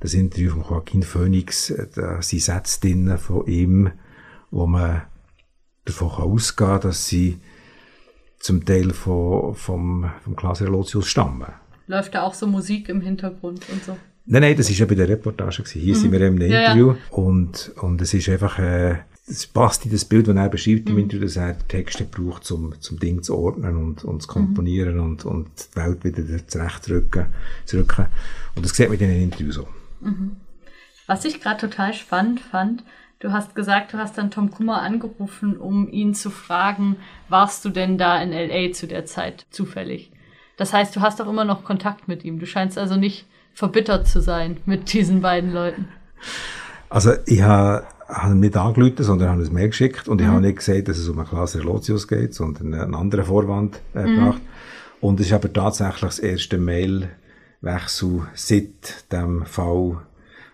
das 0.00 0.12
Interview 0.12 0.50
von 0.50 0.62
Joaquin 0.62 1.02
Phoenix, 1.02 1.70
äh, 1.70 1.88
da 1.94 2.20
sind 2.20 2.42
Sätze 2.42 2.80
drin 2.80 3.16
von 3.18 3.46
ihm, 3.46 3.90
wo 4.50 4.66
man 4.66 5.02
davon 5.84 6.08
ausgehen 6.10 6.70
kann, 6.70 6.80
dass 6.82 7.06
sie 7.06 7.38
zum 8.38 8.64
Teil 8.64 8.92
von, 8.92 9.54
vom, 9.54 10.10
vom 10.22 10.36
Klaas 10.36 10.60
Lotius 10.60 11.08
stammen. 11.08 11.46
Läuft 11.86 12.14
da 12.14 12.22
auch 12.22 12.34
so 12.34 12.46
Musik 12.46 12.88
im 12.88 13.00
Hintergrund 13.00 13.68
und 13.70 13.84
so? 13.84 13.96
Nein, 14.26 14.42
nein, 14.42 14.56
das 14.56 14.70
war 14.70 14.76
ja 14.76 14.86
bei 14.86 14.94
der 14.94 15.08
Reportage. 15.08 15.62
Gewesen. 15.62 15.80
Hier 15.80 15.94
mhm. 15.94 15.98
sind 15.98 16.12
wir 16.12 16.20
im 16.22 16.40
Interview. 16.40 16.88
Ja, 16.88 16.94
ja. 16.94 16.98
Und, 17.10 17.72
und 17.80 18.00
es 18.00 18.14
ist 18.14 18.28
einfach, 18.28 18.58
äh, 18.58 18.96
es 19.26 19.46
passt 19.46 19.84
in 19.84 19.92
das 19.92 20.04
Bild, 20.04 20.28
das 20.28 20.36
er 20.36 20.48
beschreibt 20.48 20.86
mhm. 20.88 20.92
im 20.92 20.98
Interview, 21.04 21.26
dass 21.26 21.36
er 21.36 21.56
Texte 21.68 22.04
braucht, 22.04 22.50
um 22.50 22.80
zum 22.80 22.98
Ding 22.98 23.22
zu 23.22 23.36
ordnen 23.36 23.76
und, 23.76 24.04
und 24.04 24.22
zu 24.22 24.28
komponieren 24.28 24.96
mhm. 24.96 25.02
und, 25.02 25.24
und 25.24 25.48
die 25.72 25.76
Welt 25.76 26.04
wieder 26.04 26.46
zurechtrücken, 26.46 27.26
zurücken. 27.66 28.06
Und 28.54 28.64
das 28.64 28.74
sieht 28.74 28.88
man 28.88 28.98
in 28.98 29.08
den 29.08 29.22
Interview 29.24 29.52
so. 29.52 29.68
Mhm. 30.00 30.36
Was 31.06 31.24
ich 31.26 31.40
gerade 31.40 31.68
total 31.68 31.92
spannend 31.92 32.40
fand, 32.40 32.82
du 33.18 33.30
hast 33.32 33.54
gesagt, 33.54 33.92
du 33.92 33.98
hast 33.98 34.16
dann 34.16 34.30
Tom 34.30 34.50
Kummer 34.50 34.80
angerufen, 34.80 35.58
um 35.58 35.90
ihn 35.90 36.14
zu 36.14 36.30
fragen, 36.30 36.96
warst 37.28 37.64
du 37.64 37.68
denn 37.68 37.98
da 37.98 38.22
in 38.22 38.32
LA 38.32 38.72
zu 38.72 38.86
der 38.86 39.04
Zeit 39.04 39.46
zufällig? 39.50 40.10
Das 40.56 40.72
heißt, 40.72 40.94
du 40.94 41.00
hast 41.00 41.20
auch 41.20 41.28
immer 41.28 41.44
noch 41.44 41.64
Kontakt 41.64 42.08
mit 42.08 42.24
ihm. 42.24 42.38
Du 42.38 42.46
scheinst 42.46 42.78
also 42.78 42.96
nicht 42.96 43.26
verbittert 43.52 44.06
zu 44.06 44.20
sein 44.20 44.58
mit 44.66 44.92
diesen 44.92 45.20
beiden 45.20 45.52
Leuten. 45.52 45.88
Also 46.88 47.12
ich 47.26 47.42
habe 47.42 47.84
habe 48.08 48.34
nicht 48.34 48.56
angerufen, 48.56 49.02
sondern 49.02 49.30
habe 49.30 49.42
ein 49.42 49.52
Mail 49.52 49.68
geschickt 49.68 50.08
und 50.08 50.20
mhm. 50.20 50.26
ich 50.26 50.30
habe 50.30 50.40
nicht 50.40 50.58
gesagt, 50.58 50.88
dass 50.88 50.98
es 50.98 51.08
um 51.08 51.18
einen 51.18 51.28
Klaas 51.28 51.56
Relotius 51.56 52.06
geht, 52.06 52.34
sondern 52.34 52.74
einen 52.74 52.94
anderen 52.94 53.24
Vorwand 53.24 53.80
äh, 53.94 54.02
mhm. 54.02 54.14
gebracht. 54.16 54.42
Und 55.00 55.20
es 55.20 55.26
ist 55.26 55.32
aber 55.32 55.52
tatsächlich 55.52 56.00
das 56.00 56.18
erste 56.18 56.58
Mailwechsel 56.58 58.22
seit 58.34 59.12
dem 59.12 59.44
Fall, 59.44 59.98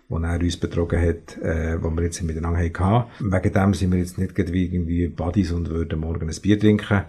wo 0.09 0.19
er 0.19 0.41
uns 0.41 0.57
betrogen 0.57 1.01
hat, 1.01 1.39
äh, 1.39 1.81
wo 1.81 1.91
wir 1.91 2.05
jetzt 2.05 2.23
miteinander 2.23 2.61
hatten. 2.61 3.05
Wegen 3.21 3.53
dem 3.53 3.75
sind 3.75 3.93
wir 3.93 3.99
jetzt 3.99 4.19
nicht 4.19 4.37
irgendwie 4.39 5.09
Buddies 5.09 5.53
und 5.53 5.69
würden 5.71 6.01
morgen 6.01 6.29
ein 6.29 6.41
Bier 6.41 6.59
trinken, 6.59 7.03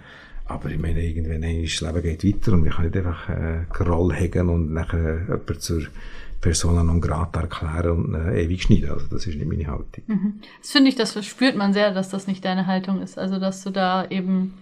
aber 0.52 0.70
ich 0.70 0.80
meine, 0.80 1.02
irgendwann 1.02 1.44
ist 1.44 1.82
das 1.82 1.94
Leben 1.94 2.04
geht 2.04 2.24
weiter 2.24 2.54
und 2.54 2.64
wir 2.64 2.72
können 2.72 2.92
nicht 2.92 2.98
einfach 2.98 3.30
äh, 3.30 3.66
Groll 3.70 4.14
hegen 4.14 4.50
und 4.50 4.74
nachher 4.74 5.22
jemanden 5.22 5.60
zur 5.60 5.84
Persona 6.42 6.84
non 6.84 7.00
grata 7.00 7.42
erklären 7.42 8.06
und 8.06 8.16
äh, 8.16 8.44
ewig 8.44 8.64
schneiden. 8.64 8.90
Also 8.90 9.06
das 9.12 9.28
ist 9.28 9.36
nicht 9.36 9.48
meine 9.48 9.68
Haltung. 9.68 10.04
Mhm. 10.08 10.40
Das 10.62 10.72
finde 10.72 10.90
ich, 10.90 10.96
das 10.96 11.24
spürt 11.26 11.56
man 11.56 11.74
sehr, 11.74 11.94
dass 11.94 12.10
das 12.10 12.28
nicht 12.28 12.44
deine 12.44 12.66
Haltung 12.66 13.02
ist. 13.02 13.18
Also 13.18 13.40
dass 13.40 13.64
du 13.64 13.70
da 13.70 14.08
eben 14.10 14.56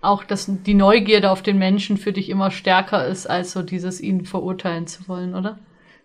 auch, 0.00 0.22
dass 0.22 0.48
die 0.48 0.74
Neugierde 0.74 1.30
auf 1.30 1.42
den 1.42 1.58
Menschen 1.58 1.96
für 1.96 2.12
dich 2.12 2.30
immer 2.30 2.50
stärker 2.50 3.06
ist, 3.06 3.28
als 3.28 3.52
so 3.52 3.62
dieses 3.62 4.00
ihn 4.00 4.24
verurteilen 4.24 4.86
zu 4.86 5.08
wollen, 5.08 5.34
oder? 5.34 5.58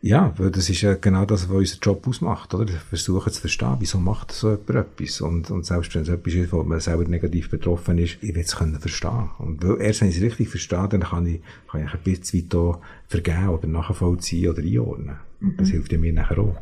Ja, 0.06 0.34
weil 0.38 0.52
das 0.52 0.70
ist 0.70 0.82
ja 0.82 0.96
genau 0.96 1.24
das, 1.24 1.48
was 1.48 1.56
unser 1.56 1.78
Job 1.82 2.06
ausmacht, 2.10 2.54
oder? 2.54 2.68
Wir 2.68 2.78
versuchen 2.78 3.32
zu 3.32 3.40
verstehen, 3.40 3.78
wieso 3.80 4.00
macht 4.00 4.34
so 4.34 4.50
jemand 4.50 4.70
etwas. 4.70 5.22
Und, 5.22 5.50
und 5.50 5.66
selbst 5.66 5.96
wenn 5.96 6.02
es 6.02 6.10
etwas 6.10 6.34
ist, 6.34 6.52
wo 6.52 6.62
man 6.62 6.82
selber 6.82 7.06
negativ 7.06 7.50
betroffen 7.50 7.98
ist, 7.98 8.18
ich 8.20 8.36
will 8.36 8.42
es 8.42 8.58
können 8.58 8.78
verstehen. 8.78 9.30
Und 9.38 9.64
weil, 9.64 9.80
erst 9.80 10.02
wenn 10.02 10.10
ich 10.10 10.18
es 10.18 10.22
richtig 10.22 10.50
verstehe, 10.50 10.90
dann 10.90 11.04
kann 11.04 11.26
ich, 11.26 11.40
kann 11.72 11.86
ich 11.86 11.94
ein 11.94 12.00
bisschen 12.04 12.44
weiter 12.44 12.82
vergeben 13.08 13.48
oder 13.48 13.68
nachvollziehen 13.70 14.50
oder 14.50 14.62
einordnen. 14.62 15.16
Und 15.40 15.58
das 15.58 15.70
mhm. 15.70 15.72
hilft 15.72 15.94
mir 15.94 16.12
nachher 16.12 16.38
auch. 16.38 16.58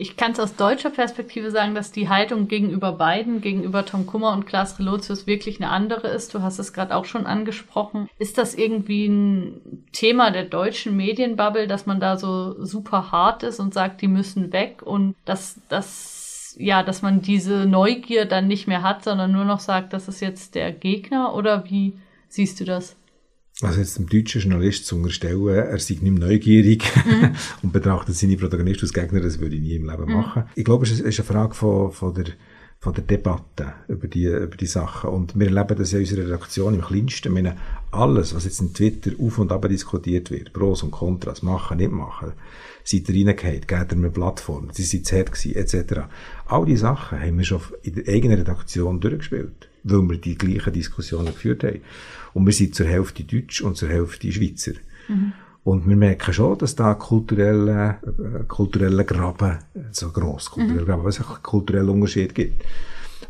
Ich 0.00 0.16
kann 0.16 0.30
es 0.30 0.38
aus 0.38 0.54
deutscher 0.54 0.90
Perspektive 0.90 1.50
sagen, 1.50 1.74
dass 1.74 1.90
die 1.90 2.08
Haltung 2.08 2.46
gegenüber 2.46 2.92
beiden, 2.92 3.40
gegenüber 3.40 3.84
Tom 3.84 4.06
Kummer 4.06 4.32
und 4.32 4.46
Klaas 4.46 4.78
Relotius 4.78 5.26
wirklich 5.26 5.60
eine 5.60 5.70
andere 5.70 6.06
ist. 6.06 6.32
Du 6.32 6.40
hast 6.40 6.60
es 6.60 6.72
gerade 6.72 6.94
auch 6.94 7.04
schon 7.04 7.26
angesprochen. 7.26 8.08
Ist 8.16 8.38
das 8.38 8.54
irgendwie 8.54 9.08
ein 9.08 9.86
Thema 9.92 10.30
der 10.30 10.44
deutschen 10.44 10.96
Medienbubble, 10.96 11.66
dass 11.66 11.86
man 11.86 11.98
da 11.98 12.16
so 12.16 12.64
super 12.64 13.10
hart 13.10 13.42
ist 13.42 13.58
und 13.58 13.74
sagt, 13.74 14.00
die 14.00 14.06
müssen 14.06 14.52
weg 14.52 14.82
und 14.84 15.16
dass 15.24 15.56
das 15.68 16.54
ja, 16.60 16.82
dass 16.82 17.02
man 17.02 17.20
diese 17.22 17.66
Neugier 17.66 18.24
dann 18.24 18.48
nicht 18.48 18.66
mehr 18.66 18.82
hat, 18.82 19.04
sondern 19.04 19.32
nur 19.32 19.44
noch 19.44 19.60
sagt, 19.60 19.92
das 19.92 20.08
ist 20.08 20.20
jetzt 20.20 20.54
der 20.54 20.72
Gegner 20.72 21.34
oder 21.34 21.64
wie 21.70 21.94
siehst 22.28 22.60
du 22.60 22.64
das? 22.64 22.96
Also 23.60 23.80
jetzt 23.80 23.98
dem 23.98 24.08
deutschen 24.08 24.40
Journalist 24.40 24.86
zu 24.86 24.96
unterstellen, 24.96 25.48
er 25.48 25.78
sei 25.80 25.98
nicht 26.00 26.18
neugierig 26.18 26.84
mhm. 27.04 27.34
und 27.62 27.72
betrachtet 27.72 28.14
seine 28.14 28.36
Protagonisten 28.36 28.84
als 28.84 28.92
Gegner, 28.92 29.20
das 29.20 29.40
würde 29.40 29.56
ich 29.56 29.62
nie 29.62 29.74
im 29.74 29.88
Leben 29.88 30.04
mhm. 30.04 30.12
machen. 30.12 30.44
Ich 30.54 30.64
glaube, 30.64 30.86
es 30.86 30.92
ist 30.92 31.02
eine 31.04 31.26
Frage 31.26 31.54
von, 31.54 31.90
von 31.90 32.14
der 32.14 32.26
von 32.80 32.94
der 32.94 33.02
Debatte 33.02 33.72
über 33.88 34.06
die, 34.06 34.26
über 34.26 34.56
die 34.56 34.66
Sachen. 34.66 35.10
Und 35.10 35.38
wir 35.38 35.48
erleben 35.48 35.76
das 35.76 35.92
ja 35.92 35.98
in 35.98 36.04
unserer 36.04 36.26
Redaktion 36.26 36.74
im 36.74 36.80
Kleinsten. 36.80 37.28
Ich 37.28 37.34
meine, 37.34 37.56
alles, 37.90 38.34
was 38.34 38.44
jetzt 38.44 38.60
in 38.60 38.72
Twitter 38.72 39.10
auf 39.20 39.38
und 39.38 39.50
ab 39.50 39.68
diskutiert 39.68 40.30
wird, 40.30 40.52
Pros 40.52 40.82
und 40.82 40.92
Kontras, 40.92 41.42
machen, 41.42 41.78
nicht 41.78 41.90
machen, 41.90 42.34
seid 42.84 43.08
ihr 43.08 43.26
reingehauen, 43.26 43.66
gebt 43.66 43.92
ihr 43.92 43.98
mir 43.98 44.10
Plattform, 44.10 44.68
sie 44.72 44.84
sind 44.84 45.10
hart 45.12 45.32
gewesen, 45.32 45.56
etc. 45.56 46.02
All 46.46 46.64
diese 46.64 46.82
Sachen 46.82 47.20
haben 47.20 47.38
wir 47.38 47.44
schon 47.44 47.60
in 47.82 47.96
der 47.96 48.14
eigenen 48.14 48.38
Redaktion 48.38 49.00
durchgespielt, 49.00 49.68
weil 49.82 50.08
wir 50.08 50.18
die 50.18 50.38
gleichen 50.38 50.72
Diskussionen 50.72 51.26
geführt 51.34 51.64
haben. 51.64 51.80
Und 52.34 52.46
wir 52.46 52.52
sind 52.52 52.74
zur 52.74 52.86
Hälfte 52.86 53.24
Deutsch 53.24 53.60
und 53.60 53.76
zur 53.76 53.88
Hälfte 53.88 54.30
Schweizer. 54.32 54.72
Mhm. 55.08 55.32
Und 55.64 55.86
wir 55.88 55.96
merken 55.96 56.32
schon, 56.32 56.56
dass 56.56 56.74
da 56.76 56.94
kulturelle, 56.94 57.98
äh, 58.02 58.44
kulturelle 58.44 59.04
Graben, 59.04 59.58
so 59.90 60.10
gross 60.10 60.50
kulturelle 60.50 60.82
mhm. 60.82 60.86
Graben, 60.86 61.04
was 61.04 61.20
es 61.20 61.26
kulturellen 61.42 61.90
Unterschied 61.90 62.34
gibt. 62.34 62.64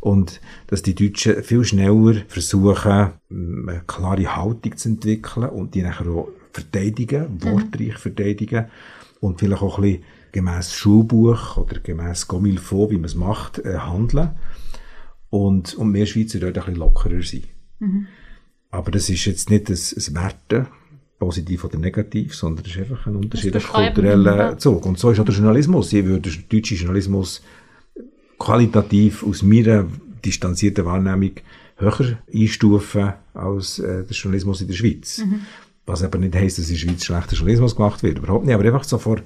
Und 0.00 0.40
dass 0.68 0.82
die 0.82 0.94
Deutschen 0.94 1.42
viel 1.42 1.64
schneller 1.64 2.22
versuchen, 2.28 3.12
eine 3.30 3.82
klare 3.86 4.36
Haltung 4.36 4.76
zu 4.76 4.90
entwickeln 4.90 5.48
und 5.48 5.74
die 5.74 5.82
nachher 5.82 6.06
auch 6.08 6.28
verteidigen, 6.52 7.34
mhm. 7.34 7.44
wortreich 7.44 7.98
verteidigen 7.98 8.66
und 9.20 9.40
vielleicht 9.40 9.62
auch 9.62 9.78
ein 9.78 9.82
bisschen 9.82 10.04
gemäss 10.32 10.74
Schulbuch 10.74 11.56
oder 11.56 11.80
gemäss 11.80 12.28
Gomilfo, 12.28 12.90
wie 12.90 12.96
man 12.96 13.06
es 13.06 13.14
macht, 13.14 13.58
äh, 13.58 13.78
handeln. 13.78 14.30
Und, 15.30 15.74
und 15.74 15.90
mehr 15.90 16.06
Schweizer 16.06 16.38
dort 16.38 16.56
ein 16.56 16.64
bisschen 16.64 16.76
lockerer 16.76 17.22
sein. 17.22 17.42
Mhm. 17.80 18.06
Aber 18.70 18.90
das 18.90 19.08
ist 19.08 19.24
jetzt 19.24 19.50
nicht 19.50 19.68
ein, 19.70 19.76
ein 19.76 20.14
Werten, 20.14 20.66
positiv 21.18 21.64
oder 21.64 21.78
negativ, 21.78 22.34
sondern 22.34 22.64
es 22.64 22.72
ist 22.72 22.78
einfach 22.78 23.06
ein 23.06 23.16
unterschiedlicher 23.16 23.68
kultureller 23.68 24.58
Zug. 24.58 24.86
Und 24.86 24.98
so 24.98 25.10
ist 25.10 25.18
auch 25.18 25.24
der 25.24 25.34
Journalismus. 25.34 25.92
Ich 25.92 26.04
würde 26.04 26.30
den 26.30 26.44
deutschen 26.48 26.76
Journalismus 26.76 27.42
qualitativ 28.38 29.24
aus 29.24 29.42
meiner 29.42 29.86
distanzierten 30.24 30.84
Wahrnehmung 30.84 31.32
höher 31.76 32.18
einstufen 32.32 33.12
als 33.34 33.78
äh, 33.78 34.04
der 34.04 34.16
Journalismus 34.16 34.60
in 34.60 34.68
der 34.68 34.74
Schweiz. 34.74 35.18
Mhm. 35.18 35.40
Was 35.86 36.02
aber 36.02 36.18
nicht 36.18 36.34
heisst, 36.34 36.58
dass 36.58 36.68
in 36.68 36.74
der 36.74 36.80
Schweiz 36.80 37.04
schlechter 37.04 37.36
Journalismus 37.36 37.76
gemacht 37.76 38.02
wird. 38.02 38.18
Überhaupt 38.18 38.44
nicht. 38.44 38.54
Aber 38.54 38.64
einfach 38.64 38.84
so 38.84 38.98
vor, 38.98 39.20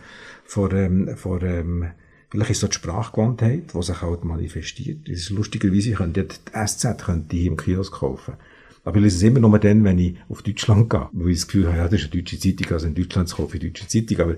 vor, 0.45 0.73
ähm, 0.73 1.17
vor 1.17 1.43
ähm, 1.43 1.87
vielleicht 2.31 2.53
ist 2.53 2.61
so 2.61 2.69
die 2.69 2.75
Sprachgewandtheit, 2.75 3.75
die 3.75 3.83
sich 3.83 4.01
halt 4.01 4.25
manifestiert. 4.25 5.09
Das 5.09 5.19
ist 5.19 5.31
lustigerweise, 5.31 5.91
ich 5.91 5.97
könnte 5.97 6.25
die 6.25 6.67
SZ 6.67 7.05
könnte 7.05 7.37
ich 7.37 7.47
im 7.47 7.57
Kiosk 7.57 7.93
kaufen. 7.93 8.35
Aber 8.85 8.97
ich 8.97 9.05
lese 9.05 9.17
es 9.17 9.23
immer 9.23 9.41
nur 9.41 9.59
dann, 9.59 9.85
wenn 9.85 9.99
ich 9.99 10.17
auf 10.29 10.43
Deutschland 10.43 10.91
gehe, 10.91 11.09
wo 11.13 11.29
ich 11.29 11.37
das 11.37 11.47
Gefühl 11.47 11.69
habe, 11.69 11.77
ja, 11.77 11.85
das 11.85 12.01
ist 12.01 12.13
eine 12.13 12.23
deutsche 12.23 12.39
Zeitung, 12.39 12.73
also 12.73 12.87
in 12.87 12.95
Deutschland 12.95 13.31
kaufe 13.31 13.57
ich 13.57 13.63
eine 13.63 13.71
deutsche 13.71 13.87
Zeitung. 13.87 14.21
Aber 14.21 14.37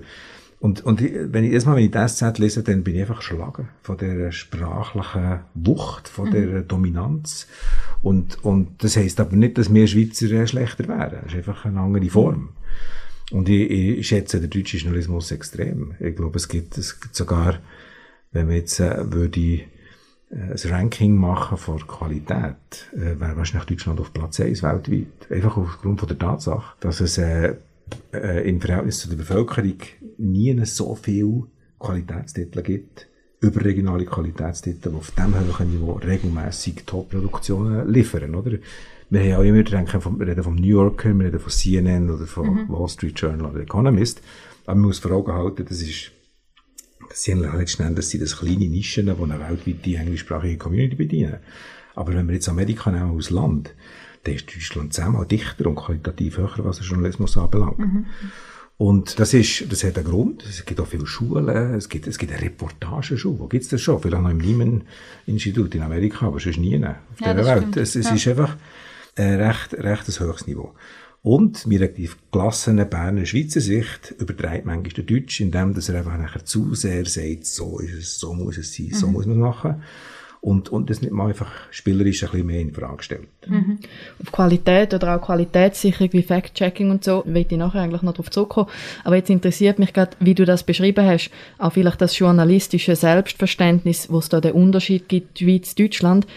und, 0.59 0.83
und 0.85 1.01
wenn 1.01 1.43
ich 1.43 1.51
erstmal, 1.51 1.75
wenn 1.75 1.85
ich 1.85 1.91
das 1.91 2.17
SZ 2.17 2.39
lese, 2.39 2.63
dann 2.63 2.83
bin 2.83 2.95
ich 2.95 3.01
einfach 3.01 3.19
geschlagen 3.19 3.69
von 3.83 3.97
der 3.97 4.31
sprachlichen 4.31 5.41
Wucht, 5.53 6.07
von 6.07 6.31
der 6.31 6.47
mhm. 6.47 6.67
Dominanz. 6.67 7.47
Und, 8.01 8.43
und 8.43 8.83
das 8.83 8.97
heisst 8.97 9.19
aber 9.19 9.35
nicht, 9.35 9.57
dass 9.57 9.73
wir 9.73 9.85
Schweizer 9.85 10.47
schlechter 10.47 10.87
wären. 10.87 11.19
Es 11.25 11.33
ist 11.33 11.37
einfach 11.37 11.65
eine 11.65 11.81
andere 11.81 12.09
Form. 12.09 12.49
Und 13.31 13.49
ich, 13.49 13.69
ich 13.69 14.07
schätze 14.07 14.39
den 14.39 14.49
deutschen 14.49 14.79
Journalismus 14.79 15.31
extrem. 15.31 15.95
Ich 15.99 16.15
glaube, 16.15 16.37
es 16.37 16.47
gibt, 16.47 16.77
es 16.77 16.99
gibt 16.99 17.15
sogar, 17.15 17.59
wenn 18.31 18.47
man 18.47 18.55
jetzt 18.55 18.79
äh, 18.79 19.11
würde 19.11 19.39
äh, 19.39 19.65
ein 20.35 20.71
Ranking 20.71 21.15
machen 21.15 21.57
von 21.57 21.87
Qualität, 21.87 22.91
äh, 22.93 23.19
wäre 23.19 23.37
wahrscheinlich 23.37 23.67
Deutschland 23.67 23.99
auf 23.99 24.11
Platz 24.11 24.39
1 24.39 24.63
weltweit. 24.63 25.31
Einfach 25.31 25.55
aufgrund 25.57 25.99
von 25.99 26.09
der 26.09 26.19
Tatsache, 26.19 26.75
dass 26.81 26.99
es 26.99 27.17
äh, 27.17 27.55
äh, 28.13 28.49
im 28.49 28.59
Verhältnis 28.59 28.99
zu 28.99 29.09
der 29.09 29.15
Bevölkerung 29.15 29.77
nie 30.17 30.65
so 30.65 30.95
viel 30.95 31.43
Qualitätstitel 31.79 32.61
gibt, 32.61 33.07
überregionale 33.39 34.05
Qualitätstitel, 34.05 34.89
die 34.89 34.95
auf 34.95 35.11
diesem 35.11 35.35
hohen 35.35 35.71
Niveau 35.71 35.93
regelmäßig 35.93 36.83
Top-Produktionen 36.85 37.87
liefern, 37.89 38.35
oder? 38.35 38.57
Wir 39.09 39.19
haben 39.19 39.29
ja 39.29 39.37
auch 39.37 39.43
immer 39.43 39.63
denken, 39.63 40.01
vom, 40.01 40.19
wir 40.19 40.27
reden 40.27 40.43
vom 40.43 40.55
New 40.55 40.65
Yorker, 40.65 41.13
wir 41.13 41.27
reden 41.27 41.39
von 41.39 41.51
CNN 41.51 42.09
oder 42.09 42.25
von 42.25 42.47
mhm. 42.47 42.69
Wall 42.69 42.89
Street 42.89 43.19
Journal 43.19 43.51
oder 43.51 43.61
Economist. 43.61 44.21
Aber 44.65 44.75
man 44.75 44.87
muss 44.87 44.99
vor 44.99 45.11
Augen 45.11 45.31
halten, 45.31 45.63
das 45.63 45.81
ist 45.81 46.11
Sie 47.13 47.31
haben 47.31 47.41
letzten 47.41 47.83
Endes 47.83 48.09
sind 48.09 48.23
das 48.23 48.37
kleine 48.37 48.67
Nischen, 48.67 49.05
die 49.05 49.11
eine 49.11 49.39
weltweite 49.39 49.95
englischsprachige 49.95 50.57
Community 50.57 50.95
bedienen. 50.95 51.37
Aber 51.95 52.13
wenn 52.13 52.27
wir 52.27 52.35
jetzt 52.35 52.49
Amerika 52.49 52.91
nehmen 52.91 53.15
als 53.15 53.29
Land, 53.29 53.73
dann 54.23 54.35
ist 54.35 54.53
Deutschland 54.53 54.93
zehnmal 54.93 55.25
dichter 55.25 55.67
und 55.67 55.75
qualitativ 55.75 56.37
höher, 56.37 56.53
was 56.57 56.77
den 56.77 56.87
Journalismus 56.87 57.37
anbelangt. 57.37 57.79
Mhm. 57.79 58.05
Und 58.77 59.19
das 59.19 59.33
ist, 59.33 59.71
das 59.71 59.85
hat 59.85 59.97
einen 59.97 60.07
Grund. 60.07 60.43
Es 60.43 60.65
gibt 60.65 60.81
auch 60.81 60.87
viele 60.87 61.05
Schulen. 61.05 61.47
Es 61.47 61.87
gibt, 61.87 62.07
es 62.07 62.17
gibt 62.17 62.33
eine 62.33 62.41
Reportageschule. 62.41 63.39
Wo 63.39 63.47
gibt's 63.47 63.69
das 63.69 63.81
schon? 63.81 64.01
Vielleicht 64.01 64.21
noch 64.21 64.29
im 64.29 64.39
Nieman-Institut 64.39 65.75
in 65.75 65.81
Amerika, 65.81 66.27
aber 66.27 66.41
sonst 66.41 66.57
nie 66.57 66.75
auf 66.83 67.21
ja, 67.21 67.33
der 67.33 67.45
Welt. 67.45 67.77
Es, 67.77 67.95
es 67.95 68.09
ja. 68.09 68.15
ist 68.15 68.27
einfach 68.27 68.57
ein 69.15 69.39
recht, 69.39 69.73
recht 69.75 70.09
ein 70.09 70.27
höchstes 70.27 70.47
Niveau. 70.47 70.73
Und 71.25 71.65
mit 71.65 71.81
einer 71.81 71.89
gelassenen 72.31 72.87
Berner 72.87 73.25
Schweizer 73.25 73.59
Sicht 73.59 74.13
übertreibt 74.19 74.67
manchmal 74.67 74.93
der 74.93 75.05
Deutsch, 75.05 75.41
indem 75.41 75.73
dass 75.73 75.89
er 75.89 75.97
einfach 75.97 76.19
nachher 76.19 76.45
zu 76.45 76.75
sehr 76.75 77.03
sagt, 77.07 77.47
so 77.47 77.79
ist 77.79 77.95
es, 77.95 78.19
so 78.19 78.35
muss 78.35 78.59
es 78.59 78.75
sein, 78.75 78.91
so 78.91 79.07
mhm. 79.07 79.13
muss 79.13 79.25
man 79.25 79.39
machen. 79.39 79.81
Und, 80.39 80.69
und 80.69 80.91
das 80.91 81.01
nicht 81.01 81.11
mal 81.11 81.29
einfach 81.29 81.51
spielerisch 81.71 82.23
ein 82.23 82.29
bisschen 82.29 82.45
mehr 82.45 82.61
in 82.61 82.73
Frage 82.75 83.01
stellt. 83.01 83.27
Mhm. 83.47 83.79
Auf 84.21 84.31
Qualität 84.31 84.93
oder 84.93 85.15
auch 85.15 85.21
Qualitätssicherung 85.25 86.13
wie 86.13 86.21
Fact-Checking 86.21 86.91
und 86.91 87.03
so, 87.03 87.23
will 87.25 87.47
ich 87.49 87.57
nachher 87.57 87.81
eigentlich 87.81 88.03
noch 88.03 88.13
darauf 88.13 88.29
zurückkommen. 88.29 88.69
Aber 89.03 89.15
jetzt 89.15 89.31
interessiert 89.31 89.79
mich 89.79 89.93
gerade, 89.93 90.15
wie 90.19 90.35
du 90.35 90.45
das 90.45 90.61
beschrieben 90.61 91.07
hast, 91.07 91.31
auch 91.57 91.73
vielleicht 91.73 92.01
das 92.01 92.19
journalistische 92.19 92.95
Selbstverständnis, 92.95 94.11
wo 94.11 94.19
es 94.19 94.29
da 94.29 94.41
den 94.41 94.51
Unterschied 94.51 95.09
gibt, 95.09 95.39
Schweiz, 95.39 95.73
Deutschland. 95.73 96.27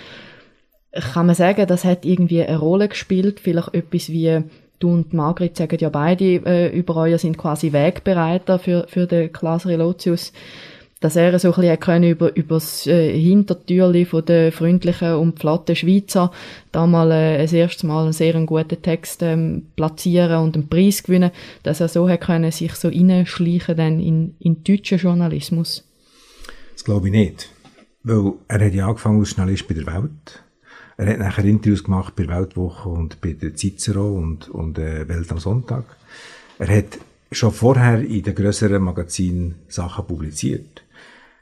Kann 1.12 1.26
man 1.26 1.34
sagen, 1.34 1.66
das 1.66 1.84
hat 1.84 2.06
irgendwie 2.06 2.42
eine 2.42 2.56
Rolle 2.56 2.88
gespielt, 2.88 3.38
vielleicht 3.38 3.74
etwas 3.74 4.08
wie 4.08 4.44
Du 4.78 4.92
und 4.92 5.12
Margrit 5.12 5.56
sagen 5.56 5.78
ja 5.80 5.88
beide 5.88 6.24
äh, 6.46 6.76
über 6.76 6.96
euer 6.96 7.18
sind 7.18 7.36
quasi 7.36 7.72
Wegbereiter 7.72 8.58
für, 8.58 8.86
für 8.88 9.06
den 9.06 9.32
Klaas 9.32 9.66
Relotius, 9.66 10.32
dass 11.00 11.16
er 11.16 11.38
so 11.38 11.48
ein 11.48 11.54
bisschen 11.54 11.80
können 11.80 12.10
über, 12.10 12.34
über 12.36 12.56
das 12.56 12.86
äh, 12.86 13.18
Hintertürli 13.18 14.04
von 14.04 14.24
den 14.24 14.52
freundlichen 14.52 15.14
und 15.14 15.38
flotten 15.38 15.76
Schweizer 15.76 16.32
da 16.72 16.86
mal 16.86 17.10
äh, 17.10 17.38
das 17.38 17.52
erste 17.52 17.86
Mal 17.86 18.04
einen 18.04 18.12
sehr 18.12 18.34
guten 18.44 18.82
Text 18.82 19.22
ähm, 19.22 19.66
platzieren 19.76 20.42
und 20.42 20.56
einen 20.56 20.68
Preis 20.68 21.02
gewinnen, 21.02 21.30
dass 21.62 21.80
er 21.80 21.88
so 21.88 22.08
hat 22.08 22.20
können 22.20 22.50
sich 22.50 22.74
so 22.74 22.88
reinschleichen 22.88 23.76
dann 23.76 24.00
in, 24.00 24.34
in 24.40 24.62
deutschen 24.64 24.98
Journalismus. 24.98 25.84
Das 26.72 26.84
glaube 26.84 27.08
ich 27.08 27.12
nicht. 27.12 27.48
Weil 28.02 28.32
er 28.48 28.64
hat 28.64 28.74
ja 28.74 28.86
angefangen 28.86 29.20
als 29.20 29.36
Journalist 29.36 29.68
bei 29.68 29.74
der 29.74 29.86
Welt 29.86 30.42
er 30.98 31.12
hat 31.12 31.18
nachher 31.20 31.44
Interviews 31.44 31.84
gemacht 31.84 32.16
bei 32.16 32.26
Weltwoche 32.26 32.88
und 32.88 33.20
bei 33.20 33.32
der 33.32 33.54
Cicero 33.54 34.18
und, 34.18 34.48
und 34.48 34.78
äh, 34.78 35.08
Welt 35.08 35.30
am 35.30 35.38
Sonntag. 35.38 35.84
Er 36.58 36.76
hat 36.76 36.98
schon 37.30 37.52
vorher 37.52 38.00
in 38.00 38.24
den 38.24 38.34
grösseren 38.34 38.82
Magazinen 38.82 39.54
Sachen 39.68 40.06
publiziert. 40.06 40.82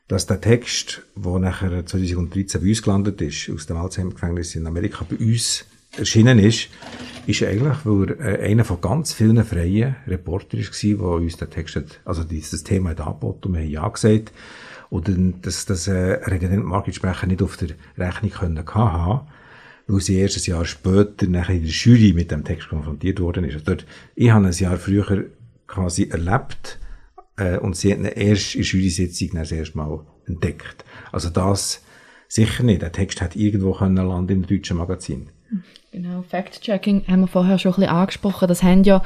Dass 0.08 0.26
der 0.26 0.42
Text, 0.42 1.02
der 1.16 1.38
nachher 1.38 1.86
2013 1.86 2.60
bei 2.60 2.68
uns 2.68 2.82
gelandet 2.82 3.22
ist, 3.22 3.50
aus 3.50 3.66
dem 3.66 3.78
Alzheimer-Gefängnis 3.78 4.54
in 4.56 4.66
Amerika 4.66 5.06
bei 5.08 5.16
uns 5.16 5.64
erschienen 5.96 6.38
ist, 6.38 6.68
ist 7.26 7.42
eigentlich, 7.42 7.78
weil 7.84 8.10
er 8.10 8.40
äh, 8.40 8.50
einer 8.50 8.64
von 8.66 8.82
ganz 8.82 9.14
vielen 9.14 9.42
freien 9.42 9.96
Reportern 10.06 10.60
war, 10.60 10.98
der 10.98 11.24
uns 11.24 11.38
den 11.38 11.50
Text 11.50 11.76
hat, 11.76 12.00
also 12.04 12.24
dieses 12.24 12.62
Thema 12.62 12.90
hat 12.90 13.00
angeboten 13.00 13.48
und 13.48 13.54
wir 13.54 13.62
haben 13.62 13.70
ja 13.70 13.88
gesagt. 13.88 14.32
Und 14.90 15.08
dann, 15.08 15.40
das, 15.40 15.64
das, 15.64 15.88
äh, 15.88 16.20
er 16.20 16.30
hätte 16.30 16.48
den 16.48 16.62
Marketsprecher 16.62 17.26
nicht 17.26 17.42
auf 17.42 17.56
der 17.56 17.70
Rechnung 17.96 18.30
können 18.30 18.74
haben 18.74 19.26
weil 19.86 20.00
sie 20.00 20.18
erst 20.18 20.36
ein 20.36 20.50
Jahr 20.50 20.64
später 20.64 21.26
nachher 21.26 21.54
in 21.54 21.62
der 21.62 21.70
Jury 21.70 22.12
mit 22.12 22.30
dem 22.30 22.44
Text 22.44 22.68
konfrontiert 22.68 23.20
worden 23.20 23.44
ist. 23.44 23.54
Also 23.54 23.66
dort, 23.66 23.86
ich 24.14 24.30
habe 24.30 24.46
ein 24.46 24.52
Jahr 24.52 24.76
früher 24.76 25.26
quasi 25.66 26.08
erlebt 26.10 26.78
äh, 27.36 27.58
und 27.58 27.76
sie 27.76 27.92
hat 27.92 27.98
ihn 27.98 28.04
erst 28.04 28.54
in 28.54 28.62
der 28.62 28.70
Jury-Sitzung 28.70 29.30
das 29.34 29.52
erste 29.52 29.78
Mal 29.78 30.00
entdeckt. 30.26 30.84
Also 31.12 31.30
das 31.30 31.82
sicher 32.28 32.62
nicht. 32.62 32.82
Der 32.82 32.92
Text 32.92 33.20
hat 33.20 33.36
irgendwo 33.36 33.72
können 33.72 33.96
landen 33.96 34.32
im 34.32 34.46
deutschen 34.46 34.76
Magazin. 34.76 35.28
Genau, 35.92 36.22
Fact-Checking 36.22 37.06
haben 37.06 37.20
wir 37.20 37.28
vorher 37.28 37.58
schon 37.58 37.72
ein 37.72 37.76
bisschen 37.76 37.90
angesprochen. 37.90 38.48
Das 38.48 38.62
haben 38.62 38.82
ja 38.82 39.02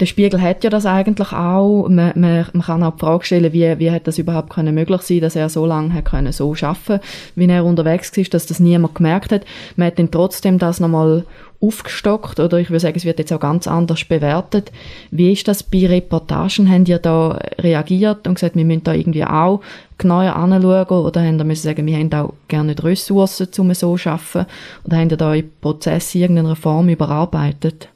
der 0.00 0.06
Spiegel 0.06 0.40
hat 0.40 0.62
ja 0.62 0.70
das 0.70 0.86
eigentlich 0.86 1.32
auch. 1.32 1.88
Man, 1.88 2.12
man, 2.14 2.46
man 2.52 2.62
kann 2.62 2.82
auch 2.82 2.94
die 2.94 3.00
Frage 3.00 3.24
stellen, 3.24 3.52
wie, 3.52 3.78
wie 3.78 3.90
hat 3.90 4.06
das 4.06 4.18
überhaupt 4.18 4.50
können 4.50 4.74
möglich 4.74 5.02
sein, 5.02 5.20
dass 5.20 5.34
er 5.34 5.48
so 5.48 5.66
lange 5.66 5.92
hat 5.92 6.04
können 6.04 6.32
so 6.32 6.54
schaffen, 6.54 7.00
wie 7.34 7.46
er 7.46 7.64
unterwegs 7.64 8.16
war, 8.16 8.24
dass 8.24 8.46
das 8.46 8.60
niemand 8.60 8.94
gemerkt 8.94 9.32
hat. 9.32 9.44
Man 9.76 9.88
hat 9.88 9.98
dann 9.98 10.10
trotzdem 10.10 10.58
das 10.58 10.78
nochmal 10.78 11.24
aufgestockt 11.60 12.38
oder 12.38 12.58
ich 12.58 12.70
würde 12.70 12.80
sagen, 12.80 12.96
es 12.96 13.04
wird 13.04 13.18
jetzt 13.18 13.32
auch 13.32 13.40
ganz 13.40 13.66
anders 13.66 14.04
bewertet. 14.04 14.70
Wie 15.10 15.32
ist 15.32 15.48
das 15.48 15.64
bei 15.64 15.86
Reportagen? 15.86 16.70
Haben 16.70 16.86
ihr 16.86 17.00
da 17.00 17.36
reagiert 17.58 18.28
und 18.28 18.34
gesagt, 18.34 18.54
wir 18.54 18.64
müssen 18.64 18.84
da 18.84 18.92
irgendwie 18.92 19.24
auch 19.24 19.60
genauer 19.98 20.36
anschauen 20.36 21.04
oder 21.04 21.20
haben 21.20 21.38
ihr 21.38 21.44
müssen 21.44 21.64
sagen, 21.64 21.84
wir 21.84 21.96
haben 21.96 22.12
auch 22.12 22.34
gerne 22.46 22.76
die 22.76 22.82
Ressourcen, 22.82 23.48
um 23.58 23.74
so 23.74 23.96
zu 23.96 24.08
arbeiten 24.08 24.46
oder 24.84 24.96
haben 24.96 25.10
ihr 25.10 25.16
da 25.16 25.34
im 25.34 25.50
Prozess 25.60 26.14
irgendeiner 26.14 26.54
Form 26.54 26.88
überarbeitet? 26.88 27.88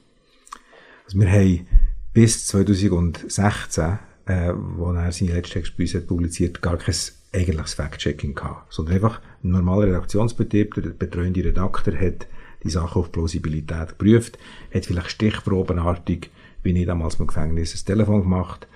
Also 1.05 1.21
wir 1.21 1.31
haben 1.31 1.67
bis 2.13 2.47
2016, 2.47 3.99
äh, 4.27 4.53
wo 4.55 4.93
er 4.93 5.13
seine 5.13 5.33
letzte 5.33 5.55
Text 5.55 5.77
bei 5.77 5.85
uns 5.85 5.95
hat 5.95 6.07
publiziert, 6.07 6.63
gar 6.63 6.77
kein 6.77 6.95
eigentliches 7.33 7.75
Fact-Checking 7.75 8.35
gehabt, 8.35 8.73
sondern 8.73 8.97
einfach 8.97 9.21
ein 9.43 9.51
normaler 9.51 9.89
Redaktionsbetrieb, 9.89 10.75
der 10.75 10.91
betreuende 10.91 11.45
Redakteur 11.45 11.99
hat 11.99 12.27
die 12.63 12.71
Sache 12.71 12.99
auf 12.99 13.11
Plausibilität 13.11 13.91
geprüft, 13.91 14.39
hat 14.73 14.87
vielleicht 14.87 15.11
stichprobenartig, 15.11 16.31
wie 16.63 16.73
nicht 16.73 16.89
damals 16.89 17.17
im 17.17 17.27
Gefängnis, 17.27 17.75
ein 17.75 17.87
Telefon 17.87 18.23
gemacht, 18.23 18.69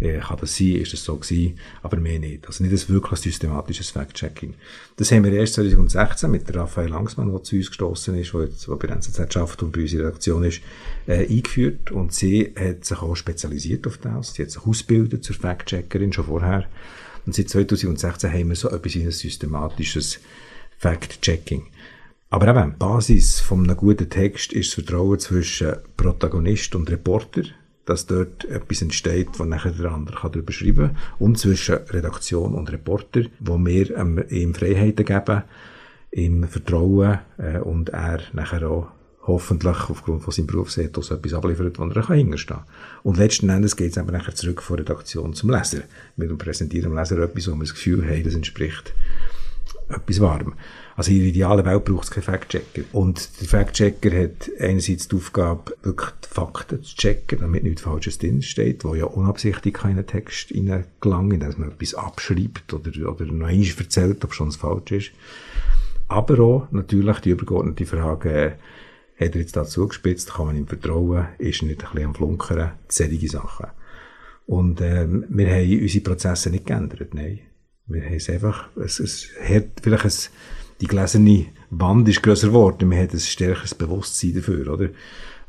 äh, 0.00 0.18
kann 0.18 0.38
das 0.40 0.56
sein, 0.56 0.76
ist 0.76 0.92
das 0.92 1.04
so 1.04 1.16
gewesen, 1.16 1.58
aber 1.82 1.98
mehr 1.98 2.18
nicht. 2.18 2.46
Also 2.46 2.64
nicht 2.64 2.72
ein 2.72 2.94
wirklich 2.94 3.20
systematisches 3.20 3.90
Fact-Checking. 3.90 4.54
Das 4.96 5.10
haben 5.12 5.24
wir 5.24 5.32
erst 5.32 5.54
2016 5.54 6.30
mit 6.30 6.54
Raphael 6.54 6.88
Langsmann, 6.88 7.30
der 7.30 7.42
zu 7.42 7.56
uns 7.56 7.68
gestoßen 7.68 8.14
ist, 8.16 8.32
der 8.32 8.42
jetzt 8.42 8.66
bei 8.66 8.86
der 8.86 8.96
NZZ 8.96 9.32
schafft 9.32 9.62
und 9.62 9.72
bei 9.72 9.82
uns 9.82 9.92
in 9.92 9.98
der 9.98 10.08
Redaktion 10.08 10.44
ist, 10.44 10.60
äh, 11.06 11.26
eingeführt 11.26 11.90
und 11.90 12.12
sie 12.12 12.52
hat 12.58 12.84
sich 12.84 13.00
auch 13.00 13.14
spezialisiert 13.14 13.86
auf 13.86 13.98
das. 13.98 14.34
Sie 14.34 14.42
hat 14.42 14.50
sich 14.50 14.66
ausgebildet 14.66 15.24
zur 15.24 15.36
Fact-Checkerin 15.36 16.12
schon 16.12 16.26
vorher. 16.26 16.66
Und 17.26 17.34
seit 17.34 17.48
2016 17.48 18.30
haben 18.30 18.48
wir 18.48 18.56
so 18.56 18.68
etwas 18.68 18.94
wie 18.94 19.02
ein 19.02 19.10
systematisches 19.10 20.20
Fact-Checking. 20.78 21.66
Aber 22.30 22.48
eben, 22.48 22.76
Basis 22.78 23.40
von 23.40 23.62
einem 23.62 23.76
guten 23.76 24.10
Text 24.10 24.52
ist 24.52 24.68
das 24.68 24.74
Vertrauen 24.74 25.20
zwischen 25.20 25.76
Protagonist 25.96 26.74
und 26.74 26.90
Reporter, 26.90 27.44
dass 27.84 28.06
dort 28.06 28.44
etwas 28.46 28.82
entsteht, 28.82 29.28
was 29.38 29.46
nachher 29.46 29.72
der 29.72 29.92
andere 29.92 30.16
darüber 30.30 30.52
schreiben 30.52 30.88
kann. 30.88 30.96
Und 31.18 31.38
zwischen 31.38 31.76
Redaktion 31.76 32.54
und 32.54 32.72
Reporter, 32.72 33.22
wo 33.40 33.58
wir 33.58 34.30
ihm 34.30 34.54
Freiheiten 34.54 35.04
geben, 35.04 35.42
ihm 36.10 36.44
Vertrauen 36.44 37.18
äh, 37.38 37.58
und 37.58 37.90
er 37.90 38.20
nachher 38.32 38.70
auch 38.70 38.88
hoffentlich 39.26 39.76
aufgrund 39.88 40.22
von 40.22 40.32
seinem 40.32 40.46
Berufsethos 40.46 41.10
etwas 41.10 41.34
abliefert, 41.34 41.78
wo 41.78 41.84
er 41.84 42.06
hinterstehen 42.14 42.58
kann. 42.58 42.66
Und 43.02 43.16
letzten 43.16 43.48
Endes 43.48 43.76
geht 43.76 43.92
es 43.92 43.96
eben 43.96 44.12
nachher 44.12 44.34
zurück 44.34 44.62
von 44.62 44.78
Redaktion 44.78 45.32
zum 45.34 45.50
Leser. 45.50 45.82
Wir 46.16 46.28
präsentieren 46.36 46.90
dem 46.90 46.98
Leser 46.98 47.18
etwas, 47.18 47.48
wo 47.48 47.54
wir 47.54 47.60
das 47.60 47.74
Gefühl 47.74 48.04
haben, 48.06 48.22
das 48.22 48.34
entspricht 48.34 48.92
etwas 49.88 50.20
warm. 50.20 50.54
Also 50.96 51.10
in 51.10 51.18
der 51.18 51.26
idealen 51.26 51.64
Welt 51.64 51.84
braucht 51.84 52.04
es 52.04 52.10
keinen 52.10 52.22
Fact-Checker. 52.22 52.82
Und 52.92 53.40
der 53.40 53.48
Fact-Checker 53.48 54.10
hat 54.22 54.50
einerseits 54.60 55.08
die 55.08 55.16
Aufgabe, 55.16 55.76
wirklich 55.82 56.10
die 56.24 56.28
Fakten 56.28 56.82
zu 56.82 56.96
checken, 56.96 57.40
damit 57.40 57.64
nichts 57.64 57.82
Falsches 57.82 58.18
drinsteht, 58.18 58.84
wo 58.84 58.94
ja 58.94 59.06
unabsichtlich 59.06 59.74
keinen 59.74 60.06
Text 60.06 60.52
reingelangt, 60.54 61.42
dass 61.42 61.58
man 61.58 61.72
etwas 61.72 61.94
abschreibt 61.94 62.72
oder, 62.72 62.90
oder 63.10 63.24
noch 63.26 63.48
einmal 63.48 63.66
erzählt, 63.78 64.24
ob 64.24 64.34
schon 64.34 64.52
falsch 64.52 64.92
ist. 64.92 65.10
Aber 66.06 66.38
auch 66.40 66.68
natürlich 66.70 67.18
die 67.20 67.30
übergeordnete 67.30 67.86
Frage, 67.86 68.56
hat 69.18 69.34
er 69.34 69.40
jetzt 69.40 69.56
da 69.56 69.64
zugespitzt, 69.64 70.34
kann 70.34 70.46
man 70.46 70.56
ihm 70.56 70.66
vertrauen, 70.66 71.28
ist 71.38 71.62
er 71.62 71.68
nicht 71.68 71.84
ein 71.84 71.90
bisschen 71.92 72.06
am 72.08 72.14
Flunkern, 72.14 72.72
solche 72.88 73.28
Sachen. 73.28 73.66
Und 74.46 74.80
ähm, 74.80 75.24
wir 75.28 75.50
haben 75.50 75.80
unsere 75.80 76.04
Prozesse 76.04 76.50
nicht 76.50 76.66
geändert, 76.66 77.14
nein. 77.14 77.40
Wir 77.86 78.04
haben 78.04 78.14
es 78.14 78.30
einfach, 78.30 78.68
es, 78.76 78.98
es 78.98 79.28
hat 79.42 79.80
vielleicht 79.82 80.04
ein, 80.04 80.12
die 80.80 80.86
gelesene 80.86 81.46
Wand 81.70 82.08
ist 82.08 82.22
grösser 82.22 82.48
geworden, 82.48 82.90
wir 82.90 82.98
haben 82.98 83.10
ein 83.10 83.18
stärkeres 83.18 83.74
Bewusstsein 83.74 84.34
dafür, 84.34 84.72
oder? 84.72 84.88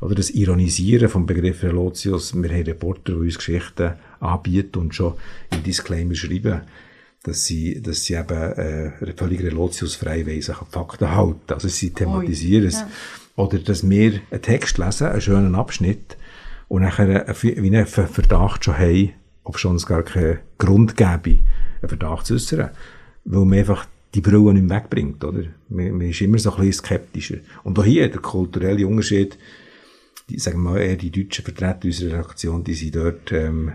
Oder 0.00 0.14
das 0.14 0.30
Ironisieren 0.30 1.08
vom 1.08 1.24
Begriff 1.24 1.62
Relotius. 1.62 2.34
Wir 2.34 2.50
haben 2.50 2.62
Reporter, 2.64 3.12
die 3.12 3.18
uns 3.18 3.38
Geschichten 3.38 3.94
anbieten 4.20 4.78
und 4.78 4.94
schon 4.94 5.14
im 5.50 5.62
Disclaimer 5.62 6.14
schreiben, 6.14 6.60
dass 7.22 7.46
sie, 7.46 7.80
dass 7.80 8.04
sie 8.04 8.14
eben 8.14 8.52
äh, 8.52 8.92
völlig 9.16 9.42
relotiusfrei 9.42 10.20
an 10.22 10.66
Fakten 10.70 11.10
halten. 11.10 11.52
Also 11.52 11.68
sie 11.68 11.90
thematisieren 11.90 12.66
es. 12.66 12.80
Ja. 12.80 12.88
Oder 13.36 13.58
dass 13.58 13.88
wir 13.88 14.20
einen 14.30 14.42
Text 14.42 14.76
lesen, 14.76 15.08
einen 15.08 15.20
schönen 15.20 15.54
Abschnitt, 15.54 16.16
und 16.68 16.82
nachher 16.82 17.26
wie 17.42 17.56
einen 17.56 17.86
Verdacht 17.86 18.64
schon 18.64 18.78
haben, 18.78 19.12
ob 19.44 19.58
schon 19.58 19.76
es 19.76 19.86
gar 19.86 20.02
keinen 20.02 20.40
Grund 20.58 20.96
gäbe, 20.96 21.38
einen 21.80 21.88
Verdacht 21.88 22.26
zu 22.26 22.34
äußern. 22.34 22.70
Weil 23.24 23.44
man 23.44 23.58
einfach 23.58 23.86
die 24.14 24.20
Brille 24.20 24.54
nicht 24.54 24.66
mehr 24.66 24.76
wegbringt, 24.76 25.22
oder? 25.24 25.44
Man, 25.68 25.92
man 25.92 26.08
ist 26.08 26.20
immer 26.20 26.38
so 26.38 26.50
ein 26.52 26.56
bisschen 26.56 26.84
skeptischer. 26.84 27.38
Und 27.64 27.78
auch 27.78 27.84
hier, 27.84 28.08
der 28.08 28.20
kulturelle 28.20 28.86
Unterschied, 28.86 29.38
die, 30.28 30.38
sagen 30.38 30.62
wir 30.62 30.70
mal, 30.70 30.78
eher 30.80 30.96
die 30.96 31.10
deutschen 31.10 31.44
Vertreter 31.44 31.84
unserer 31.84 32.18
Redaktion, 32.18 32.64
die 32.64 32.74
sind 32.74 32.96
dort, 32.96 33.32
ähm, 33.32 33.72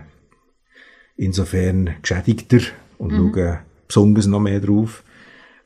insofern 1.16 1.96
geschädigter 2.02 2.60
und 2.98 3.12
mhm. 3.12 3.32
schauen 3.32 3.58
besonders 3.86 4.26
noch 4.26 4.40
mehr 4.40 4.60
drauf, 4.60 5.04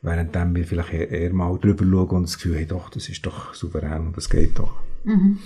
während 0.01 0.35
dann 0.35 0.55
wir 0.55 0.65
vielleicht 0.65 0.93
eher, 0.93 1.09
eher 1.09 1.33
mal 1.33 1.57
drüber 1.57 1.85
schauen 1.85 2.17
und 2.17 2.23
das 2.23 2.37
Gefühl 2.37 2.57
haben, 2.57 2.67
doch, 2.67 2.89
das 2.89 3.09
ist 3.09 3.25
doch 3.25 3.53
souverän 3.53 4.07
und 4.07 4.17
das 4.17 4.29
geht 4.29 4.59
doch. 4.59 4.73
Mhm. 5.03 5.39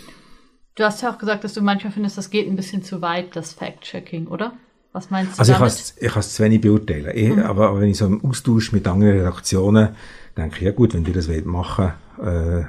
Du 0.75 0.83
hast 0.83 1.01
ja 1.01 1.13
auch 1.13 1.17
gesagt, 1.17 1.43
dass 1.43 1.53
du 1.53 1.61
manchmal 1.61 1.93
findest, 1.93 2.17
das 2.17 2.29
geht 2.29 2.47
ein 2.47 2.55
bisschen 2.55 2.83
zu 2.83 3.01
weit, 3.01 3.35
das 3.35 3.53
Fact-Checking, 3.53 4.27
oder? 4.27 4.53
Was 4.93 5.09
meinst 5.09 5.35
du 5.35 5.39
also 5.39 5.53
damit? 5.53 5.93
ich 5.97 6.11
kann 6.11 6.19
es 6.19 6.33
zu 6.33 6.43
wenig 6.43 6.61
beurteilen. 6.61 7.11
Ich, 7.15 7.29
mhm. 7.29 7.43
aber, 7.43 7.69
aber, 7.69 7.81
wenn 7.81 7.89
ich 7.89 7.97
so 7.97 8.05
im 8.05 8.23
Austausch 8.25 8.71
mit 8.71 8.87
anderen 8.87 9.17
Redaktionen 9.17 9.89
denke, 10.35 10.57
ich, 10.57 10.61
ja 10.63 10.71
gut, 10.71 10.93
wenn 10.93 11.05
ihr 11.05 11.13
das 11.13 11.29
wollt 11.29 11.45
machen 11.45 11.93
äh, 12.21 12.63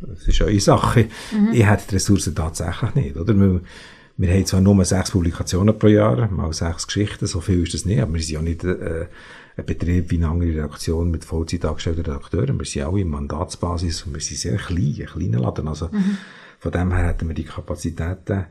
das 0.00 0.28
ist 0.28 0.42
eine 0.42 0.60
Sache. 0.60 1.08
Mhm. 1.32 1.52
Ich 1.52 1.66
hätte 1.66 1.84
die 1.88 1.94
Ressourcen 1.94 2.34
tatsächlich 2.34 2.94
nicht, 2.94 3.16
oder? 3.16 3.34
Wir, 3.34 3.60
wir 4.16 4.32
haben 4.32 4.46
zwar 4.46 4.60
nur 4.60 4.84
sechs 4.84 5.10
Publikationen 5.10 5.78
pro 5.78 5.88
Jahr, 5.88 6.30
mal 6.30 6.52
sechs 6.52 6.86
Geschichten, 6.86 7.26
so 7.26 7.40
viel 7.40 7.62
ist 7.62 7.74
das 7.74 7.84
nicht, 7.84 8.00
aber 8.00 8.14
wir 8.14 8.22
sind 8.22 8.34
ja 8.34 8.42
nicht 8.42 8.64
äh, 8.64 9.06
ein 9.56 9.66
Betrieb 9.66 10.10
wie 10.10 10.16
eine 10.16 10.28
andere 10.28 10.50
Redaktion 10.50 11.10
mit 11.10 11.24
Vollzeit 11.24 11.64
angestellten 11.64 12.02
Redakteuren. 12.02 12.58
Wir 12.58 12.66
sind 12.66 12.84
auch 12.84 12.96
in 12.96 13.08
Mandatsbasis 13.08 14.02
und 14.02 14.14
wir 14.14 14.20
sind 14.20 14.38
sehr 14.38 14.56
klein, 14.56 14.96
ein 15.00 15.06
kleiner 15.06 15.40
Laden. 15.40 15.68
Also 15.68 15.88
mhm. 15.90 16.18
von 16.58 16.72
dem 16.72 16.92
her 16.92 17.08
hätten 17.08 17.28
wir 17.28 17.34
die 17.34 17.44
Kapazitäten 17.44 18.44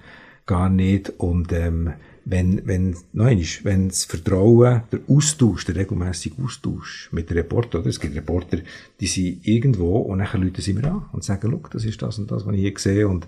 gar 0.46 0.70
nicht 0.70 1.14
und 1.18 1.52
ähm, 1.52 1.94
wenn, 2.26 2.66
wenn, 2.66 2.96
nein, 3.12 3.44
wenn 3.64 3.89
das 3.89 4.06
Vertrauen, 4.06 4.84
der 4.91 5.00
Austausch, 5.10 5.66
der 5.66 5.76
regelmäßige 5.76 6.34
Austausch 6.41 7.10
mit 7.12 7.30
den 7.30 7.38
Reportern, 7.38 7.82
oder? 7.82 7.89
Es 7.89 8.00
gibt 8.00 8.16
Reporter, 8.16 8.60
die 9.00 9.08
sind 9.08 9.46
irgendwo 9.46 9.98
und 9.98 10.20
nachher 10.20 10.39
Leute 10.39 10.62
sie 10.62 10.74
mir 10.74 10.86
an 10.86 11.06
und 11.12 11.24
sagen, 11.24 11.52
look, 11.52 11.70
das 11.72 11.84
ist 11.84 12.02
das 12.02 12.20
und 12.20 12.32
das, 12.32 12.46
was 12.46 12.56
ich 12.56 12.62
hier 12.62 12.74
sehe 12.78 13.08
und 13.08 13.28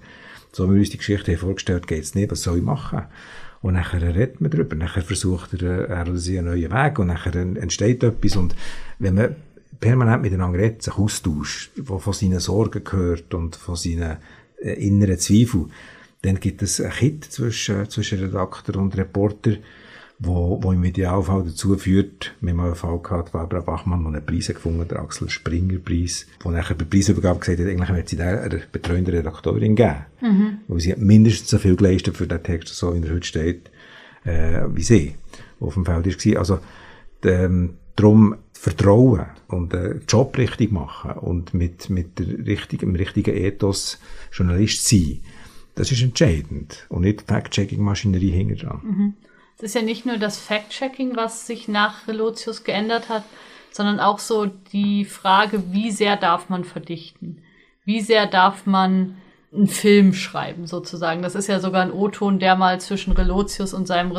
so 0.52 0.70
wie 0.70 0.76
wir 0.76 0.80
uns 0.80 0.90
die 0.90 0.98
Geschichte 0.98 1.34
haben 1.34 1.40
vorgestellt, 1.40 1.88
geht's 1.88 2.16
nicht, 2.16 2.32
was 2.32 2.44
soll 2.44 2.58
ich 2.58 2.64
machen? 2.64 3.04
Und 3.62 3.74
nachher 3.74 4.02
redet 4.02 4.40
man 4.40 4.52
darüber, 4.52 4.76
nachher 4.76 5.02
versucht 5.02 5.62
er, 5.62 5.90
er 5.90 6.08
oder 6.08 6.18
sie 6.18 6.38
einen 6.38 6.48
neuen 6.48 6.72
Weg 6.72 7.00
und 7.00 7.08
nachher 7.08 7.36
entsteht 7.36 8.04
etwas 8.04 8.38
und 8.38 8.56
wenn 9.00 9.16
man 9.16 9.36
permanent 9.80 10.22
miteinander 10.22 10.60
redet, 10.60 10.84
sich 10.84 10.98
austauscht, 10.98 11.72
von 11.84 12.14
seinen 12.14 12.40
Sorgen 12.40 12.84
gehört 12.84 13.34
und 13.34 13.58
von 13.58 13.76
seinen 13.76 14.18
äh, 14.62 14.74
inneren 14.74 15.18
Zweifeln, 15.18 15.72
dann 16.26 16.40
gibt 16.40 16.62
es 16.62 16.82
ein 16.82 16.92
Kit 16.92 17.24
zwischen, 17.26 17.90
zwischen 17.90 18.20
Redakteur 18.20 18.78
und 18.78 18.98
Reporter, 18.98 19.58
wo, 20.18 20.60
wo 20.62 20.72
im 20.72 20.84
Idealfall 20.84 21.44
dazu 21.44 21.78
führt, 21.78 22.34
wir 22.40 22.52
haben 22.52 22.60
einen 22.62 22.76
Fall 22.76 23.00
gehabt, 23.00 23.34
Barbara 23.34 23.62
Bachmann, 23.62 24.04
der 24.04 24.14
einen 24.14 24.26
Preis 24.26 24.48
gefunden 24.48 24.82
hat, 24.82 24.92
der 24.92 25.02
Axel 25.02 25.30
Springer 25.30 25.78
Preis, 25.80 26.26
wo 26.42 26.52
nachher 26.52 26.74
bei 26.74 26.86
der 26.86 26.90
Preisübergabe 26.90 27.40
gesagt 27.40 27.60
hat, 27.60 27.68
eigentlich 27.68 27.90
wird 27.90 28.10
sie 28.10 28.16
der 28.16 28.42
einer 28.42 28.60
betreuenden 28.72 29.14
Redakteurin 29.14 29.76
geben. 29.76 30.06
Mhm. 30.22 30.58
Weil 30.68 30.80
sie 30.80 30.94
hat 30.94 31.00
mindestens 31.00 31.50
so 31.50 31.58
viel 31.58 31.76
geleistet 31.76 32.16
für 32.16 32.28
den 32.28 32.42
Text, 32.42 32.74
so 32.76 32.96
wie 32.96 33.06
er 33.06 33.14
heute 33.14 33.28
steht, 33.28 33.70
äh, 34.24 34.64
wie 34.74 34.84
sie, 34.84 35.16
die 35.60 35.64
auf 35.64 35.74
dem 35.74 35.86
Feld 35.86 36.06
war. 36.06 36.40
Also, 36.40 36.60
ähm, 37.24 37.74
darum 37.96 38.36
Vertrauen 38.54 39.26
und 39.48 39.74
äh, 39.74 40.00
Job 40.08 40.38
richtig 40.38 40.72
machen 40.72 41.12
und 41.12 41.54
mit, 41.54 41.90
mit 41.90 42.20
der 42.20 42.48
richtigen, 42.48 42.94
dem 42.94 42.96
richtigen 42.96 43.36
Ethos 43.36 44.00
Journalist 44.32 44.88
sein, 44.88 45.20
das 45.76 45.92
ist 45.92 46.02
entscheidend 46.02 46.86
und 46.90 47.02
nicht 47.02 47.24
Fact-Checking-Maschinerie 47.24 48.32
hinten 48.32 48.58
dran. 48.58 48.82
Mhm. 48.84 49.14
Es 49.58 49.64
ist 49.64 49.76
ja 49.76 49.82
nicht 49.82 50.06
nur 50.06 50.18
das 50.18 50.38
Fact-Checking, 50.38 51.16
was 51.16 51.48
sich 51.48 51.68
nach 51.68 52.08
Relotius 52.08 52.64
geändert 52.64 53.08
hat, 53.08 53.24
sondern 53.72 54.00
auch 54.00 54.20
so 54.20 54.46
die 54.46 55.06
Frage, 55.06 55.72
wie 55.72 55.92
sehr 55.92 56.18
darf 56.18 56.50
man 56.50 56.64
verdichten? 56.64 57.42
Wie 57.84 58.02
sehr 58.02 58.26
darf 58.26 58.66
man 58.66 59.18
einen 59.54 59.68
Film 59.68 60.14
schreiben, 60.14 60.66
sozusagen? 60.66 61.22
Das 61.22 61.36
ist 61.36 61.48
ja 61.48 61.60
sogar 61.60 61.84
ein 61.84 61.92
O-Ton, 61.92 62.40
der 62.40 62.56
mal 62.56 62.82
zwischen 62.82 63.14
Relotius 63.14 63.74
und 63.74 63.86
seinem 63.86 64.12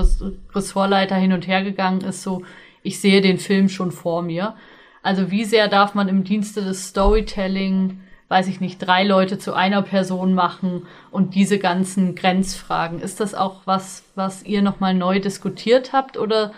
Ressortleiter 0.55 1.17
hin 1.17 1.33
und 1.33 1.47
her 1.47 1.63
gegangen 1.63 2.03
ist, 2.03 2.23
so, 2.23 2.43
ich 2.83 3.01
sehe 3.01 3.21
den 3.21 3.39
Film 3.39 3.69
schon 3.69 3.93
vor 3.93 4.23
mir. 4.23 4.55
Also 5.03 5.31
wie 5.31 5.45
sehr 5.45 5.69
darf 5.69 5.95
man 5.95 6.09
im 6.09 6.25
Dienste 6.25 6.63
des 6.63 6.89
Storytelling 6.89 8.01
weiß 8.29 8.49
ich 8.49 8.61
nicht, 8.61 8.79
drei 8.79 9.05
Leute 9.05 9.39
zu 9.39 9.55
einer 9.55 9.83
Person 9.83 10.35
machen 10.35 10.87
und 11.11 11.35
diese 11.35 11.59
ganzen 11.59 12.15
Grenzfragen. 12.15 13.01
Ist 13.01 13.21
das 13.21 13.35
auch 13.35 13.63
was, 13.67 14.03
was 14.15 14.43
ihr 14.43 14.63
nochmal 14.63 14.95
neu 14.95 15.21
diskutiert 15.21 15.93
habt 15.93 16.17
oder 16.17 16.53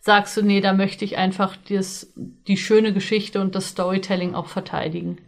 sagst 0.00 0.36
du, 0.36 0.42
nee, 0.42 0.60
da 0.60 0.72
möchte 0.72 1.04
ich 1.04 1.16
einfach 1.16 1.56
das, 1.68 2.12
die 2.16 2.56
schöne 2.56 2.92
Geschichte 2.92 3.40
und 3.40 3.54
das 3.54 3.68
Storytelling 3.68 4.34
auch 4.34 4.48
verteidigen? 4.48 5.18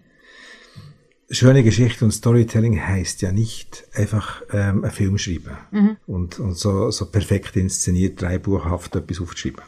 Schöne 1.33 1.63
Geschichte 1.63 2.05
und 2.05 2.11
Storytelling 2.11 2.85
heißt 2.85 3.23
ja 3.23 3.31
nicht 3.31 3.85
einfach 3.95 4.43
ähm, 4.53 4.83
einen 4.83 4.91
Film 4.91 5.17
schreiben 5.17 5.57
mhm. 5.71 5.97
und, 6.07 6.41
und 6.41 6.59
so, 6.59 6.91
so 6.91 7.07
perfekt 7.07 7.57
inszeniert, 7.57 8.21
dreibuchhaft 8.21 8.97
etwas 8.97 9.21
aufzuschreiben. 9.21 9.63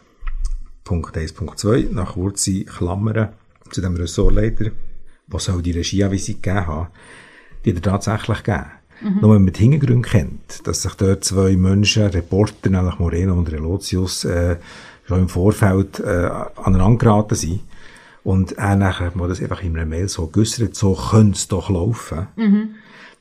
Punkt 0.82 1.16
1. 1.16 1.32
Punkt 1.34 1.58
2. 1.58 1.88
Nach 1.92 2.16
Wurzel 2.16 2.64
Klammern 2.64 3.28
zu 3.70 3.80
dem 3.80 3.94
Ressortleiter, 3.96 4.72
was 5.26 5.44
soll 5.44 5.62
die 5.62 5.72
Regieanweisung 5.72 6.36
gegeben 6.42 6.66
haben, 6.66 6.88
die 7.64 7.74
er 7.74 7.82
tatsächlich 7.82 8.42
gegeben. 8.42 8.66
Mhm. 9.00 9.20
Nur 9.20 9.34
wenn 9.34 9.44
man 9.44 9.52
die 9.52 9.60
Hintergründe 9.60 10.08
kennt, 10.08 10.66
dass 10.66 10.82
sich 10.82 10.94
dort 10.94 11.24
zwei 11.24 11.56
Menschen, 11.56 12.06
Reporter, 12.06 12.70
nämlich 12.70 12.98
Moreno 12.98 13.34
und 13.34 13.50
Relotius, 13.50 14.24
äh, 14.24 14.56
schon 15.06 15.20
im 15.20 15.28
Vorfeld 15.28 15.98
äh, 16.00 16.30
aneinander 16.56 16.98
geraten 16.98 17.34
sind, 17.34 17.60
und 18.24 18.52
er 18.52 18.76
nachher 18.76 19.10
mal 19.14 19.28
das 19.28 19.40
einfach 19.42 19.62
in 19.62 19.76
einer 19.76 19.86
Mail 19.86 20.08
so 20.08 20.28
geäussert, 20.28 20.76
so 20.76 20.94
könnte 20.94 21.36
es 21.36 21.48
doch 21.48 21.70
laufen. 21.70 22.28
Mhm. 22.36 22.74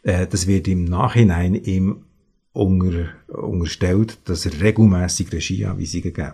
Äh, 0.04 0.28
das 0.28 0.48
wird 0.48 0.68
im 0.68 0.86
Nachhinein 0.86 1.56
ihm 1.56 2.04
unter, 2.54 3.06
unterstellt, 3.28 4.18
dass 4.26 4.46
er 4.46 4.62
regelmäßig 4.62 5.32
Regieanweisungen. 5.32 6.34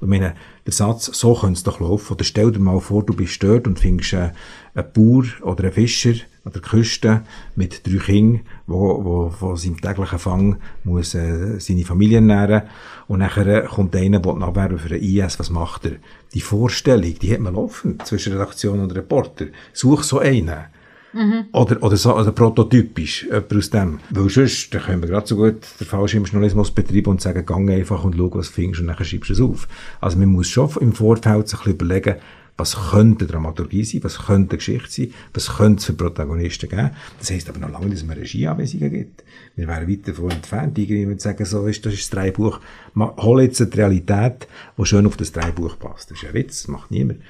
Und 0.00 0.06
ich 0.06 0.08
meine, 0.08 0.34
der 0.64 0.72
Satz, 0.72 1.06
so 1.06 1.34
könnte 1.34 1.58
es 1.58 1.62
doch 1.62 1.80
laufen, 1.80 2.14
oder 2.14 2.24
stell 2.24 2.50
dir 2.50 2.60
mal 2.60 2.80
vor, 2.80 3.04
du 3.04 3.14
bist 3.14 3.42
dort 3.42 3.66
und 3.66 3.78
findest 3.78 4.14
einen, 4.14 4.32
einen 4.74 4.92
Bauer 4.94 5.24
oder 5.42 5.64
einen 5.64 5.72
Fischer 5.72 6.14
an 6.44 6.52
der 6.52 6.62
Küste 6.62 7.22
mit 7.56 7.86
drei 7.86 7.98
Kindern, 7.98 8.40
wo, 8.66 9.04
wo, 9.04 9.34
wo 9.38 9.56
seinem 9.56 9.78
täglichen 9.78 10.18
Fang 10.18 10.56
muss 10.84 11.14
äh, 11.14 11.60
seine 11.60 11.84
Familie 11.84 12.16
ernähren 12.16 12.62
und 13.08 13.18
nachher 13.18 13.64
kommt 13.64 13.94
einer, 13.94 14.20
der 14.20 14.32
abwerben 14.32 14.78
für 14.78 14.88
den 14.88 15.02
IS, 15.02 15.38
was 15.38 15.50
macht 15.50 15.84
er? 15.84 15.96
Die 16.32 16.40
Vorstellung, 16.40 17.18
die 17.18 17.32
hat 17.34 17.40
man 17.40 17.54
laufend 17.54 18.06
zwischen 18.06 18.32
Redaktion 18.32 18.80
und 18.80 18.94
Reporter. 18.94 19.46
Such 19.74 20.04
so 20.04 20.20
einen. 20.20 20.64
Mhm. 21.12 21.46
Oder, 21.52 21.82
oder 21.82 21.96
so, 21.96 22.16
oder 22.16 22.32
prototypisch, 22.32 23.24
jemand 23.24 23.54
aus 23.54 23.70
dem. 23.70 23.98
Weil 24.10 24.28
sonst, 24.28 24.72
da 24.74 24.78
können 24.78 25.02
wir 25.02 25.08
gerade 25.08 25.26
so 25.26 25.36
gut 25.36 25.60
den 25.80 25.86
falschen 25.86 26.24
Journalismus 26.24 26.70
betreiben 26.70 27.10
und 27.10 27.20
sagen, 27.20 27.44
gang 27.44 27.70
einfach 27.70 28.04
und 28.04 28.16
schau, 28.16 28.30
was 28.34 28.48
findest 28.48 28.80
und 28.80 28.86
dann 28.88 28.96
schreibst 28.96 29.30
du 29.30 29.32
es 29.32 29.40
auf. 29.40 29.68
Also 30.00 30.18
man 30.18 30.28
muss 30.28 30.48
schon 30.48 30.70
im 30.80 30.92
Vorfeld 30.92 31.48
sich 31.48 31.58
ein 31.60 31.76
bisschen 31.76 31.88
überlegen, 31.88 32.16
was 32.56 32.90
könnte 32.90 33.26
Dramaturgie 33.26 33.84
sein, 33.84 34.04
was 34.04 34.18
könnte 34.18 34.56
Geschichte 34.56 34.90
sein, 34.90 35.14
was 35.32 35.56
könnte 35.56 35.80
es 35.80 35.84
für 35.86 35.92
Protagonisten 35.94 36.68
geben. 36.68 36.90
Das 37.18 37.30
heisst 37.30 37.48
aber 37.48 37.58
noch 37.58 37.70
lange, 37.70 37.90
dass 37.90 38.02
es 38.02 38.08
eine 38.08 38.20
Regieanweisungen 38.20 38.90
gibt. 38.90 39.24
Wir 39.56 39.66
wären 39.66 39.88
weit 39.88 40.06
davon 40.06 40.30
entfernt, 40.30 40.78
irgendwie 40.78 41.16
zu 41.16 41.24
sagen, 41.24 41.44
so 41.44 41.66
ist, 41.66 41.84
das 41.84 41.94
ist 41.94 42.02
das 42.02 42.10
Dreibuch, 42.10 42.60
hol 42.96 43.42
jetzt 43.42 43.60
eine 43.60 43.74
Realität, 43.74 44.46
die 44.76 44.86
schön 44.86 45.06
auf 45.06 45.16
das 45.16 45.32
Dreibuch 45.32 45.78
passt. 45.78 46.10
Das 46.10 46.22
ist 46.22 46.28
ein 46.28 46.34
Witz, 46.34 46.62
das 46.62 46.68
macht 46.68 46.90
niemand. 46.90 47.20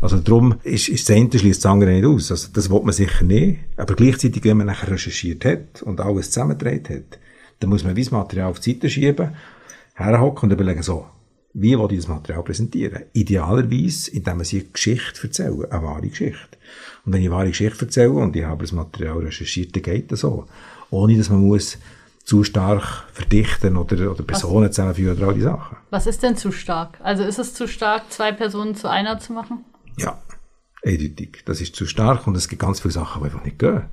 Also 0.00 0.18
darum 0.18 0.54
ist, 0.62 0.88
ist 0.88 1.08
das 1.08 1.16
eine 1.16 1.38
schließt 1.38 1.64
das 1.64 1.70
andere 1.70 1.90
nicht 1.90 2.04
aus. 2.04 2.30
Also 2.30 2.48
das 2.52 2.70
will 2.70 2.82
man 2.82 2.92
sicher 2.92 3.24
nicht, 3.24 3.60
aber 3.76 3.94
gleichzeitig, 3.94 4.44
wenn 4.44 4.58
man 4.58 4.66
nachher 4.66 4.90
recherchiert 4.90 5.44
hat 5.44 5.82
und 5.82 6.00
alles 6.00 6.30
zusammengedreht 6.30 6.88
hat, 6.90 7.18
dann 7.60 7.70
muss 7.70 7.84
man 7.84 7.96
wie 7.96 8.02
das 8.02 8.12
Material 8.12 8.50
auf 8.50 8.60
die 8.60 8.72
Seite 8.72 8.88
schieben, 8.88 9.30
herhocken 9.94 10.48
und 10.48 10.52
überlegen, 10.52 10.82
so, 10.82 11.06
wie 11.60 11.78
will 11.78 11.92
ich 11.92 11.98
das 11.98 12.08
Material 12.08 12.42
präsentieren? 12.42 13.04
Idealerweise, 13.12 14.10
indem 14.12 14.36
man 14.36 14.44
sich 14.44 14.62
eine 14.62 14.70
Geschichte 14.70 15.26
erzählt, 15.26 15.72
eine 15.72 15.82
wahre 15.82 16.08
Geschichte. 16.08 16.58
Und 17.04 17.12
wenn 17.12 17.20
ich 17.20 17.28
eine 17.28 17.36
wahre 17.36 17.48
Geschichte 17.48 17.84
erzähle 17.84 18.10
und 18.10 18.36
ich 18.36 18.44
habe 18.44 18.62
das 18.62 18.72
Material 18.72 19.18
recherchiert, 19.18 19.74
dann 19.74 19.82
geht 19.82 20.12
das 20.12 20.20
so. 20.20 20.46
Ohne, 20.90 21.16
dass 21.16 21.30
man 21.30 21.40
muss 21.40 21.78
zu 22.24 22.44
stark 22.44 23.06
verdichten 23.12 23.76
oder, 23.76 24.10
oder 24.10 24.22
Personen 24.22 24.70
zusammenführen 24.70 25.16
oder 25.16 25.28
all 25.28 25.34
die 25.34 25.40
Sachen. 25.40 25.78
Was 25.90 26.06
ist 26.06 26.22
denn 26.22 26.36
zu 26.36 26.52
stark? 26.52 26.98
Also 27.02 27.24
ist 27.24 27.38
es 27.38 27.54
zu 27.54 27.66
stark, 27.66 28.12
zwei 28.12 28.32
Personen 28.32 28.74
zu 28.74 28.88
einer 28.88 29.18
zu 29.18 29.32
machen? 29.32 29.64
Ja, 29.96 30.20
eindeutig. 30.84 31.42
Das 31.46 31.60
ist 31.60 31.74
zu 31.74 31.86
stark 31.86 32.26
und 32.26 32.36
es 32.36 32.48
gibt 32.48 32.62
ganz 32.62 32.80
viele 32.80 32.92
Sachen, 32.92 33.22
die 33.22 33.26
einfach 33.26 33.44
nicht 33.44 33.58
gehen. 33.58 33.84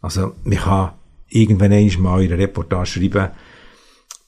Also, 0.00 0.34
man 0.44 0.58
kann 0.58 0.92
irgendwann 1.28 1.72
einmal 1.72 2.22
in 2.22 2.32
einer 2.32 2.42
Reportage 2.42 2.86
schreiben, 2.86 3.30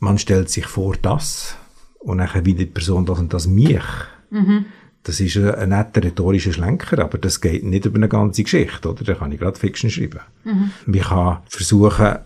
man 0.00 0.18
stellt 0.18 0.50
sich 0.50 0.66
vor, 0.66 0.96
das 1.00 1.56
und 2.00 2.18
dann 2.18 2.44
wie 2.44 2.54
die 2.54 2.66
Person 2.66 3.06
das 3.06 3.18
und 3.18 3.32
das 3.32 3.46
mich. 3.46 3.82
Mhm. 4.30 4.66
Das 5.02 5.20
ist 5.20 5.36
ein, 5.36 5.54
ein 5.54 5.68
netter 5.70 6.02
rhetorischer 6.02 6.52
Schlenker, 6.52 6.98
aber 6.98 7.18
das 7.18 7.40
geht 7.40 7.64
nicht 7.64 7.86
über 7.86 7.96
eine 7.96 8.08
ganze 8.08 8.42
Geschichte, 8.42 8.90
oder? 8.90 9.04
Da 9.04 9.14
kann 9.14 9.32
ich 9.32 9.38
gerade 9.38 9.58
Fiction 9.58 9.90
schreiben. 9.90 10.20
Mhm. 10.44 10.70
Man 10.86 11.00
kann 11.00 11.38
versuchen, 11.48 12.18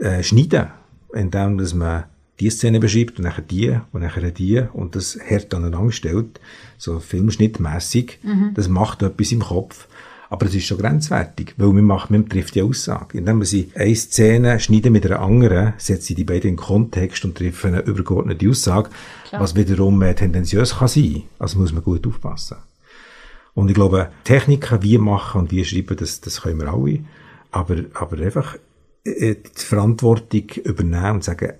äh, 0.00 0.22
schneiden, 0.22 0.68
indem 1.12 1.58
dass 1.58 1.74
man 1.74 2.04
die 2.40 2.48
Szene 2.48 2.80
beschreibt 2.80 3.18
und 3.18 3.24
nachher 3.24 3.42
die 3.42 3.78
und 3.92 4.00
nachher 4.00 4.30
die 4.30 4.62
und 4.72 4.96
das 4.96 5.18
hart 5.28 5.52
aneinander 5.52 5.92
stellt, 5.92 6.40
so 6.78 6.98
filmschnittmässig. 6.98 8.18
Mhm. 8.22 8.52
Das 8.54 8.68
macht 8.68 9.02
etwas 9.02 9.32
im 9.32 9.40
Kopf. 9.40 9.88
Aber 10.30 10.46
es 10.46 10.54
ist 10.54 10.66
schon 10.66 10.78
grenzwertig, 10.78 11.54
weil 11.56 11.72
man 11.72 11.84
macht, 11.84 12.10
man 12.12 12.28
trifft 12.28 12.54
die 12.54 12.62
Aussage. 12.62 13.18
Indem 13.18 13.38
man 13.38 13.46
sie 13.46 13.72
eine 13.74 13.96
Szene 13.96 14.60
schneidet 14.60 14.92
mit 14.92 15.04
einer 15.04 15.20
anderen, 15.20 15.74
setzt 15.76 16.06
sie 16.06 16.14
die 16.14 16.22
beiden 16.22 16.50
in 16.50 16.56
Kontext 16.56 17.24
und 17.24 17.36
trifft 17.36 17.64
eine 17.64 17.80
übergeordnete 17.80 18.48
Aussage, 18.48 18.90
Klar. 19.28 19.42
was 19.42 19.56
wiederum 19.56 20.00
äh, 20.02 20.14
tendenziös 20.14 20.78
kann 20.78 20.86
sein. 20.86 21.22
Also 21.40 21.58
muss 21.58 21.72
man 21.72 21.82
gut 21.82 22.06
aufpassen. 22.06 22.58
Und 23.54 23.68
ich 23.68 23.74
glaube, 23.74 24.10
Techniken, 24.22 24.84
wie 24.84 24.98
machen 24.98 25.40
und 25.40 25.50
wie 25.50 25.64
schreiben, 25.64 25.96
das, 25.96 26.20
das 26.20 26.42
können 26.42 26.60
wir 26.60 26.72
alle. 26.72 27.00
Aber, 27.50 27.78
aber 27.94 28.18
einfach 28.18 28.56
äh, 29.02 29.34
die 29.34 29.64
Verantwortung 29.64 30.44
übernehmen 30.62 31.16
und 31.16 31.24
sagen, 31.24 31.54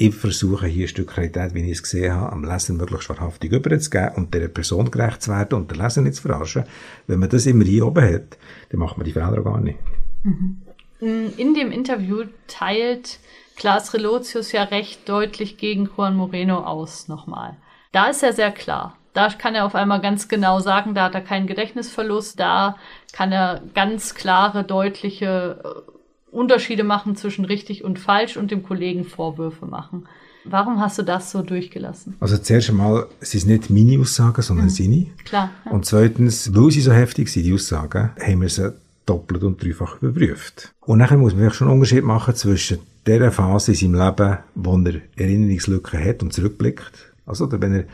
ich 0.00 0.14
versuche 0.14 0.66
hier 0.66 0.86
ein 0.86 0.88
Stück 0.88 1.08
Qualität, 1.08 1.52
wie 1.52 1.62
ich 1.62 1.72
es 1.72 1.82
gesehen 1.82 2.14
habe, 2.14 2.32
am 2.32 2.42
Leser 2.42 2.72
möglichst 2.72 3.10
wahrhaftig 3.10 3.52
überzugeben 3.52 4.14
und 4.16 4.32
der 4.32 4.48
Person 4.48 4.90
gerecht 4.90 5.22
zu 5.22 5.30
werden 5.30 5.58
und 5.58 5.70
den 5.70 5.78
Leser 5.78 6.00
nicht 6.00 6.14
zu 6.14 6.22
verarschen. 6.22 6.64
Wenn 7.06 7.18
man 7.18 7.28
das 7.28 7.44
immer 7.44 7.64
hier 7.64 7.86
oben 7.86 8.02
hat, 8.02 8.38
dann 8.70 8.80
macht 8.80 8.96
man 8.96 9.04
die 9.04 9.12
Fehler 9.12 9.42
gar 9.42 9.60
nicht. 9.60 9.78
Mhm. 10.22 10.62
In 11.00 11.54
dem 11.54 11.70
Interview 11.70 12.24
teilt 12.46 13.18
Klaas 13.56 13.92
Relotius 13.92 14.52
ja 14.52 14.62
recht 14.64 15.06
deutlich 15.06 15.58
gegen 15.58 15.90
Juan 15.94 16.16
Moreno 16.16 16.64
aus 16.64 17.08
nochmal. 17.08 17.58
Da 17.92 18.08
ist 18.08 18.22
er 18.22 18.32
sehr 18.32 18.52
klar. 18.52 18.96
Da 19.12 19.28
kann 19.28 19.54
er 19.54 19.66
auf 19.66 19.74
einmal 19.74 20.00
ganz 20.00 20.28
genau 20.28 20.60
sagen, 20.60 20.94
da 20.94 21.04
hat 21.04 21.14
er 21.14 21.20
keinen 21.20 21.46
Gedächtnisverlust, 21.46 22.40
da 22.40 22.76
kann 23.12 23.32
er 23.32 23.60
ganz 23.74 24.14
klare, 24.14 24.64
deutliche 24.64 25.60
äh, 25.62 25.99
Unterschiede 26.30 26.84
machen 26.84 27.16
zwischen 27.16 27.44
richtig 27.44 27.84
und 27.84 27.98
falsch 27.98 28.36
und 28.36 28.50
dem 28.50 28.62
Kollegen 28.62 29.04
Vorwürfe 29.04 29.66
machen. 29.66 30.06
Warum 30.44 30.80
hast 30.80 30.98
du 30.98 31.02
das 31.02 31.30
so 31.30 31.42
durchgelassen? 31.42 32.16
Also 32.20 32.38
zuerst 32.38 32.70
einmal, 32.70 33.06
es 33.20 33.34
ist 33.34 33.46
nicht 33.46 33.68
meine 33.68 33.98
Aussagen, 34.00 34.40
sondern 34.40 34.66
mhm. 34.66 34.70
seine. 34.70 35.06
Klar. 35.24 35.50
Ja. 35.64 35.72
Und 35.72 35.84
zweitens, 35.84 36.54
weil 36.54 36.70
sie 36.70 36.80
so 36.80 36.92
heftig 36.92 37.28
sind, 37.28 37.44
die 37.44 37.52
Aussagen, 37.52 38.10
haben 38.18 38.40
wir 38.40 38.48
sie 38.48 38.72
doppelt 39.04 39.42
und 39.42 39.62
dreifach 39.62 40.00
überprüft. 40.00 40.72
Und 40.80 40.98
nachher 40.98 41.18
muss 41.18 41.34
man 41.34 41.50
schon 41.50 41.68
einen 41.68 41.76
Unterschied 41.76 42.04
machen 42.04 42.34
zwischen 42.34 42.78
der 43.06 43.32
Phase 43.32 43.72
in 43.72 43.76
seinem 43.76 44.06
Leben, 44.06 44.38
wo 44.54 44.78
er 44.78 45.00
Erinnerungslücken 45.16 46.02
hat 46.02 46.22
und 46.22 46.32
zurückblickt. 46.32 47.12
Also, 47.26 47.50
wenn 47.50 47.74
er, 47.74 47.84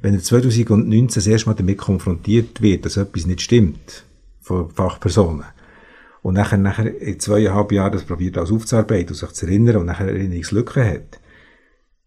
wenn 0.00 0.14
er 0.14 0.20
2019 0.22 1.14
das 1.14 1.26
erste 1.26 1.48
Mal 1.48 1.54
damit 1.54 1.78
konfrontiert 1.78 2.62
wird, 2.62 2.84
dass 2.84 2.96
etwas 2.96 3.26
nicht 3.26 3.42
stimmt, 3.42 4.04
von 4.40 4.70
Fachpersonen, 4.70 5.44
und 6.22 6.34
nachher, 6.34 6.58
nachher 6.58 7.00
in 7.00 7.18
zweieinhalb 7.18 7.72
Jahren 7.72 7.92
das 7.92 8.04
probiert 8.04 8.38
alles 8.38 8.52
aufzuarbeiten 8.52 9.10
und 9.10 9.16
sich 9.16 9.32
zu 9.32 9.46
erinnern 9.46 9.76
und 9.76 9.86
nachher 9.86 10.08
Erinnerungslücken 10.08 10.84
hat, 10.84 11.20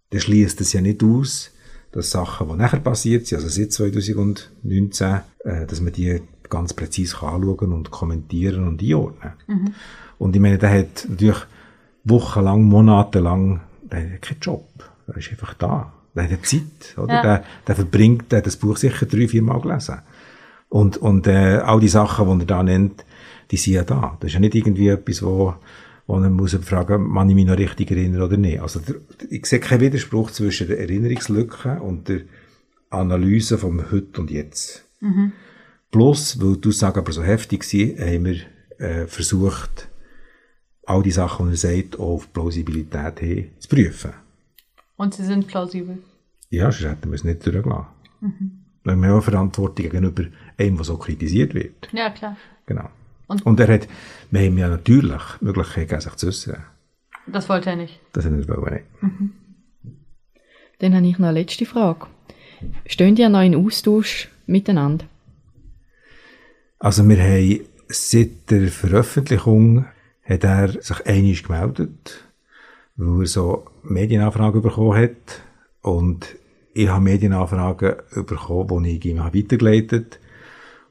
dann 0.10 0.22
schließt 0.22 0.62
es 0.62 0.74
ja 0.74 0.82
nicht 0.82 1.04
aus, 1.04 1.52
dass 1.92 2.12
Sachen, 2.12 2.48
die 2.50 2.56
nachher 2.56 2.80
passiert 2.80 3.28
sind, 3.28 3.38
also 3.38 3.50
seit 3.50 3.72
2019, 3.74 5.22
äh, 5.44 5.66
dass 5.66 5.82
man 5.82 5.94
die 5.94 6.22
ganz 6.50 6.74
präzise 6.74 7.22
anschauen 7.22 7.74
und 7.74 7.92
kommentieren 7.92 8.68
und 8.68 8.82
einordnen. 8.82 9.34
Mhm. 9.48 9.74
Und 10.18 10.36
ich 10.36 10.42
meine, 10.42 10.58
der 10.58 10.72
hat 10.72 11.08
natürlich 11.10 11.46
wochenlang, 12.04 12.64
monatelang, 12.64 13.62
der 13.84 14.18
keinen 14.20 14.40
Job. 14.40 14.68
Der 15.08 15.18
ist 15.18 15.32
einfach 15.32 15.54
da. 15.56 15.94
Der 16.16 16.30
hat 16.30 16.46
Zeit, 16.46 16.98
oder? 16.98 17.14
Ja. 17.14 17.22
Der, 17.22 17.44
der 17.68 17.76
verbringt, 17.76 18.32
der 18.32 18.38
hat 18.38 18.46
das 18.46 18.56
Buch 18.56 18.78
sicher 18.78 19.06
drei, 19.06 19.28
vier 19.28 19.42
Mal 19.42 19.60
gelesen. 19.60 20.00
Und, 20.70 20.98
und, 20.98 21.28
äh, 21.28 21.58
all 21.58 21.80
die 21.80 21.90
Sachen, 21.90 22.26
die 22.40 22.44
er 22.44 22.48
da 22.48 22.64
nennt, 22.64 23.04
die 23.52 23.58
sind 23.58 23.74
ja 23.74 23.84
da. 23.84 24.18
Das 24.20 24.30
ist 24.30 24.34
ja 24.34 24.40
nicht 24.40 24.56
irgendwie 24.56 24.90
etwas, 24.90 25.24
wo, 25.24 25.56
wo 26.08 26.20
man 26.20 26.34
muss 26.34 26.56
fragen, 26.56 27.08
man 27.08 27.30
ich 27.30 27.36
mich 27.36 27.46
noch 27.46 27.58
richtig 27.58 27.92
erinnern 27.92 28.22
oder 28.22 28.38
nicht. 28.38 28.60
Also, 28.60 28.80
der, 28.80 28.96
ich 29.30 29.46
sehe 29.46 29.60
keinen 29.60 29.82
Widerspruch 29.82 30.32
zwischen 30.32 30.68
der 30.68 30.80
Erinnerungslücke 30.80 31.82
und 31.82 32.10
der 32.10 32.22
Analyse 32.90 33.58
vom 33.58 33.92
Heute 33.92 34.22
und 34.22 34.32
Jetzt. 34.32 34.86
Mhm. 35.02 35.32
Plus, 35.92 36.42
weil 36.42 36.58
die 36.58 36.70
Aussagen 36.70 37.00
aber 37.00 37.12
so 37.12 37.24
heftig 37.24 37.64
sind, 37.64 38.00
haben 38.00 38.26
wir 38.26 38.38
äh, 38.78 39.08
versucht, 39.08 39.88
all 40.86 41.04
die 41.04 41.12
Sachen, 41.12 41.48
die 41.48 41.54
er 41.54 41.58
sagt, 41.58 42.00
auch 42.00 42.16
auf 42.16 42.34
Plausibilität 42.34 43.20
hin 43.20 43.52
zu 43.60 43.70
prüfen. 43.70 44.12
Und 44.98 45.14
sie 45.14 45.26
sind 45.26 45.48
plausibel? 45.48 45.98
Ja, 46.50 46.72
sonst 46.72 46.90
hätten 46.90 47.10
wir 47.10 47.16
es 47.16 47.24
nicht 47.24 47.46
durchgelassen. 47.46 47.88
Mhm. 48.22 48.52
Wir 48.84 48.92
haben 48.92 49.06
auch 49.06 49.24
Verantwortung 49.24 49.84
gegenüber 49.90 50.26
einem, 50.58 50.76
der 50.76 50.86
so 50.86 50.98
kritisiert 50.98 51.54
wird. 51.54 51.90
Ja, 51.92 52.10
klar. 52.12 52.38
Genau. 52.66 52.90
Und, 53.28 53.46
und 53.46 53.60
er 53.60 53.68
hat, 53.68 53.88
wir 54.32 54.42
haben 54.42 54.58
ja 54.58 54.70
natürlich 54.70 55.22
die 55.40 55.46
Möglichkeit, 55.46 56.02
sich 56.02 56.16
zu 56.16 56.28
äußern. 56.28 56.64
Das 57.28 57.50
wollte 57.50 57.72
er 57.72 57.76
nicht. 57.76 58.00
Das 58.14 58.26
hat 58.26 58.32
er 58.32 58.38
nicht. 58.38 58.50
Mhm. 59.02 59.32
Dann 60.80 60.96
habe 60.96 61.08
ich 61.08 61.18
noch 61.18 61.30
eine 61.30 61.40
letzte 61.40 61.66
Frage. 61.66 62.08
Stehen 62.86 63.16
die 63.16 63.28
noch 63.28 63.42
in 63.42 63.56
Austausch 63.56 64.30
miteinander? 64.46 65.06
Also 66.80 67.08
wir 67.08 67.18
haben 67.18 67.62
seit 67.88 68.52
der 68.52 68.68
Veröffentlichung 68.68 69.86
hat 70.24 70.44
er 70.44 70.82
sich 70.82 71.06
einig 71.06 71.44
gemeldet, 71.44 72.24
weil 72.96 73.22
er 73.22 73.28
so 73.28 73.66
Medienanfragen 73.84 74.62
bekommen 74.62 75.02
hat 75.02 75.42
und 75.82 76.36
ich 76.74 76.90
habe 76.90 77.04
Medienanfragen 77.04 77.96
bekommen, 78.26 78.84
die 78.84 78.98
ich 78.98 79.06
ihm 79.06 79.20
weitergeleitet 79.20 80.20
habe 80.20 80.25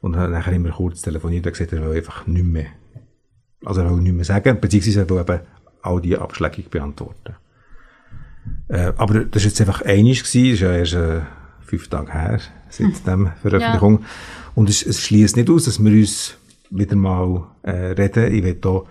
und 0.05 0.17
habe 0.17 0.31
nachher 0.31 0.53
immer 0.53 0.69
kurz 0.69 1.01
telefoniert 1.01 1.47
und 1.47 1.53
gesagt, 1.53 1.73
er 1.73 1.83
will 1.83 1.97
einfach 1.97 2.27
nicht 2.27 2.45
mehr. 2.45 2.67
Also 3.65 3.81
er 3.81 3.91
will 3.91 4.03
nicht 4.03 4.15
mehr 4.15 4.27
sagen, 4.27 4.61
beziehungsweise 4.61 5.01
er 5.01 5.09
will 5.09 5.19
eben 5.19 5.41
all 5.81 6.01
die 6.03 6.19
Abschläge 6.19 6.63
beantworten. 6.69 7.37
Äh, 8.69 8.93
aber 8.99 9.25
das 9.25 9.43
war 9.43 9.49
jetzt 9.49 9.61
einfach 9.63 9.81
einig 9.81 10.21
das 10.21 10.35
ist 10.35 10.61
ja 10.61 10.73
erst 10.77 10.93
äh, 10.93 11.23
fünf 11.63 11.89
Tage 11.89 12.13
her, 12.13 12.39
seit 12.69 12.87
hm. 12.89 13.05
dem 13.07 13.33
Veröffentlichung. 13.41 14.01
Ja. 14.01 14.07
Und 14.55 14.69
es, 14.69 14.85
es 14.85 15.01
schließt 15.01 15.39
nicht 15.39 15.49
aus, 15.49 15.65
dass 15.65 15.83
wir 15.83 15.91
uns 15.91 16.37
wieder 16.69 16.97
mal 16.97 17.47
äh, 17.63 17.71
reden. 17.71 18.35
Ich 18.35 18.45
will 18.45 18.59
hier 18.63 18.83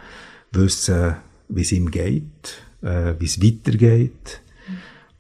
wissen, 0.52 1.16
wie 1.48 1.62
es 1.62 1.72
ihm 1.74 1.92
geht, 1.92 2.58
äh, 2.82 3.14
wie 3.20 3.26
es 3.26 3.40
weitergeht. 3.40 4.42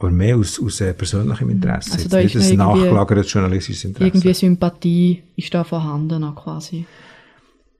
Aber 0.03 0.11
mehr 0.11 0.35
aus, 0.35 0.61
aus 0.61 0.81
äh, 0.81 0.93
persönlichem 0.93 1.49
Interesse. 1.49 1.93
Also 1.93 2.09
da 2.09 2.19
ist 2.19 2.35
nicht 2.35 2.51
ein 2.51 2.57
nachgelagertes 2.57 3.31
journalistisches 3.31 3.85
Interesse. 3.85 4.07
Irgendwie 4.09 4.33
Sympathie 4.33 5.23
ist 5.37 5.53
da 5.53 5.63
vorhanden 5.63 6.35
quasi. 6.35 6.85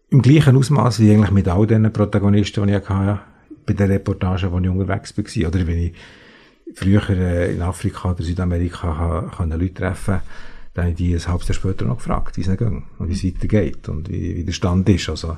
Im 0.09 0.21
gleichen 0.21 0.55
Ausmaß 0.55 1.01
wie 1.01 1.11
eigentlich 1.11 1.31
mit 1.31 1.49
all 1.49 1.67
den 1.67 1.91
Protagonisten, 1.91 2.65
die 2.65 2.75
ich 2.75 2.87
hatte, 2.87 3.19
bei 3.65 3.73
den 3.73 3.91
Reportagen, 3.91 4.51
wo 4.53 4.59
ich 4.59 4.69
unterwegs 4.69 5.17
war. 5.17 5.47
Oder 5.49 5.67
wenn 5.67 5.79
ich 5.79 5.93
früher 6.75 7.09
äh, 7.09 7.55
in 7.55 7.61
Afrika 7.61 8.11
oder 8.11 8.23
Südamerika 8.23 9.29
kann, 9.35 9.51
Leute 9.51 9.73
treffen 9.73 10.21
dann 10.73 10.85
habe 10.85 10.91
ich 10.91 10.97
die 10.97 11.13
ein 11.13 11.27
halbes 11.27 11.47
Jahr 11.47 11.55
später 11.55 11.85
noch 11.85 11.97
gefragt, 11.97 12.37
wie 12.37 12.41
es 12.41 12.47
geht 12.47 12.61
und 12.61 13.09
wie 13.09 13.13
es 13.13 13.23
weitergeht 13.23 13.89
und 13.89 14.09
wie, 14.09 14.37
wie 14.37 14.43
der 14.43 14.53
Stand 14.53 14.89
ist. 14.89 15.07
Also 15.09 15.37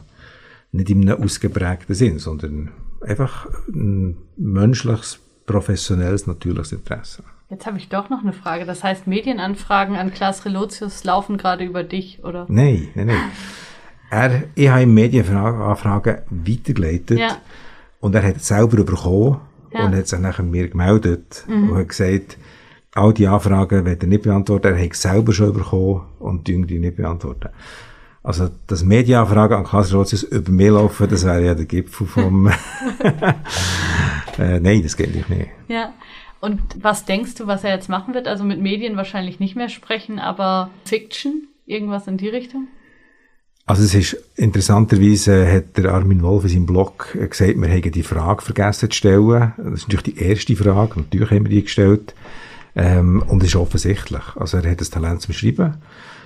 nicht 0.71 0.89
in 0.89 1.09
einem 1.09 1.21
ausgeprägten 1.21 1.93
Sinn, 1.93 2.19
sondern 2.19 2.71
einfach 3.01 3.47
ein 3.67 4.17
menschliches, 4.37 5.19
professionelles, 5.45 6.27
natürliches 6.27 6.71
Interesse. 6.71 7.23
Jetzt 7.49 7.65
habe 7.65 7.77
ich 7.77 7.89
doch 7.89 8.09
noch 8.09 8.23
eine 8.23 8.33
Frage. 8.33 8.65
Das 8.65 8.83
heißt, 8.83 9.07
Medienanfragen 9.07 9.95
an 9.95 10.11
Klaas 10.11 10.45
Relotius 10.45 11.03
laufen 11.03 11.37
gerade 11.37 11.63
über 11.63 11.83
dich, 11.83 12.23
oder? 12.23 12.45
Nein, 12.49 12.89
nein, 12.95 13.07
nein. 13.07 13.31
Er, 14.09 14.43
ich 14.55 14.69
habe 14.69 14.83
ihm 14.83 14.93
Medienanfragen 14.93 16.17
weitergeleitet 16.29 17.19
ja. 17.19 17.37
und 17.99 18.15
er 18.15 18.23
hat 18.23 18.37
es 18.37 18.47
selber 18.47 18.83
bekommen 18.83 19.39
ja. 19.73 19.85
und 19.85 19.95
hat 19.95 20.07
sich 20.07 20.19
nachher 20.19 20.43
mir 20.43 20.69
gemeldet 20.69 21.43
mhm. 21.47 21.69
und 21.69 21.77
hat 21.77 21.89
gesagt, 21.89 22.37
all 22.93 23.13
die 23.13 23.27
Anfragen 23.27 23.85
wird 23.85 24.03
er 24.03 24.09
nicht 24.09 24.23
beantworten, 24.23 24.73
er 24.73 24.83
hat 24.83 24.91
es 24.91 25.01
selber 25.01 25.33
schon 25.33 25.53
bekommen 25.53 26.01
und 26.19 26.47
die 26.47 26.57
nicht 26.57 26.95
beantworten. 26.95 27.49
Also, 28.25 28.49
dass 28.65 28.83
Medienanfragen 28.83 29.55
an 29.55 29.63
Klaas 29.63 29.93
Rotsius 29.93 30.23
über 30.23 30.51
mich 30.51 30.69
laufen, 30.69 31.07
das 31.07 31.25
wäre 31.25 31.45
ja 31.45 31.53
der 31.53 31.65
Gipfel 31.65 32.07
vom... 32.07 32.47
äh, 34.39 34.59
nein, 34.59 34.81
das 34.81 34.97
geht 34.97 35.13
nicht. 35.29 35.49
Ja. 35.67 35.93
Und 36.41 36.59
was 36.81 37.05
denkst 37.05 37.35
du, 37.35 37.45
was 37.45 37.63
er 37.63 37.75
jetzt 37.75 37.87
machen 37.87 38.15
wird? 38.15 38.27
Also 38.27 38.43
mit 38.43 38.59
Medien 38.59 38.97
wahrscheinlich 38.97 39.39
nicht 39.39 39.55
mehr 39.55 39.69
sprechen, 39.69 40.17
aber 40.17 40.71
Fiction? 40.85 41.47
Irgendwas 41.67 42.07
in 42.07 42.17
die 42.17 42.29
Richtung? 42.29 42.67
Also 43.67 43.83
es 43.83 43.93
ist 43.93 44.17
interessanterweise 44.35 45.51
hat 45.51 45.77
der 45.77 45.93
Armin 45.93 46.23
Wolf 46.23 46.45
in 46.45 46.49
seinem 46.49 46.65
Blog 46.65 47.15
gesagt, 47.29 47.61
wir 47.61 47.67
hätten 47.67 47.91
die 47.91 48.03
Frage 48.03 48.41
vergessen 48.41 48.89
zu 48.89 48.97
stellen. 48.97 49.53
Das 49.57 49.81
ist 49.81 49.87
natürlich 49.87 50.15
die 50.15 50.19
erste 50.19 50.55
Frage. 50.55 50.99
Natürlich 50.99 51.29
haben 51.29 51.45
wir 51.45 51.51
die 51.51 51.63
gestellt. 51.63 52.15
Ähm, 52.75 53.23
und 53.27 53.43
es 53.43 53.49
ist 53.49 53.55
offensichtlich. 53.55 54.23
Also 54.35 54.57
er 54.57 54.71
hat 54.71 54.81
das 54.81 54.89
Talent 54.89 55.21
zum 55.21 55.35
Schreiben. 55.35 55.75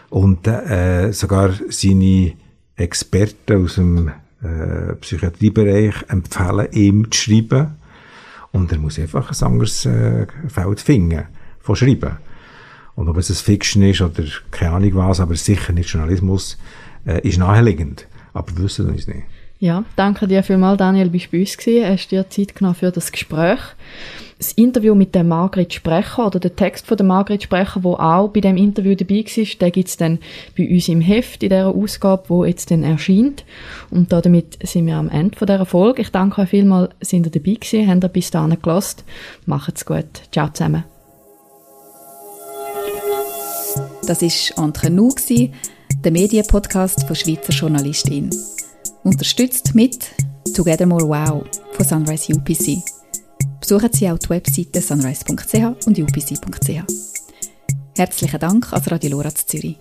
Und 0.09 0.47
äh, 0.47 1.11
sogar 1.11 1.53
seine 1.69 2.33
Experten 2.75 3.63
aus 3.63 3.75
dem 3.75 4.11
äh, 4.41 4.95
Psychiatriebereich 4.95 5.95
empfehlen 6.07 6.67
ihm 6.71 7.11
zu 7.11 7.19
schreiben. 7.19 7.75
Und 8.51 8.71
er 8.71 8.79
muss 8.79 8.97
einfach 8.97 9.29
ein 9.29 9.47
anderes 9.47 9.85
äh, 9.85 10.25
Feld 10.47 10.79
finden 10.79 11.27
von 11.59 11.75
Schreiben. 11.75 12.17
Und 12.95 13.07
ob 13.07 13.17
es 13.17 13.29
ein 13.29 13.35
Fiction 13.35 13.83
ist 13.83 14.01
oder 14.01 14.23
keine 14.51 14.71
Ahnung 14.71 14.95
was, 14.95 15.19
aber 15.19 15.35
sicher 15.35 15.71
nicht 15.73 15.89
Journalismus, 15.89 16.57
äh, 17.05 17.25
ist 17.27 17.37
naheliegend. 17.37 18.07
Aber 18.33 18.55
wir 18.57 18.63
wissen 18.63 18.93
es 18.95 19.07
nicht. 19.07 19.23
Ja, 19.59 19.83
danke 19.95 20.27
dir 20.27 20.41
vielmals, 20.41 20.77
Daniel, 20.77 21.09
bist 21.09 21.27
du 21.27 21.31
bei 21.31 21.39
uns 21.41 21.57
gewesen. 21.57 21.91
Hast 21.91 22.09
dir 22.09 22.29
Zeit 22.29 22.55
genommen 22.55 22.75
für 22.75 22.91
das 22.91 23.11
Gespräch. 23.11 23.59
Das 24.39 24.53
Interview 24.53 24.95
mit 24.95 25.13
der 25.15 25.25
Margret 25.25 25.73
Sprecher 25.73 26.25
oder 26.25 26.39
der 26.39 26.55
Text 26.55 26.87
von 26.87 26.95
der 26.95 27.05
Margret 27.05 27.43
Sprecher, 27.43 27.83
wo 27.83 27.95
auch 27.95 28.29
bei 28.29 28.39
dem 28.39 28.55
Interview 28.55 28.95
dabei 28.95 29.25
war, 29.25 29.45
den 29.45 29.71
gibt's 29.73 29.97
dann 29.97 30.19
bei 30.57 30.69
uns 30.69 30.87
im 30.87 31.01
Heft 31.01 31.43
in 31.43 31.49
dieser 31.49 31.67
Ausgabe, 31.67 32.23
wo 32.29 32.45
jetzt 32.45 32.71
dann 32.71 32.83
erscheint. 32.83 33.43
Und 33.91 34.13
damit 34.13 34.57
sind 34.65 34.87
wir 34.87 34.95
am 34.95 35.09
Ende 35.09 35.37
von 35.37 35.45
dieser 35.45 35.65
Folge. 35.65 36.03
Ich 36.03 36.11
danke 36.11 36.41
euch 36.41 36.49
vielmals, 36.49 36.93
sind 37.01 37.25
ihr 37.25 37.31
dabei 37.33 37.55
gewesen, 37.55 37.89
habt 37.89 38.03
ihr 38.05 38.07
bis 38.07 38.31
dahin 38.31 38.57
gelassen. 38.61 39.01
Macht's 39.45 39.85
gut. 39.85 40.05
Ciao 40.31 40.47
zusammen. 40.47 40.85
Das 44.07 44.21
war 44.21 44.63
Entre 44.63 44.89
nous, 44.89 45.15
der 45.27 46.11
Medienpodcast 46.13 47.05
von 47.05 47.15
Schweizer 47.15 47.51
Journalistin. 47.51 48.29
Unterstützt 49.03 49.75
mit 49.75 49.99
Together 50.55 50.85
More 50.85 51.09
Wow 51.09 51.43
von 51.73 51.85
Sunrise 51.85 52.33
UPC. 52.33 52.98
Besuchen 53.59 53.93
Sie 53.93 54.09
auch 54.09 54.17
die 54.17 54.29
Webseite 54.29 54.81
sunrise.ch 54.81 55.85
und 55.87 55.99
upc.ch. 55.99 56.83
Herzlichen 57.95 58.39
Dank 58.39 58.73
an 58.73 58.81
Radio 58.83 59.11
Lora 59.11 59.29
Zürich. 59.33 59.77